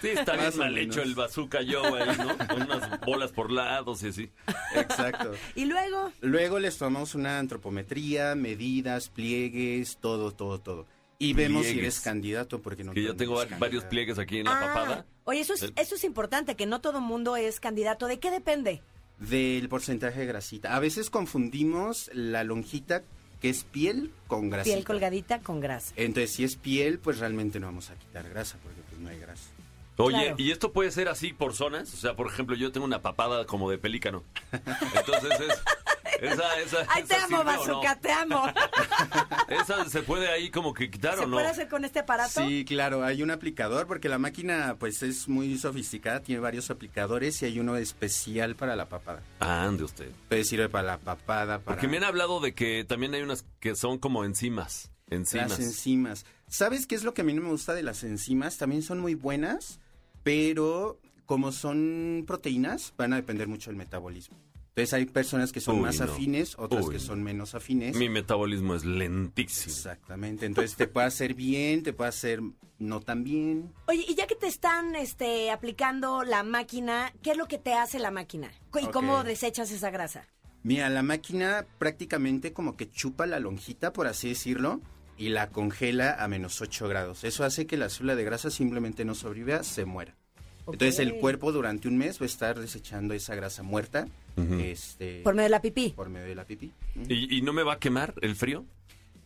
Sí, 0.00 0.08
está 0.08 0.34
Más 0.36 0.46
bien 0.48 0.58
mal 0.58 0.72
menos. 0.72 0.96
hecho 0.96 1.02
el 1.04 1.14
bazooka 1.14 1.58
Joe 1.64 2.02
ahí, 2.02 2.16
¿no? 2.18 2.36
Con 2.48 2.62
unas 2.62 3.00
bolas 3.02 3.30
por 3.30 3.52
lados 3.52 4.02
y 4.02 4.08
así. 4.08 4.30
Exacto. 4.74 5.32
Y 5.54 5.66
luego, 5.66 6.10
Luego 6.20 6.58
les 6.58 6.76
tomamos 6.78 7.14
una 7.14 7.38
antropometría, 7.38 8.34
medidas, 8.34 9.08
pliegues, 9.08 9.98
todo, 9.98 10.32
todo, 10.32 10.58
todo. 10.60 10.86
Y 11.18 11.34
vemos 11.34 11.64
si 11.66 11.78
eres 11.78 12.00
candidato 12.00 12.60
porque 12.60 12.82
no 12.82 12.92
Que 12.92 13.04
yo 13.04 13.14
tengo 13.14 13.40
varios 13.60 13.84
pliegues 13.84 14.18
aquí 14.18 14.38
en 14.38 14.46
la 14.46 14.58
Ah, 14.58 14.66
papada. 14.74 15.06
Oye, 15.22 15.38
eso 15.38 15.54
es, 15.54 15.62
El- 15.62 15.72
eso 15.76 15.94
es 15.94 16.02
importante, 16.02 16.56
que 16.56 16.66
no 16.66 16.80
todo 16.80 17.00
mundo 17.00 17.36
es 17.36 17.60
candidato. 17.60 18.08
¿De 18.08 18.18
qué 18.18 18.32
depende? 18.32 18.82
Del 19.18 19.68
porcentaje 19.68 20.20
de 20.20 20.26
grasita. 20.26 20.74
A 20.74 20.80
veces 20.80 21.08
confundimos 21.10 22.10
la 22.12 22.42
lonjita, 22.44 23.02
que 23.40 23.50
es 23.50 23.64
piel, 23.64 24.10
con 24.26 24.50
grasita. 24.50 24.74
Piel 24.74 24.84
colgadita 24.84 25.40
con 25.40 25.60
grasa. 25.60 25.92
Entonces, 25.96 26.32
si 26.32 26.44
es 26.44 26.56
piel, 26.56 26.98
pues 26.98 27.18
realmente 27.18 27.60
no 27.60 27.66
vamos 27.66 27.90
a 27.90 27.94
quitar 27.94 28.28
grasa, 28.28 28.58
porque 28.62 28.80
pues 28.88 29.00
no 29.00 29.08
hay 29.08 29.18
grasa. 29.18 29.44
Oye, 29.98 30.16
Claro. 30.16 30.36
¿y 30.38 30.50
esto 30.50 30.72
puede 30.72 30.90
ser 30.90 31.08
así 31.08 31.32
por 31.32 31.54
zonas? 31.54 31.92
O 31.94 31.96
sea, 31.96 32.16
por 32.16 32.26
ejemplo, 32.26 32.56
yo 32.56 32.72
tengo 32.72 32.86
una 32.86 33.02
papada 33.02 33.44
como 33.44 33.70
de 33.70 33.78
pelícano. 33.78 34.24
Entonces, 34.50 35.40
es, 35.40 35.62
esa, 36.22 36.60
esa, 36.60 36.86
Ay, 36.88 37.04
te 37.04 37.14
esa 37.14 37.24
amo, 37.24 37.38
no? 37.38 37.44
Bazooka, 37.44 37.96
te 38.00 38.12
amo. 38.12 38.44
¿Esa 39.48 39.84
se 39.88 40.02
puede 40.02 40.28
ahí 40.28 40.50
como 40.50 40.72
que 40.72 40.90
quitar 40.90 41.16
¿Se 41.16 41.24
o 41.24 41.26
no? 41.26 41.36
puede 41.36 41.48
hacer 41.48 41.68
con 41.68 41.84
este 41.84 41.98
aparato? 42.00 42.46
Sí, 42.46 42.64
claro, 42.64 43.04
hay 43.04 43.22
un 43.22 43.30
aplicador, 43.30 43.86
porque 43.86 44.08
la 44.08 44.18
máquina 44.18 44.76
pues 44.78 45.02
es 45.02 45.28
muy 45.28 45.58
sofisticada, 45.58 46.20
tiene 46.20 46.40
varios 46.40 46.70
aplicadores 46.70 47.40
y 47.42 47.46
hay 47.46 47.58
uno 47.60 47.76
especial 47.76 48.56
para 48.56 48.76
la 48.76 48.86
papada. 48.86 49.22
Ah, 49.40 49.64
ande 49.64 49.84
usted. 49.84 50.06
Entonces 50.06 50.48
sirve 50.48 50.68
para 50.68 50.86
la 50.86 50.98
papada, 50.98 51.58
para 51.58 51.76
Porque 51.76 51.88
me 51.88 51.96
han 51.98 52.04
hablado 52.04 52.40
de 52.40 52.54
que 52.54 52.84
también 52.84 53.14
hay 53.14 53.22
unas 53.22 53.44
que 53.60 53.74
son 53.74 53.98
como 53.98 54.24
enzimas. 54.24 54.90
las 55.08 55.18
Enzimas. 55.18 55.58
enzimas. 55.60 56.26
¿Sabes 56.48 56.86
qué 56.86 56.94
es 56.94 57.04
lo 57.04 57.14
que 57.14 57.22
a 57.22 57.24
mí 57.24 57.32
no 57.32 57.42
me 57.42 57.48
gusta 57.50 57.74
de 57.74 57.82
las 57.82 58.02
enzimas? 58.04 58.58
También 58.58 58.82
son 58.82 59.00
muy 59.00 59.14
buenas, 59.14 59.80
pero 60.22 60.98
como 61.26 61.52
son 61.52 62.24
proteínas, 62.26 62.92
van 62.96 63.12
a 63.12 63.16
depender 63.16 63.48
mucho 63.48 63.70
del 63.70 63.76
metabolismo. 63.76 64.36
Entonces 64.74 64.94
hay 64.94 65.04
personas 65.04 65.52
que 65.52 65.60
son 65.60 65.76
Uy, 65.76 65.82
más 65.82 66.00
no. 66.00 66.06
afines, 66.06 66.58
otras 66.58 66.86
Uy, 66.86 66.94
que 66.94 66.98
son 66.98 67.22
menos 67.22 67.54
afines. 67.54 67.94
Mi 67.94 68.08
metabolismo 68.08 68.74
es 68.74 68.86
lentísimo. 68.86 69.74
Exactamente. 69.74 70.46
Entonces 70.46 70.76
te 70.76 70.86
puede 70.86 71.08
hacer 71.08 71.34
bien, 71.34 71.82
te 71.82 71.92
puede 71.92 72.08
hacer 72.08 72.40
no 72.78 73.00
tan 73.00 73.22
bien. 73.22 73.70
Oye, 73.86 74.02
y 74.08 74.14
ya 74.14 74.26
que 74.26 74.34
te 74.34 74.46
están 74.46 74.96
este, 74.96 75.50
aplicando 75.50 76.24
la 76.24 76.42
máquina, 76.42 77.12
¿qué 77.22 77.32
es 77.32 77.36
lo 77.36 77.48
que 77.48 77.58
te 77.58 77.74
hace 77.74 77.98
la 77.98 78.10
máquina? 78.10 78.50
¿Y 78.80 78.86
cómo 78.86 79.24
desechas 79.24 79.70
esa 79.70 79.90
grasa? 79.90 80.26
Mira, 80.62 80.88
la 80.88 81.02
máquina 81.02 81.66
prácticamente 81.78 82.54
como 82.54 82.74
que 82.74 82.88
chupa 82.88 83.26
la 83.26 83.40
lonjita, 83.40 83.92
por 83.92 84.06
así 84.06 84.30
decirlo, 84.30 84.80
y 85.18 85.28
la 85.28 85.50
congela 85.50 86.14
a 86.18 86.28
menos 86.28 86.62
8 86.62 86.88
grados. 86.88 87.24
Eso 87.24 87.44
hace 87.44 87.66
que 87.66 87.76
la 87.76 87.90
célula 87.90 88.14
de 88.16 88.24
grasa 88.24 88.50
simplemente 88.50 89.04
no 89.04 89.14
sobreviva, 89.14 89.64
se 89.64 89.84
muera. 89.84 90.16
Entonces 90.66 90.98
el 91.00 91.14
cuerpo 91.14 91.50
durante 91.52 91.88
un 91.88 91.96
mes 91.98 92.20
va 92.20 92.24
a 92.24 92.26
estar 92.26 92.58
desechando 92.58 93.14
esa 93.14 93.34
grasa 93.34 93.62
muerta 93.62 94.06
este, 94.60 95.20
Por 95.22 95.34
medio 95.34 95.44
de 95.44 95.50
la 95.50 95.60
pipí. 95.62 95.90
por 95.90 96.08
medio 96.08 96.26
de 96.26 96.34
la 96.34 96.44
pipí. 96.44 96.72
¿Y, 97.08 97.36
y 97.38 97.42
no 97.42 97.52
me 97.52 97.62
va 97.62 97.74
a 97.74 97.78
quemar 97.78 98.14
el 98.22 98.34
frío? 98.36 98.64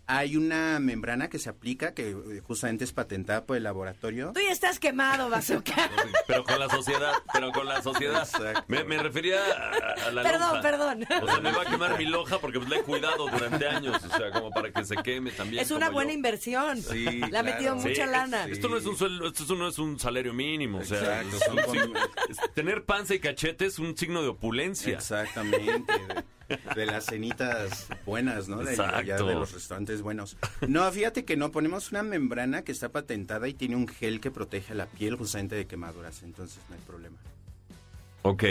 Hay 0.09 0.37
una 0.37 0.79
membrana 0.79 1.29
que 1.29 1.41
se 1.41 1.49
aplica, 1.49 1.93
que 1.93 2.11
eh, 2.11 2.41
justamente 2.47 2.85
es 2.85 2.93
patentada 2.93 3.45
por 3.45 3.57
el 3.57 3.65
laboratorio. 3.65 4.31
Tú 4.33 4.41
ya 4.41 4.53
estás 4.53 4.79
quemado, 4.79 5.29
Bazooka. 5.29 5.75
Pero 6.29 6.45
con 6.45 6.61
la 6.61 6.69
sociedad, 6.69 7.13
pero 7.33 7.51
con 7.53 7.67
la 7.67 7.83
sociedad. 7.83 8.29
Me, 8.69 8.85
me 8.85 8.99
refería 9.03 9.39
a, 9.41 10.07
a 10.07 10.11
la 10.13 10.23
Perdón, 10.23 10.41
lonja. 10.55 10.61
perdón. 10.63 11.07
O 11.23 11.27
sea, 11.27 11.41
me 11.41 11.51
va 11.53 11.63
a 11.63 11.65
quemar 11.67 11.99
mi 11.99 12.05
loja 12.05 12.39
porque 12.39 12.59
pues, 12.59 12.71
la 12.71 12.77
he 12.77 12.83
cuidado 12.83 13.29
durante 13.29 13.67
años. 13.69 13.97
O 14.05 14.17
sea, 14.17 14.31
como 14.31 14.51
para 14.51 14.73
que 14.73 14.85
se 14.85 14.97
queme 14.97 15.31
también. 15.33 15.63
Es 15.63 15.71
una 15.73 15.91
buena 15.91 16.11
yo. 16.13 16.17
inversión. 16.17 16.81
Sí, 16.83 17.05
Le 17.05 17.39
ha 17.39 17.43
metido 17.43 17.77
Sí, 17.81 17.89
mucha 17.89 18.05
es- 18.05 18.11
lana. 18.11 18.45
Esto 18.47 18.69
no 18.69 18.77
es 18.77 18.87
un 18.87 18.97
sueldo, 18.97 19.27
esto 19.29 19.55
no 19.57 19.67
es 19.69 19.79
un 19.79 19.99
salario 19.99 20.33
mínimo, 20.33 20.79
o 20.79 20.85
sea, 20.85 21.23
Exacto, 21.23 21.93
tener 22.55 22.85
panza 22.85 23.15
y 23.15 23.19
cachete 23.21 23.67
es 23.67 23.79
un 23.79 23.97
signo 23.97 24.23
de 24.23 24.29
opulencia. 24.29 24.95
Exactamente. 24.95 25.93
De, 26.75 26.87
las 26.87 27.07
cenitas 27.07 27.89
buenas, 28.05 28.49
¿no? 28.49 28.59
De, 28.59 28.77
de 28.77 29.35
los 29.35 29.53
restaurantes 29.53 30.03
buenos. 30.03 30.37
No, 30.69 30.91
fíjate 30.93 31.25
que 31.25 31.37
no, 31.37 31.51
ponemos 31.51 31.91
una 31.91 32.03
membrana 32.03 32.63
que 32.63 32.73
está 32.73 32.91
patentada 32.91 33.49
y 33.49 33.55
tiene 33.55 33.77
un 33.77 33.89
gel 33.89 34.21
que 34.21 34.31
protege 34.31 34.75
la 34.75 34.87
piel 34.87 35.17
justamente 35.17 35.57
de 35.57 35.67
quemaduras, 35.67 36.23
entonces 36.23 36.59
no 36.69 36.77
hay 36.77 36.81
problema. 36.83 37.17
Ok, 38.23 38.45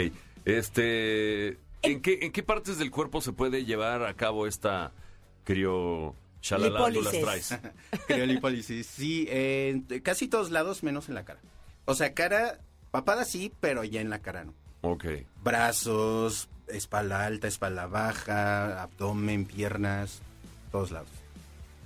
este, 0.44 1.58
¿en 1.82 2.02
qué, 2.02 2.18
¿en 2.22 2.32
qué 2.32 2.42
partes 2.42 2.78
del 2.78 2.90
cuerpo 2.90 3.20
se 3.20 3.32
puede 3.32 3.64
llevar 3.64 4.04
a 4.04 4.14
cabo 4.14 4.46
esta 4.46 4.92
crio... 5.44 6.14
Shalala, 6.42 6.78
tú 6.92 7.02
las 7.02 7.12
Lipólisis. 7.12 7.48
traes? 7.48 7.60
Criolipólisis, 8.06 8.86
sí, 8.86 9.26
en 9.28 9.82
casi 10.02 10.28
todos 10.28 10.50
lados 10.50 10.82
menos 10.84 11.08
en 11.08 11.14
la 11.16 11.24
cara. 11.24 11.40
O 11.86 11.94
sea, 11.94 12.14
cara, 12.14 12.60
papada 12.90 13.24
sí, 13.24 13.52
pero 13.60 13.82
ya 13.82 14.00
en 14.00 14.10
la 14.10 14.20
cara 14.20 14.44
no. 14.44 14.54
Ok. 14.82 15.06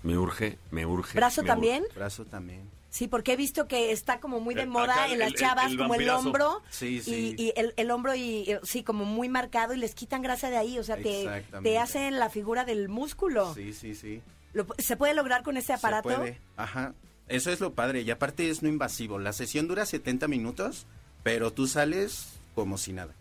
Me 0.03 0.17
urge, 0.17 0.59
me 0.71 0.87
urge. 0.87 1.17
¿Brazo 1.17 1.43
me 1.43 1.49
también? 1.49 1.85
Brazo 1.95 2.25
también. 2.25 2.63
Sí, 2.89 3.07
porque 3.07 3.35
he 3.35 3.37
visto 3.37 3.69
que 3.69 3.93
está 3.93 4.19
como 4.19 4.41
muy 4.41 4.55
de 4.55 4.63
Eh, 4.63 4.67
moda 4.67 4.95
acá 4.95 5.09
en 5.13 5.19
las 5.21 5.29
el- 5.29 5.35
chavas, 5.37 5.71
el 5.71 5.79
como 5.79 5.95
el 5.95 6.09
hombro. 6.11 6.63
Sí, 6.71 7.01
sí. 7.03 7.35
Y, 7.39 7.43
y 7.45 7.53
el, 7.55 7.73
el 7.77 7.91
hombro 7.91 8.15
y 8.15 8.51
eh, 8.51 8.61
sí, 8.65 8.83
como 8.83 9.05
muy 9.05 9.29
marcado 9.29 9.75
y 9.75 9.77
les 9.77 9.95
quitan 9.95 10.23
grasa 10.23 10.51
de 10.51 10.57
ahí. 10.57 10.79
O 10.79 10.83
sea, 10.83 10.97
te, 10.97 11.45
te 11.63 11.79
hacen 11.79 12.19
la 12.19 12.31
figura 12.31 12.65
del 12.65 12.89
músculo. 12.89 13.55
Sí, 13.55 13.73
sí, 13.73 13.95
sí. 13.95 14.23
Lo- 14.55 14.67
¿Se 14.79 14.97
puede 14.97 15.15
lograr 15.15 15.45
con 15.45 15.57
ese 15.57 15.73
aparato? 15.73 16.09
Se 16.09 16.17
puede. 16.17 16.41
Ajá. 16.57 16.95
Eso 17.29 17.53
es 17.53 17.61
lo 17.61 17.75
padre. 17.75 18.01
Y 18.01 18.11
aparte 18.11 18.51
es 18.51 18.63
no 18.63 18.69
invasivo. 18.69 19.21
La 19.21 19.33
sesión 19.33 19.69
dura 19.69 19.87
70 19.87 20.27
minutos, 20.27 20.87
pero 21.23 21.53
tú 21.53 21.69
sales 21.69 22.33
como 22.57 22.77
si 22.77 22.93
nada. 22.93 23.15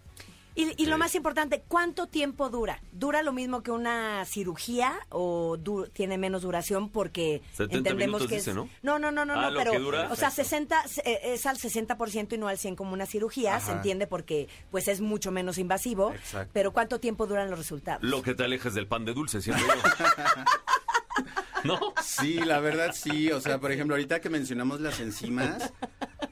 Y, 0.55 0.73
y 0.81 0.87
lo 0.87 0.97
más 0.97 1.15
importante, 1.15 1.63
¿cuánto 1.67 2.07
tiempo 2.07 2.49
dura? 2.49 2.81
¿Dura 2.91 3.21
lo 3.23 3.31
mismo 3.31 3.63
que 3.63 3.71
una 3.71 4.25
cirugía 4.25 4.99
o 5.09 5.55
du- 5.57 5.87
tiene 5.87 6.17
menos 6.17 6.41
duración 6.41 6.89
porque 6.89 7.41
70 7.53 7.77
entendemos 7.77 8.27
que 8.27 8.35
dice, 8.35 8.49
es... 8.49 8.55
¿no? 8.55 8.67
No, 8.81 8.99
no, 8.99 9.11
no, 9.11 9.23
no, 9.25 9.33
Ah, 9.33 9.43
no, 9.43 9.51
¿lo 9.51 9.57
pero 9.59 9.71
que 9.71 9.79
dura? 9.79 10.09
o 10.11 10.15
sea, 10.17 10.31
60 10.31 10.83
eh, 11.05 11.19
es 11.23 11.45
al 11.45 11.57
60% 11.57 12.33
y 12.33 12.37
no 12.37 12.47
al 12.49 12.57
100 12.57 12.75
como 12.75 12.91
una 12.93 13.05
cirugía, 13.05 13.59
se 13.61 13.71
entiende 13.71 14.05
porque 14.07 14.49
pues 14.71 14.87
es 14.89 14.99
mucho 15.01 15.31
menos 15.31 15.57
invasivo, 15.57 16.11
Exacto. 16.13 16.51
pero 16.53 16.73
¿cuánto 16.73 16.99
tiempo 16.99 17.25
duran 17.25 17.49
los 17.49 17.57
resultados? 17.59 18.03
Lo 18.03 18.21
que 18.21 18.33
te 18.33 18.43
alejes 18.43 18.73
del 18.73 18.87
pan 18.87 19.05
de 19.05 19.13
dulce, 19.13 19.41
siempre 19.41 19.65
yo. 19.65 20.05
¿No? 21.63 21.79
Sí, 22.03 22.35
la 22.35 22.59
verdad 22.59 22.91
sí. 22.93 23.31
O 23.31 23.41
sea, 23.41 23.59
por 23.59 23.71
ejemplo, 23.71 23.95
ahorita 23.95 24.21
que 24.21 24.29
mencionamos 24.29 24.79
las 24.81 24.99
enzimas, 24.99 25.73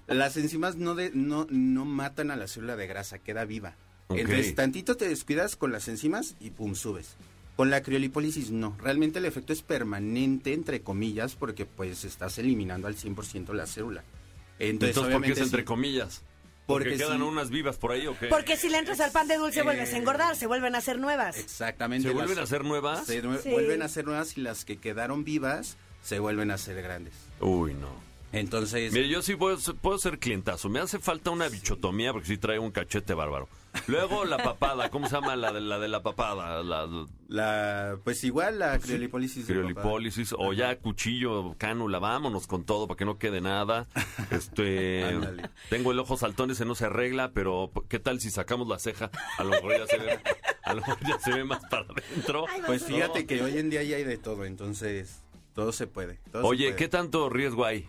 las 0.08 0.38
enzimas 0.38 0.76
no, 0.78 0.96
de, 0.96 1.12
no, 1.14 1.46
no 1.50 1.84
matan 1.86 2.32
a 2.32 2.36
la 2.38 2.48
célula 2.48 2.76
de 2.78 2.88
grasa, 2.88 3.20
queda 3.20 3.44
viva. 3.46 3.76
Entonces, 4.10 4.56
tantito 4.56 4.96
te 4.96 5.08
descuidas 5.10 5.56
con 5.56 5.72
las 5.72 5.88
enzimas 5.88 6.36
y 6.40 6.52
pum, 6.52 6.76
subes. 6.76 7.16
Con 7.56 7.70
la 7.70 7.82
criolipólisis 7.82 8.52
no. 8.52 8.76
Realmente 8.80 9.20
el 9.20 9.26
efecto 9.26 9.52
es 9.52 9.62
permanente, 9.64 10.54
entre 10.54 10.82
comillas, 10.82 11.36
porque 11.36 11.66
pues 11.66 12.04
estás 12.06 12.38
eliminando 12.38 12.88
al 12.88 12.96
100% 12.96 13.54
la 13.54 13.66
célula. 13.66 14.04
Entonces, 14.60 14.70
Entonces, 14.70 14.96
¿por 14.96 15.04
qué 15.10 15.16
obviamente, 15.16 15.40
es 15.42 15.46
entre 15.48 15.62
sí. 15.62 15.66
comillas? 15.66 16.22
¿Porque, 16.68 16.90
Porque 16.90 16.98
quedan 17.04 17.18
sí. 17.20 17.24
unas 17.24 17.50
vivas 17.50 17.78
por 17.78 17.92
ahí 17.94 18.06
o 18.08 18.18
qué? 18.20 18.28
Porque 18.28 18.58
si 18.58 18.70
le 18.70 18.78
entras 18.78 19.00
al 19.00 19.12
pan 19.12 19.28
de 19.28 19.38
dulce 19.38 19.62
Eh, 19.62 19.64
vuelves 19.64 19.94
a 19.94 19.98
engordar, 19.98 20.36
se 20.36 20.48
vuelven 20.48 20.76
a 20.76 20.80
hacer 20.80 21.00
nuevas. 21.00 21.38
Exactamente. 21.38 22.08
¿Se 22.10 22.14
vuelven 22.14 22.36
las- 22.36 22.40
a 22.40 22.44
hacer 22.44 22.66
nuevas? 22.66 23.06
Se 23.08 23.24
nue- 23.24 23.42
Sí. 23.42 23.50
vuelven 23.50 23.82
a 23.82 23.88
ser 23.88 24.06
nuevas 24.06 24.38
y 24.38 24.42
las 24.42 24.66
que 24.66 24.78
quedaron 24.78 25.24
vivas 25.24 25.78
se 26.04 26.20
vuelven 26.20 26.52
a 26.52 26.58
ser 26.58 26.82
grandes. 26.82 27.14
Uy, 27.40 27.74
no. 27.74 27.90
Entonces, 28.34 28.92
Mire, 28.92 29.08
yo 29.08 29.22
sí 29.22 29.36
puedo, 29.38 29.58
ser- 29.58 29.76
puedo 29.76 29.98
ser 29.98 30.20
clientazo. 30.20 30.68
Me 30.70 30.80
hace 30.80 31.00
falta 31.00 31.32
una 31.32 31.48
bichotomía 31.48 32.12
porque 32.12 32.28
sí 32.28 32.38
traigo 32.38 32.64
un 32.66 32.72
cachete 32.72 33.14
bárbaro. 33.14 33.48
Luego 33.88 34.26
la 34.26 34.38
papada, 34.38 34.90
¿cómo 34.90 35.08
se 35.08 35.16
llama 35.16 35.36
la 35.36 35.52
de 35.54 35.62
la, 35.62 35.78
de 35.80 35.88
la 35.88 36.02
papada? 36.04 36.64
La, 36.64 36.88
la, 37.28 37.98
pues 38.04 38.24
igual 38.24 38.60
la 38.60 38.80
criolipólisis. 38.80 39.46
de 39.48 39.54
criolipólisis 39.54 40.34
o 40.38 40.54
ya 40.54 40.78
cuchillo, 40.80 41.56
cánula, 41.58 42.00
vámonos 42.00 42.48
con 42.48 42.64
todo 42.66 42.88
para 42.88 42.98
que 42.98 43.06
no 43.06 43.18
quede 43.18 43.42
nada. 43.42 43.88
Este, 44.32 45.06
tengo 45.70 45.92
el 45.92 46.00
ojo 46.00 46.18
saltón, 46.18 46.52
ese 46.52 46.66
no 46.66 46.76
se 46.76 46.86
arregla, 46.86 47.32
pero 47.34 47.72
¿qué 47.88 48.00
tal 48.00 48.20
si 48.20 48.30
sacamos 48.30 48.68
la 48.68 48.78
ceja? 48.80 49.10
A 49.38 49.44
lo 49.44 49.52
mejor 49.52 49.78
ya 49.78 49.88
se 49.88 49.98
ve, 49.98 50.20
a 50.64 50.74
lo 50.74 50.82
mejor 50.82 50.98
ya 51.08 51.20
se 51.20 51.32
ve 51.34 51.44
más 51.44 51.64
para 51.70 51.86
adentro. 51.86 52.46
Pues 52.66 52.84
fíjate 52.84 53.26
que 53.26 53.42
hoy 53.42 53.58
en 53.58 53.70
día 53.70 53.84
ya 53.84 53.96
hay 53.98 54.04
de 54.04 54.18
todo, 54.18 54.46
entonces 54.46 55.24
todo 55.54 55.72
se 55.72 55.88
puede. 55.88 56.20
todo 56.32 56.42
se 56.44 56.48
Oye, 56.48 56.66
puede. 56.66 56.76
¿qué 56.76 56.88
tanto 56.88 57.30
riesgo 57.30 57.66
hay 57.66 57.88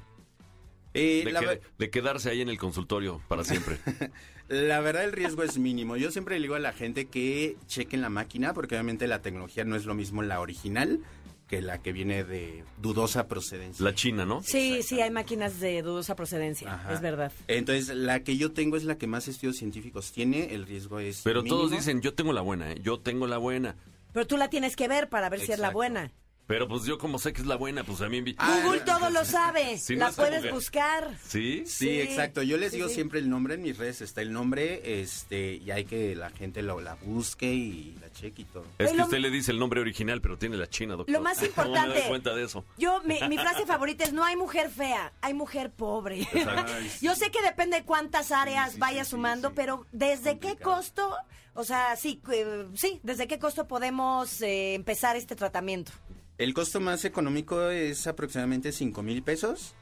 Eh, 0.94 1.22
de, 1.24 1.32
la, 1.32 1.40
que- 1.40 1.46
ver- 1.46 1.62
de 1.78 1.90
quedarse 1.90 2.30
ahí 2.30 2.40
en 2.40 2.48
el 2.48 2.58
consultorio 2.58 3.20
para 3.28 3.42
siempre? 3.44 3.78
la 4.48 4.80
verdad 4.80 5.04
el 5.04 5.12
riesgo 5.12 5.42
es 5.42 5.58
mínimo. 5.58 5.96
Yo 5.96 6.10
siempre 6.10 6.36
le 6.36 6.42
digo 6.42 6.54
a 6.54 6.58
la 6.58 6.72
gente 6.72 7.06
que 7.06 7.56
chequen 7.66 8.00
la 8.00 8.08
máquina, 8.08 8.54
porque 8.54 8.74
obviamente 8.74 9.06
la 9.06 9.22
tecnología 9.22 9.64
no 9.64 9.76
es 9.76 9.84
lo 9.84 9.94
mismo 9.94 10.22
la 10.22 10.40
original 10.40 11.00
que 11.48 11.62
la 11.62 11.78
que 11.78 11.92
viene 11.92 12.24
de 12.24 12.62
dudosa 12.80 13.26
procedencia. 13.26 13.82
La 13.82 13.94
China, 13.94 14.26
¿no? 14.26 14.42
Sí, 14.42 14.82
sí, 14.82 15.00
hay 15.00 15.10
máquinas 15.10 15.60
de 15.60 15.82
dudosa 15.82 16.14
procedencia, 16.14 16.74
Ajá. 16.74 16.92
es 16.92 17.00
verdad. 17.00 17.32
Entonces, 17.48 17.88
la 17.96 18.22
que 18.22 18.36
yo 18.36 18.52
tengo 18.52 18.76
es 18.76 18.84
la 18.84 18.98
que 18.98 19.06
más 19.06 19.28
estudios 19.28 19.56
científicos 19.56 20.12
tiene, 20.12 20.54
el 20.54 20.66
riesgo 20.66 21.00
es 21.00 21.22
Pero 21.24 21.42
todos 21.42 21.70
dicen, 21.70 22.02
yo 22.02 22.12
tengo 22.12 22.34
la 22.34 22.42
buena, 22.42 22.72
¿eh? 22.72 22.78
yo 22.82 23.00
tengo 23.00 23.26
la 23.26 23.38
buena. 23.38 23.76
Pero 24.12 24.26
tú 24.26 24.36
la 24.36 24.50
tienes 24.50 24.76
que 24.76 24.88
ver 24.88 25.08
para 25.08 25.30
ver 25.30 25.40
si 25.40 25.52
es 25.52 25.58
la 25.58 25.70
buena. 25.70 26.12
Pero 26.48 26.66
pues 26.66 26.82
yo 26.84 26.98
como 26.98 27.18
sé 27.20 27.32
que 27.32 27.42
es 27.42 27.46
la 27.46 27.54
buena, 27.54 27.84
pues 27.84 28.00
a 28.00 28.08
mí... 28.08 28.20
me- 28.22 28.32
Google 28.64 28.80
todo 28.80 29.10
lo 29.10 29.24
sabe, 29.24 29.76
Sí, 29.78 29.94
no 29.96 30.06
la 30.06 30.12
puedes 30.12 30.42
que- 30.42 30.50
buscar. 30.50 31.14
¿Sí? 31.22 31.62
Sí, 31.66 31.86
Sí, 31.88 32.00
exacto. 32.00 32.42
Yo 32.42 32.56
les 32.56 32.70
sí, 32.70 32.78
digo 32.78 32.88
sí. 32.88 32.94
siempre 32.96 33.20
el 33.20 33.28
nombre 33.30 33.54
en 33.54 33.62
mis 33.62 33.76
redes. 33.78 34.00
Está 34.00 34.22
el 34.22 34.32
nombre, 34.32 35.00
este, 35.02 35.54
y 35.56 35.70
hay 35.70 35.84
que 35.84 36.16
la 36.16 36.30
gente 36.30 36.62
lo, 36.62 36.80
la 36.80 36.94
busque 36.96 37.52
y 37.52 37.96
la 38.00 38.10
cheque 38.10 38.42
y 38.42 38.44
todo. 38.46 38.64
Es 38.78 38.90
que 38.90 38.96
lo- 38.96 39.04
usted 39.04 39.18
le 39.18 39.30
dice 39.30 39.52
el 39.52 39.58
nombre 39.58 39.80
original, 39.80 40.20
pero 40.22 40.36
tiene 40.38 40.56
la 40.56 40.66
China, 40.68 40.96
doctor. 40.96 41.12
Lo 41.12 41.20
más 41.20 41.36
¿Cómo 41.38 41.44
me 41.44 41.48
importante. 41.48 41.98
doy 42.00 42.08
cuenta 42.08 42.34
de 42.34 42.44
eso? 42.44 42.64
Yo, 42.78 43.00
mi, 43.04 43.20
mi 43.28 43.36
frase 43.38 43.66
favorita 43.66 44.04
es: 44.04 44.12
no 44.14 44.24
hay 44.24 44.34
mujer 44.36 44.70
fea, 44.70 45.12
hay 45.20 45.34
mujer 45.34 45.70
pobre. 45.70 46.26
Yo 47.02 47.14
sé 47.14 47.30
que 47.30 47.42
depende 47.42 47.76
de 47.76 47.84
cuántas 47.84 48.32
áreas 48.32 48.68
Sí, 48.70 48.74
sí, 48.74 48.80
vayas 48.80 49.06
sí, 49.06 49.10
sumando, 49.12 49.48
sí. 49.48 49.54
pero 49.54 49.86
¿desde 49.92 50.38
qué 50.38 50.56
costo? 50.56 51.14
O 51.54 51.64
sea, 51.64 51.96
sí, 51.96 52.22
eh, 52.32 52.66
sí, 52.74 53.00
¿desde 53.02 53.26
qué 53.26 53.38
costo 53.38 53.66
podemos 53.66 54.40
eh, 54.42 54.74
empezar 54.74 55.16
este 55.16 55.34
tratamiento? 55.34 55.90
El 56.38 56.54
costo 56.54 56.80
más 56.80 57.04
económico 57.04 57.68
es 57.68 58.06
aproximadamente 58.06 58.70
5 58.72 59.02
mil 59.02 59.22
pesos. 59.22 59.74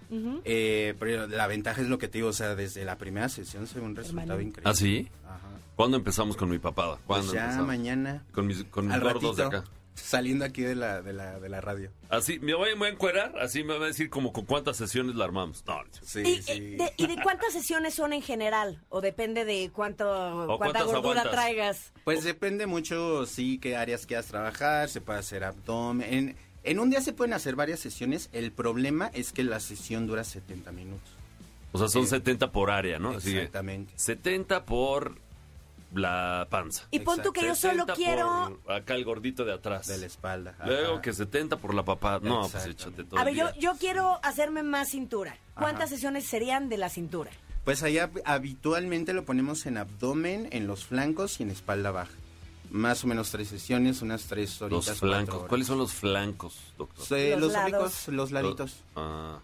Eh, 0.44 0.94
pero 0.98 1.26
la 1.26 1.46
ventaja 1.46 1.82
es 1.82 1.88
lo 1.88 1.98
que 1.98 2.08
te 2.08 2.18
digo, 2.18 2.28
o 2.28 2.32
sea, 2.32 2.54
desde 2.54 2.84
la 2.84 2.96
primera 2.96 3.28
sesión 3.28 3.66
se 3.66 3.78
ve 3.80 3.84
un 3.86 3.94
resultado 3.96 4.22
Hermano. 4.32 4.40
increíble. 4.48 4.70
¿Ah, 4.70 4.74
sí? 4.74 5.08
Ajá. 5.26 5.40
¿Cuándo 5.74 5.96
empezamos 5.98 6.36
con 6.36 6.48
mi 6.48 6.58
papada? 6.58 6.98
¿Cuándo 7.06 7.26
Pues 7.26 7.34
ya 7.34 7.42
empezamos? 7.44 7.66
mañana, 7.66 8.24
Con 8.32 8.46
mis, 8.46 8.64
con 8.64 8.86
mis 8.88 8.98
gordos 9.00 9.36
de 9.36 9.44
acá. 9.44 9.64
saliendo 9.94 10.44
aquí 10.44 10.62
de 10.62 10.74
la, 10.76 11.02
de 11.02 11.12
la, 11.12 11.38
de 11.40 11.48
la 11.50 11.60
radio. 11.60 11.90
Así, 12.08 12.38
me 12.38 12.54
voy, 12.54 12.70
me 12.70 12.76
voy 12.78 12.88
a 12.88 12.92
encuerar, 12.92 13.34
así 13.40 13.62
me 13.64 13.76
va 13.76 13.84
a 13.84 13.88
decir 13.88 14.08
como 14.08 14.32
con 14.32 14.44
cuántas 14.46 14.76
sesiones 14.78 15.16
la 15.16 15.24
armamos. 15.26 15.64
No, 15.66 15.80
Sí, 16.02 16.20
¿Y, 16.20 16.42
sí. 16.42 16.52
y 16.52 16.76
de, 16.76 16.92
y 16.96 17.06
de 17.08 17.16
cuántas 17.22 17.52
sesiones 17.52 17.94
son 17.94 18.12
en 18.14 18.22
general? 18.22 18.80
¿O 18.88 19.00
depende 19.02 19.44
de 19.44 19.70
cuánto, 19.72 20.04
cuánta 20.46 20.56
cuántas 20.56 20.84
gordura 20.86 21.20
aguantas? 21.22 21.32
traigas? 21.32 21.92
Pues 22.04 22.24
depende 22.24 22.66
mucho, 22.66 23.26
sí, 23.26 23.58
qué 23.58 23.76
áreas 23.76 24.06
quieras 24.06 24.26
trabajar, 24.26 24.88
se 24.88 25.00
puede 25.02 25.18
hacer 25.18 25.44
abdomen. 25.44 26.36
En, 26.66 26.80
un 26.80 26.90
día 26.90 27.00
se 27.00 27.12
pueden 27.12 27.32
hacer 27.32 27.54
varias 27.56 27.80
sesiones, 27.80 28.28
el 28.32 28.50
problema 28.52 29.10
es 29.14 29.32
que 29.32 29.44
la 29.44 29.60
sesión 29.60 30.06
dura 30.06 30.24
70 30.24 30.72
minutos. 30.72 31.08
o 31.72 31.78
sea, 31.78 31.88
son 31.88 32.04
Sí. 32.04 32.10
70 32.10 32.52
por 32.52 32.70
área, 32.70 32.98
¿no? 32.98 33.14
Exactamente. 33.14 33.92
70 33.96 34.64
por 34.64 35.18
la 35.94 36.46
panza. 36.50 36.86
Y 36.90 37.00
pon 37.00 37.22
tú 37.22 37.32
que 37.32 37.42
yo 37.42 37.54
solo 37.54 37.84
70 37.86 37.94
quiero... 37.94 38.60
por 38.64 38.74
acá 38.74 38.94
el 38.94 39.04
gordito 39.04 39.44
de 39.44 39.52
atrás. 39.52 39.86
De 39.86 39.98
la 39.98 40.06
espalda. 40.06 40.56
Luego 40.64 41.00
que 41.00 41.12
70 41.12 41.58
por 41.58 41.74
la 41.74 41.84
papada. 41.84 42.20
No, 42.20 42.48
pues 42.48 42.66
échate 42.66 43.04
todo 43.04 43.18
A 43.20 43.24
ver, 43.24 43.34
yo, 43.34 43.72
quiero 43.78 44.18
hacerme 44.22 44.62
más 44.62 44.88
cintura. 44.90 45.36
¿Cuántas 45.54 45.84
Ajá. 45.84 45.94
sesiones 45.94 46.26
serían 46.26 46.68
de 46.68 46.78
la 46.78 46.88
cintura? 46.88 47.30
Pues 47.64 47.82
allá 47.82 48.10
habitualmente 48.24 49.12
lo 49.12 49.24
ponemos 49.24 49.66
en 49.66 49.78
abdomen, 49.78 50.48
en 50.52 50.66
los 50.66 50.84
flancos 50.84 51.40
y 51.40 51.44
en 51.44 51.50
espalda 51.50 51.90
baja. 51.90 52.12
Más 52.70 53.04
o 53.04 53.06
menos 53.06 53.30
tres 53.30 53.48
sesiones, 53.48 54.02
unas 54.02 54.24
tres 54.24 54.60
horitas. 54.60 54.86
Los 54.88 54.98
flancos. 54.98 55.46
¿Cuáles 55.48 55.66
son 55.66 55.78
los 55.78 55.92
flancos, 55.92 56.56
doctor? 56.76 57.04
Sí, 57.06 57.30
Los 57.30 57.40
los, 57.40 57.52
lados. 57.52 58.08
los 58.08 58.30
laditos. 58.32 58.76
Ah. 58.94 59.38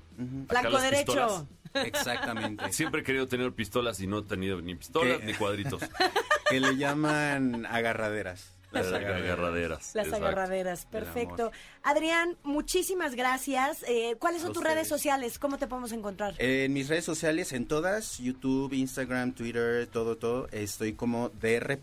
Flanco 0.48 0.78
derecho. 0.80 1.04
pistolas. 1.12 1.44
Exactamente. 1.86 2.72
Siempre 2.72 3.00
he 3.00 3.04
querido 3.04 3.28
tener 3.28 3.52
pistolas 3.52 4.00
y 4.00 4.06
no 4.06 4.18
he 4.18 4.22
tenido 4.22 4.60
ni 4.60 4.74
pistolas 4.74 5.18
¿Qué? 5.18 5.26
ni 5.26 5.34
cuadritos. 5.34 5.82
que 6.50 6.60
le 6.60 6.76
llaman 6.76 7.66
agarraderas. 7.66 8.50
Las 8.72 8.92
agarraderas. 8.92 9.94
Las 9.94 10.06
exacto. 10.06 10.26
agarraderas, 10.26 10.86
perfecto. 10.86 11.52
Adrián, 11.82 12.36
muchísimas 12.42 13.14
gracias. 13.14 13.84
Eh, 13.88 14.16
¿Cuáles 14.18 14.42
son 14.42 14.50
A 14.50 14.52
tus 14.52 14.58
ustedes. 14.58 14.76
redes 14.76 14.88
sociales? 14.88 15.38
¿Cómo 15.38 15.58
te 15.58 15.66
podemos 15.66 15.92
encontrar? 15.92 16.34
En 16.38 16.72
mis 16.72 16.88
redes 16.88 17.04
sociales, 17.04 17.52
en 17.52 17.66
todas, 17.66 18.18
YouTube, 18.18 18.72
Instagram, 18.72 19.32
Twitter, 19.32 19.86
todo, 19.86 20.16
todo, 20.16 20.48
estoy 20.52 20.94
como 20.94 21.30
dr. 21.30 21.78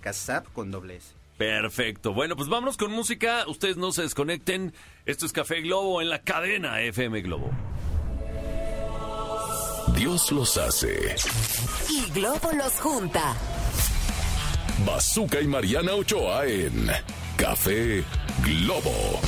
Casap 0.00 0.52
con 0.52 0.70
doble 0.70 0.96
S. 0.96 1.12
Perfecto. 1.36 2.14
Bueno, 2.14 2.34
pues 2.36 2.48
vámonos 2.48 2.76
con 2.76 2.90
música. 2.92 3.44
Ustedes 3.46 3.76
no 3.76 3.92
se 3.92 4.02
desconecten. 4.02 4.72
Esto 5.04 5.26
es 5.26 5.32
Café 5.32 5.60
Globo 5.60 6.00
en 6.00 6.08
la 6.08 6.22
cadena 6.22 6.80
FM 6.80 7.20
Globo. 7.20 7.50
Dios 9.94 10.30
los 10.32 10.56
hace. 10.56 11.14
Y 11.90 12.10
Globo 12.12 12.52
los 12.52 12.72
junta. 12.80 13.36
Bazooka 14.84 15.40
y 15.40 15.46
Mariana 15.46 15.94
Ochoa 15.94 16.46
en 16.46 16.90
Café 17.36 18.04
Globo. 18.44 19.20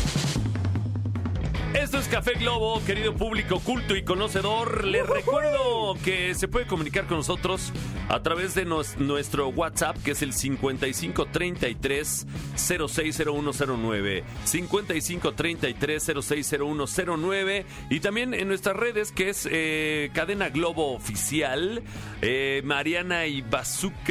Esto 1.75 1.99
es 1.99 2.09
Café 2.09 2.33
Globo, 2.35 2.83
querido 2.87 3.15
público 3.15 3.61
culto 3.61 3.95
y 3.95 4.03
conocedor. 4.03 4.85
Les 4.87 5.07
recuerdo 5.07 5.95
que 6.03 6.35
se 6.35 6.49
puede 6.49 6.67
comunicar 6.67 7.07
con 7.07 7.19
nosotros 7.19 7.73
a 8.09 8.21
través 8.23 8.55
de 8.55 8.65
nos- 8.65 8.97
nuestro 8.97 9.49
WhatsApp, 9.49 9.97
que 10.03 10.13
es 10.13 10.23
el 10.23 10.33
5533 10.33 12.27
060109. 12.57 14.25
5533 14.45 16.03
060109. 16.23 17.67
Y 17.91 18.01
también 18.01 18.33
en 18.35 18.49
nuestras 18.49 18.75
redes, 18.77 19.13
que 19.13 19.29
es 19.29 19.47
eh, 19.51 20.11
Cadena 20.15 20.49
Globo 20.49 20.95
Oficial, 20.95 21.83
eh, 22.23 22.63
Mariana 22.65 23.27
y 23.27 23.43
Bazooka 23.43 24.05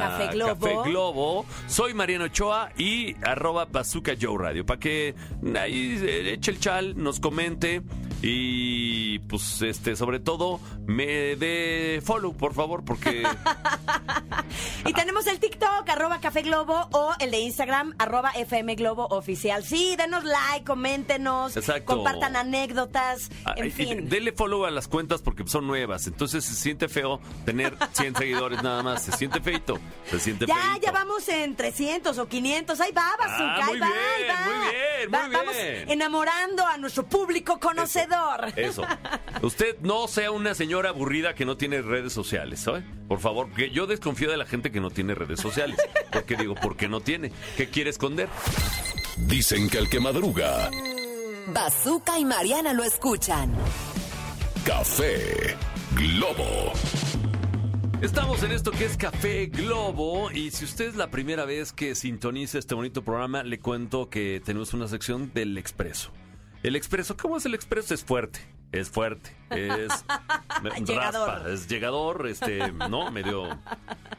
Café 0.00 0.28
Globo. 0.32 0.54
Café 0.58 0.90
Globo. 0.90 1.46
Soy 1.66 1.92
Mariano 1.94 2.24
Ochoa 2.24 2.70
y 2.76 3.14
arroba 3.22 3.66
Bazooka 3.66 4.14
Joe 4.20 4.38
Radio. 4.38 4.64
Para 4.64 4.80
que 4.80 5.14
ahí 5.60 5.98
eh, 6.02 6.32
eche 6.32 6.53
el 6.54 6.60
chal, 6.60 6.94
nos 6.96 7.20
comente 7.20 7.82
y 8.22 8.83
pues 9.18 9.62
este 9.62 9.96
sobre 9.96 10.20
todo 10.20 10.60
me 10.86 11.36
dé 11.36 12.00
follow, 12.04 12.34
por 12.36 12.54
favor, 12.54 12.84
porque 12.84 13.22
Y 14.86 14.92
tenemos 14.92 15.26
el 15.26 15.38
TikTok, 15.40 15.88
arroba 15.88 16.20
Café 16.20 16.42
Globo, 16.42 16.88
o 16.92 17.12
el 17.18 17.30
de 17.30 17.38
Instagram, 17.40 17.94
arroba 17.98 18.30
FM 18.30 18.74
Globo 18.74 19.06
Oficial. 19.08 19.64
Sí, 19.64 19.96
denos 19.96 20.24
like, 20.24 20.64
coméntenos, 20.64 21.56
Exacto. 21.56 21.94
compartan 21.96 22.36
anécdotas, 22.36 23.30
Ah, 23.44 23.54
en 23.56 23.66
y 23.66 23.70
fin. 23.70 24.08
Dele 24.08 24.32
follow 24.32 24.64
a 24.66 24.70
las 24.70 24.86
cuentas 24.88 25.22
porque 25.22 25.46
son 25.46 25.66
nuevas. 25.66 26.06
Entonces 26.06 26.44
se 26.44 26.54
siente 26.54 26.88
feo 26.88 27.20
tener 27.44 27.74
100 27.92 28.14
seguidores 28.16 28.62
nada 28.62 28.82
más. 28.82 29.02
Se 29.02 29.12
siente 29.12 29.40
feito. 29.40 29.78
Se 30.10 30.20
siente 30.20 30.46
Ya, 30.46 30.54
feito. 30.54 30.86
ya 30.86 30.92
vamos 30.92 31.26
en 31.28 31.56
300 31.56 32.18
o 32.18 32.28
500. 32.28 32.80
Ahí 32.80 32.92
va, 32.92 33.10
Bazooka, 33.18 33.44
Ah, 33.44 33.66
ahí 33.66 33.78
va, 33.78 33.86
ahí 33.86 34.28
va. 34.28 34.44
muy 34.44 34.66
bien, 34.66 35.14
Va- 35.14 35.26
muy 35.26 35.36
Vamos 35.36 35.54
bien. 35.56 35.90
enamorando 35.90 36.66
a 36.66 36.76
nuestro 36.76 37.06
público 37.06 37.58
conocedor. 37.58 38.52
Eso. 38.56 38.82
Usted 39.42 39.76
no 39.80 40.08
sea 40.08 40.30
una 40.30 40.54
señora 40.54 40.90
aburrida 40.90 41.34
que 41.34 41.44
no 41.44 41.56
tiene 41.56 41.82
redes 41.82 42.12
sociales, 42.12 42.60
¿sabe? 42.60 42.84
Por 43.08 43.20
favor, 43.20 43.48
porque 43.48 43.70
yo 43.70 43.86
desconfío 43.86 44.30
de 44.30 44.36
la 44.36 44.46
gente 44.46 44.70
que 44.70 44.80
no 44.80 44.90
tiene 44.90 45.14
redes 45.14 45.40
sociales. 45.40 45.76
Porque 46.12 46.36
digo, 46.36 46.54
¿por 46.54 46.76
qué 46.76 46.88
no 46.88 47.00
tiene? 47.00 47.32
¿Qué 47.56 47.68
quiere 47.68 47.90
esconder? 47.90 48.28
Dicen 49.16 49.68
que 49.68 49.78
el 49.78 49.88
que 49.88 50.00
madruga, 50.00 50.70
Bazooka 51.48 52.18
y 52.18 52.24
Mariana 52.24 52.72
lo 52.72 52.84
escuchan. 52.84 53.52
café 54.64 55.56
Globo. 55.94 56.72
Estamos 58.00 58.42
en 58.42 58.52
esto 58.52 58.70
que 58.70 58.84
es 58.84 58.96
Café 58.98 59.46
Globo 59.46 60.30
y 60.30 60.50
si 60.50 60.64
usted 60.66 60.88
es 60.88 60.96
la 60.96 61.10
primera 61.10 61.46
vez 61.46 61.72
que 61.72 61.94
sintoniza 61.94 62.58
este 62.58 62.74
bonito 62.74 63.02
programa, 63.02 63.42
le 63.42 63.60
cuento 63.60 64.10
que 64.10 64.42
tenemos 64.44 64.74
una 64.74 64.88
sección 64.88 65.32
del 65.32 65.56
Expreso. 65.56 66.10
El 66.62 66.76
Expreso, 66.76 67.16
¿cómo 67.16 67.38
es 67.38 67.46
el 67.46 67.54
Expreso? 67.54 67.94
Es 67.94 68.04
fuerte, 68.04 68.40
es 68.80 68.90
fuerte, 68.90 69.30
es 69.50 70.04
Llegador. 70.84 71.28
raspa, 71.28 71.50
es 71.50 71.68
llegador, 71.68 72.26
este, 72.26 72.72
¿no? 72.72 73.10
Medio, 73.10 73.58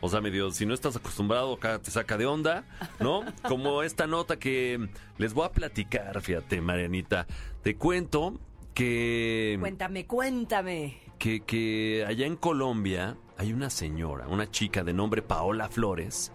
o 0.01 0.10
sea, 0.10 0.22
medio, 0.22 0.51
si 0.51 0.66
no 0.66 0.74
estás 0.74 0.95
acostumbrado, 0.95 1.53
acá 1.53 1.80
te 1.80 1.91
saca 1.91 2.18
de 2.18 2.26
onda, 2.26 2.64
¿no? 2.99 3.24
Como 3.47 3.84
esta 3.84 4.08
nota 4.08 4.38
que 4.38 4.89
les 5.18 5.34
voy 5.34 5.45
a 5.45 5.51
platicar, 5.51 6.22
fíjate, 6.22 6.62
Marianita, 6.62 7.28
te 7.64 7.76
cuento 7.76 8.39
que 8.74 9.58
Cuéntame, 9.60 10.06
cuéntame. 10.06 10.99
que, 11.20 11.41
que 11.41 12.06
allá 12.08 12.26
en 12.26 12.36
Colombia 12.36 13.18
hay 13.38 13.53
una 13.53 13.70
señora, 13.70 14.28
una 14.28 14.49
chica 14.51 14.84
de 14.84 14.93
nombre 14.93 15.22
Paola 15.22 15.70
Flores, 15.70 16.32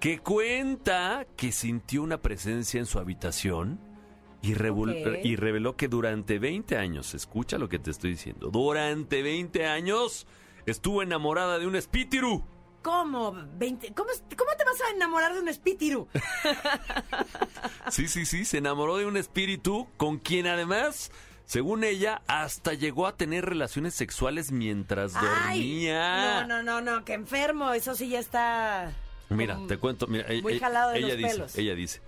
que 0.00 0.18
cuenta 0.18 1.26
que 1.36 1.52
sintió 1.52 2.02
una 2.02 2.20
presencia 2.20 2.78
en 2.78 2.86
su 2.86 2.98
habitación 2.98 3.80
y, 4.50 5.36
reveló 5.36 5.76
que 5.76 5.88
durante 5.88 6.38
20 6.38 6.76
años, 6.76 7.14
escucha 7.14 7.58
lo 7.58 7.68
que 7.68 7.78
te 7.78 7.90
estoy 7.90 8.10
diciendo, 8.10 8.50
durante 8.50 9.22
20 9.22 9.66
años 9.66 10.26
estuvo 10.66 11.02
enamorada 11.02 11.58
de 11.58 11.66
un 11.66 11.76
espíritu. 11.76 12.44
¿Cómo? 12.82 13.32
20? 13.56 13.94
¿Cómo, 13.94 14.10
¿Cómo 14.36 14.50
te 14.58 14.64
vas 14.64 14.80
a 14.82 14.94
enamorar 14.94 15.32
de 15.34 15.40
un 15.40 15.48
espíritu? 15.48 16.06
Sí, 17.90 18.08
sí, 18.08 18.24
sí, 18.26 18.44
se 18.44 18.58
enamoró 18.58 18.96
de 18.96 19.06
un 19.06 19.16
espíritu 19.16 19.86
con 19.96 20.18
quien 20.18 20.46
además, 20.46 21.10
según 21.44 21.84
ella, 21.84 22.22
hasta 22.26 22.72
llegó 22.74 23.06
a 23.06 23.16
tener 23.16 23.44
relaciones 23.44 23.94
sexuales 23.94 24.52
mientras 24.52 25.12
dormía. 25.12 26.46
No, 26.46 26.62
no, 26.62 26.62
no, 26.62 26.80
no, 26.80 27.04
que 27.04 27.12
enfermo. 27.12 27.72
Eso 27.72 27.94
sí 27.94 28.08
ya 28.08 28.20
está. 28.20 28.92
Mira, 29.28 29.58
te 29.68 29.78
cuento, 29.78 30.06
mira, 30.06 30.26
e- 30.28 30.42
Muy 30.42 30.54
e- 30.54 30.60
jalado 30.60 30.90
de 30.92 30.98
ella 30.98 31.08
los 31.08 31.16
dice, 31.18 31.30
pelos. 31.30 31.58
ella 31.58 31.74
dice, 31.74 32.00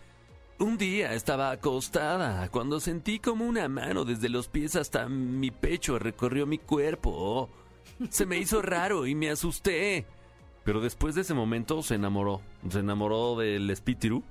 un 0.58 0.78
día 0.78 1.12
estaba 1.12 1.50
acostada 1.50 2.48
cuando 2.48 2.80
sentí 2.80 3.18
como 3.18 3.44
una 3.44 3.68
mano 3.68 4.04
desde 4.04 4.28
los 4.28 4.48
pies 4.48 4.76
hasta 4.76 5.08
mi 5.08 5.50
pecho 5.50 5.98
recorrió 5.98 6.46
mi 6.46 6.58
cuerpo. 6.58 7.50
Se 8.10 8.26
me 8.26 8.38
hizo 8.38 8.62
raro 8.62 9.06
y 9.06 9.14
me 9.14 9.30
asusté. 9.30 10.06
Pero 10.64 10.80
después 10.80 11.14
de 11.14 11.20
ese 11.20 11.34
momento 11.34 11.82
se 11.82 11.94
enamoró, 11.94 12.40
se 12.68 12.80
enamoró 12.80 13.36
del 13.36 13.70
espíritu 13.70 14.24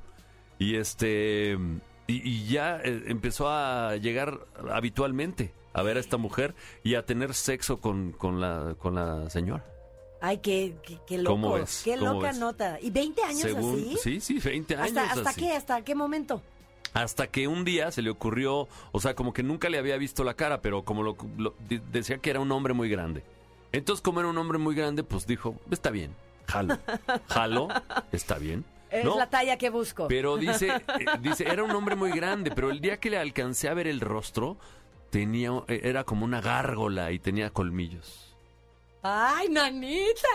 y 0.60 0.76
este 0.76 1.58
y, 2.08 2.30
y 2.30 2.46
ya 2.48 2.78
eh, 2.84 3.04
empezó 3.08 3.50
a 3.50 3.96
llegar 3.96 4.46
habitualmente 4.70 5.54
a 5.74 5.82
ver 5.82 5.98
a 5.98 6.00
esta 6.00 6.18
mujer 6.18 6.56
y 6.84 6.96
a 6.96 7.06
tener 7.06 7.34
sexo 7.34 7.80
con, 7.80 8.12
con 8.12 8.42
la 8.42 8.76
con 8.78 8.96
la 8.96 9.30
señora. 9.30 9.75
Ay, 10.26 10.38
qué, 10.40 10.76
qué, 10.84 10.98
qué 11.06 11.18
loco. 11.20 11.34
¿Cómo 11.34 11.54
ves? 11.54 11.82
Qué 11.84 11.96
¿Cómo 11.98 12.14
loca 12.14 12.28
ves? 12.30 12.38
nota. 12.40 12.80
¿Y 12.82 12.90
20 12.90 13.22
años 13.24 13.42
Según, 13.42 13.76
así? 13.76 13.98
sí, 14.02 14.20
sí, 14.22 14.40
20 14.40 14.76
años. 14.76 14.88
¿Hasta, 14.98 15.14
¿Hasta 15.14 15.30
así. 15.30 15.42
qué? 15.42 15.52
¿Hasta 15.54 15.82
qué 15.84 15.94
momento? 15.96 16.42
Hasta 16.94 17.28
que 17.28 17.48
un 17.48 17.66
día 17.66 17.92
se 17.92 18.02
le 18.02 18.10
ocurrió, 18.10 18.68
o 18.92 19.00
sea, 19.02 19.16
como 19.16 19.34
que 19.34 19.44
nunca 19.44 19.70
le 19.70 19.78
había 19.78 19.98
visto 19.98 20.24
la 20.24 20.34
cara, 20.34 20.62
pero 20.62 20.84
como 20.84 21.04
lo, 21.04 21.18
lo- 21.38 21.54
de- 21.68 21.82
decía 21.92 22.18
que 22.20 22.30
era 22.30 22.40
un 22.40 22.52
hombre 22.52 22.74
muy 22.74 22.90
grande. 22.90 23.24
Entonces, 23.72 24.02
como 24.02 24.22
era 24.22 24.30
un 24.30 24.38
hombre 24.38 24.58
muy 24.58 24.74
grande, 24.76 25.04
pues 25.04 25.28
dijo, 25.28 25.56
está 25.70 25.90
bien, 25.92 26.16
jalo, 26.48 26.78
jalo, 27.28 27.68
está 28.14 28.38
bien. 28.38 28.64
Es 28.90 29.04
¿no? 29.04 29.18
la 29.18 29.30
talla 29.30 29.58
que 29.58 29.70
busco. 29.70 30.08
Pero 30.08 30.38
dice, 30.38 30.70
eh, 30.70 31.06
dice, 31.20 31.46
era 31.52 31.64
un 31.64 31.72
hombre 31.72 31.96
muy 31.98 32.12
grande, 32.12 32.52
pero 32.52 32.72
el 32.72 32.80
día 32.80 32.98
que 33.00 33.10
le 33.10 33.18
alcancé 33.18 33.68
a 33.68 33.74
ver 33.74 33.88
el 33.88 34.00
rostro, 34.00 34.56
tenía, 35.10 35.52
eh, 35.68 35.82
era 35.84 36.06
como 36.06 36.24
una 36.24 36.40
gárgola 36.40 37.12
y 37.12 37.20
tenía 37.20 37.50
colmillos. 37.50 38.35
¡Ay, 39.08 39.50
nanita! 39.50 40.28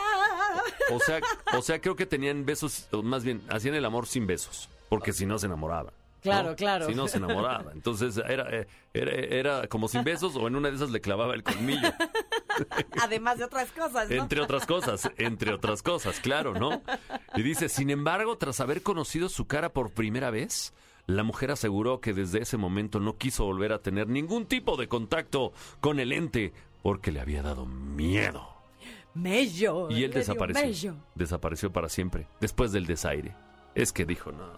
O 0.92 1.00
sea, 1.00 1.20
o 1.58 1.60
sea, 1.60 1.80
creo 1.80 1.96
que 1.96 2.06
tenían 2.06 2.46
besos, 2.46 2.86
o 2.92 3.02
más 3.02 3.24
bien, 3.24 3.42
hacían 3.48 3.74
el 3.74 3.84
amor 3.84 4.06
sin 4.06 4.28
besos, 4.28 4.68
porque 4.88 5.12
si 5.12 5.26
no 5.26 5.40
se 5.40 5.46
enamoraba. 5.46 5.92
Claro, 6.22 6.50
¿no? 6.50 6.56
claro. 6.56 6.86
Si 6.86 6.94
no 6.94 7.08
se 7.08 7.18
enamoraba. 7.18 7.72
Entonces 7.72 8.16
era, 8.18 8.48
eh, 8.50 8.68
era, 8.94 9.10
era 9.10 9.66
como 9.66 9.88
sin 9.88 10.04
besos 10.04 10.36
o 10.36 10.46
en 10.46 10.54
una 10.54 10.70
de 10.70 10.76
esas 10.76 10.90
le 10.90 11.00
clavaba 11.00 11.34
el 11.34 11.42
colmillo. 11.42 11.92
Además 13.02 13.38
de 13.38 13.44
otras 13.44 13.72
cosas, 13.72 14.08
¿no? 14.08 14.14
Entre 14.14 14.40
otras 14.40 14.66
cosas, 14.66 15.10
entre 15.16 15.52
otras 15.52 15.82
cosas, 15.82 16.20
claro, 16.20 16.54
¿no? 16.54 16.80
Y 17.34 17.42
dice, 17.42 17.68
sin 17.68 17.90
embargo, 17.90 18.38
tras 18.38 18.60
haber 18.60 18.84
conocido 18.84 19.28
su 19.28 19.48
cara 19.48 19.70
por 19.70 19.90
primera 19.90 20.30
vez, 20.30 20.74
la 21.06 21.24
mujer 21.24 21.50
aseguró 21.50 22.00
que 22.00 22.12
desde 22.12 22.42
ese 22.42 22.56
momento 22.56 23.00
no 23.00 23.16
quiso 23.16 23.46
volver 23.46 23.72
a 23.72 23.80
tener 23.80 24.06
ningún 24.06 24.46
tipo 24.46 24.76
de 24.76 24.86
contacto 24.86 25.52
con 25.80 25.98
el 25.98 26.12
ente 26.12 26.52
porque 26.82 27.10
le 27.10 27.20
había 27.20 27.42
dado 27.42 27.66
miedo. 27.66 28.49
Mello. 29.14 29.90
Y 29.90 30.04
él 30.04 30.12
desapareció. 30.12 30.62
mello. 30.62 30.94
Desapareció 31.14 31.72
para 31.72 31.88
siempre, 31.88 32.26
después 32.40 32.72
del 32.72 32.86
desaire. 32.86 33.34
Es 33.74 33.92
que 33.92 34.04
dijo, 34.04 34.32
no, 34.32 34.50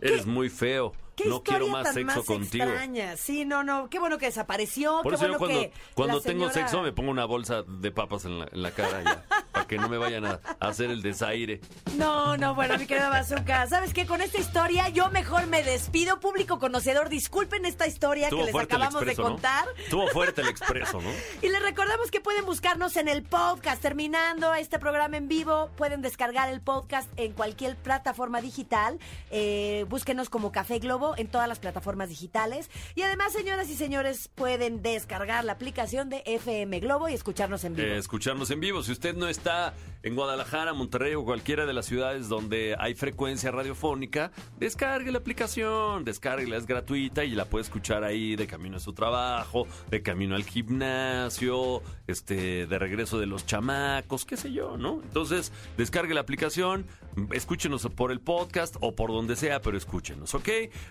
eres 0.00 0.26
muy 0.26 0.48
feo, 0.48 0.92
¿Qué 1.22 1.28
no 1.28 1.42
quiero 1.42 1.68
más 1.68 1.84
tan 1.84 1.94
sexo 1.94 2.06
más 2.18 2.24
contigo. 2.24 2.64
extraña? 2.64 3.16
Sí, 3.16 3.44
no, 3.44 3.62
no. 3.64 3.88
Qué 3.90 3.98
bueno 3.98 4.18
que 4.18 4.26
desapareció. 4.26 5.00
Por 5.02 5.12
qué 5.12 5.16
eso 5.16 5.24
bueno 5.28 5.34
yo 5.34 5.38
cuando, 5.38 5.60
que 5.60 5.72
cuando 5.94 6.20
tengo 6.20 6.44
señora- 6.50 6.52
sexo 6.54 6.82
me 6.82 6.92
pongo 6.92 7.10
una 7.10 7.24
bolsa 7.24 7.62
de 7.66 7.90
papas 7.90 8.24
en 8.24 8.38
la, 8.40 8.48
en 8.52 8.62
la 8.62 8.70
cara 8.70 9.02
ya, 9.02 9.24
para 9.52 9.66
que 9.66 9.76
no 9.78 9.88
me 9.88 9.98
vayan 9.98 10.24
a, 10.24 10.40
a 10.60 10.68
hacer 10.68 10.90
el 10.90 11.02
desaire. 11.02 11.60
No, 11.96 12.36
no, 12.36 12.54
bueno, 12.54 12.78
mi 12.78 12.86
querida 12.86 13.08
Bazooka, 13.08 13.66
¿sabes 13.66 13.92
qué? 13.92 14.06
Con 14.06 14.20
esta 14.22 14.38
historia 14.38 14.88
yo 14.88 15.10
mejor 15.10 15.46
me 15.46 15.62
despido, 15.62 16.20
público 16.20 16.58
conocedor. 16.58 17.08
Disculpen 17.08 17.64
esta 17.66 17.86
historia 17.86 18.24
Estuvo 18.26 18.46
que 18.46 18.52
les 18.52 18.62
acabamos 18.62 18.94
de 18.94 18.98
expreso, 19.12 19.22
¿no? 19.22 19.28
contar. 19.30 19.66
Estuvo 19.78 20.06
fuerte 20.08 20.40
el 20.42 20.48
expreso, 20.48 21.00
¿no? 21.00 21.10
Y 21.42 21.48
les 21.48 21.62
recordamos 21.62 22.10
que 22.10 22.20
pueden 22.20 22.44
buscarnos 22.44 22.96
en 22.96 23.08
el 23.08 23.22
podcast. 23.22 23.80
Terminando 23.82 24.54
este 24.54 24.78
programa 24.78 25.16
en 25.16 25.28
vivo, 25.28 25.70
pueden 25.76 26.02
descargar 26.02 26.48
el 26.48 26.60
podcast 26.60 27.08
en 27.16 27.32
cualquier 27.32 27.76
plataforma 27.76 28.40
digital. 28.40 28.98
Eh, 29.30 29.84
búsquenos 29.88 30.28
como 30.30 30.52
Café 30.52 30.78
Globo 30.78 31.07
en 31.16 31.28
todas 31.28 31.48
las 31.48 31.58
plataformas 31.58 32.08
digitales. 32.08 32.70
Y 32.94 33.02
además, 33.02 33.32
señoras 33.32 33.68
y 33.70 33.74
señores, 33.74 34.28
pueden 34.34 34.82
descargar 34.82 35.44
la 35.44 35.52
aplicación 35.52 36.08
de 36.08 36.22
FM 36.26 36.80
Globo 36.80 37.08
y 37.08 37.14
escucharnos 37.14 37.64
en 37.64 37.74
vivo. 37.74 37.88
Eh, 37.88 37.98
escucharnos 37.98 38.50
en 38.50 38.60
vivo. 38.60 38.82
Si 38.82 38.92
usted 38.92 39.14
no 39.14 39.28
está 39.28 39.74
en 40.02 40.14
Guadalajara, 40.14 40.72
Monterrey 40.72 41.14
o 41.14 41.24
cualquiera 41.24 41.66
de 41.66 41.72
las 41.72 41.86
ciudades 41.86 42.28
donde 42.28 42.76
hay 42.78 42.94
frecuencia 42.94 43.50
radiofónica, 43.50 44.30
descargue 44.58 45.10
la 45.12 45.18
aplicación, 45.18 46.04
descárguela, 46.04 46.56
es 46.56 46.66
gratuita 46.66 47.24
y 47.24 47.30
la 47.30 47.46
puede 47.46 47.64
escuchar 47.64 48.04
ahí 48.04 48.36
de 48.36 48.46
camino 48.46 48.76
a 48.76 48.80
su 48.80 48.92
trabajo, 48.92 49.66
de 49.90 50.02
camino 50.02 50.36
al 50.36 50.44
gimnasio, 50.44 51.82
este, 52.06 52.66
de 52.66 52.78
regreso 52.78 53.18
de 53.18 53.26
los 53.26 53.46
chamacos, 53.46 54.24
qué 54.24 54.36
sé 54.36 54.52
yo, 54.52 54.76
¿no? 54.76 55.00
Entonces, 55.02 55.52
descargue 55.76 56.14
la 56.14 56.20
aplicación, 56.20 56.86
escúchenos 57.32 57.86
por 57.94 58.12
el 58.12 58.20
podcast 58.20 58.76
o 58.80 58.94
por 58.94 59.10
donde 59.10 59.36
sea, 59.36 59.60
pero 59.60 59.76
escúchenos, 59.76 60.34
¿ok? 60.34 60.48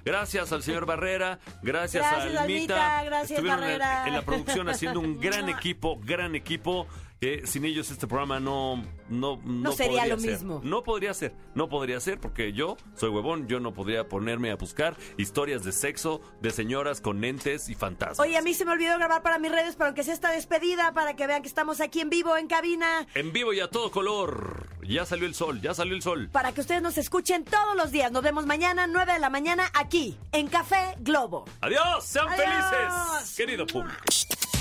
Gracias 0.07 0.51
al 0.51 0.63
señor 0.63 0.85
Barrera, 0.85 1.39
gracias, 1.61 2.03
Gracias, 2.09 2.35
a 2.35 2.41
Almita. 2.43 2.97
Almita, 2.99 3.03
gracias, 3.03 3.31
Estuvieron 3.31 3.63
en- 3.63 3.79
Barrera. 3.79 4.07
en 4.07 4.13
la 4.13 4.21
producción 4.21 4.69
haciendo 4.69 4.99
un 5.01 5.19
gran 5.21 5.49
equipo, 5.49 5.99
gran 6.03 6.35
equipo. 6.35 6.87
que 7.19 7.47
sin 7.47 7.65
ellos 7.65 7.89
este 7.89 8.05
programa 8.05 8.39
no 8.39 8.83
no 9.09 9.39
no, 9.43 9.71
sería 9.71 10.05
lo 10.05 10.19
ser. 10.19 10.31
mismo. 10.31 10.61
No 10.63 10.83
podría 10.83 11.13
ser, 11.13 11.33
no 11.55 11.69
podría 11.69 11.99
ser 11.99 12.19
porque 12.19 12.53
yo 12.53 12.77
soy 12.95 13.09
huevón, 13.09 13.47
yo 13.47 13.59
no 13.59 13.73
podría 13.73 14.07
ponerme 14.07 14.51
a 14.51 14.55
buscar 14.55 14.95
historias 15.17 15.63
de 15.63 15.71
sexo 15.71 16.21
de 16.41 16.51
señoras 16.51 17.01
con 17.01 17.23
entes 17.23 17.69
y 17.69 17.75
fantasmas. 17.75 18.19
Oye, 18.19 18.37
a 18.37 18.41
mí 18.41 18.53
se 18.53 18.65
me 18.65 18.71
olvidó 18.71 18.97
grabar 18.97 19.21
para 19.21 19.39
mis 19.39 19.51
redes, 19.51 19.75
pero 19.75 19.87
aunque 19.87 20.03
sea 20.03 20.13
esta 20.13 20.31
despedida, 20.31 20.93
para 20.93 21.15
que 21.15 21.27
vean 21.27 21.41
que 21.41 21.47
estamos 21.47 21.81
aquí 21.81 21.99
en 22.01 22.09
vivo, 22.09 22.37
en 22.37 22.47
cabina, 22.47 23.07
En 23.15 23.31
vivo 23.33 23.53
y 23.53 23.59
a 23.59 23.69
todo 23.69 23.91
color. 23.91 24.67
Ya 24.87 25.05
salió 25.05 25.25
el 25.27 25.35
sol, 25.35 25.59
ya 25.61 25.73
salió 25.73 25.95
el 25.95 26.01
sol. 26.01 26.29
para 26.31 26.53
que 26.53 26.61
ustedes 26.61 26.81
nos 26.81 26.97
escuchen 26.97 27.43
todos 27.43 27.75
los 27.75 27.91
días. 27.91 28.11
Nos 28.11 28.23
vemos 28.23 28.45
mañana, 28.45 28.87
9 28.87 29.13
de 29.13 29.19
la 29.19 29.29
mañana, 29.29 29.69
aquí, 29.73 30.17
en 30.31 30.47
Café 30.47 30.95
Globo. 30.99 31.43
Adiós, 31.61 32.05
sean 32.05 32.27
Adiós. 32.29 32.45
felices, 32.69 33.35
querido 33.35 33.67
público. 33.67 33.97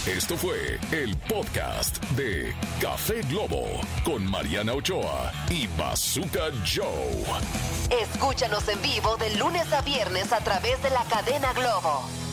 Esto 0.06 0.36
fue 0.36 0.78
el 0.92 1.16
podcast 1.28 2.00
de 2.12 2.54
Café 2.80 3.22
Globo 3.22 3.66
con 4.04 4.24
Mariana 4.36 4.74
Ochoa 4.74 5.32
y 5.48 5.66
Bazooka 5.78 6.50
Joe. 6.62 7.24
Escúchanos 8.02 8.68
en 8.68 8.82
vivo 8.82 9.16
de 9.16 9.34
lunes 9.36 9.72
a 9.72 9.80
viernes 9.80 10.30
a 10.30 10.40
través 10.40 10.82
de 10.82 10.90
la 10.90 11.02
cadena 11.04 11.54
Globo. 11.54 12.25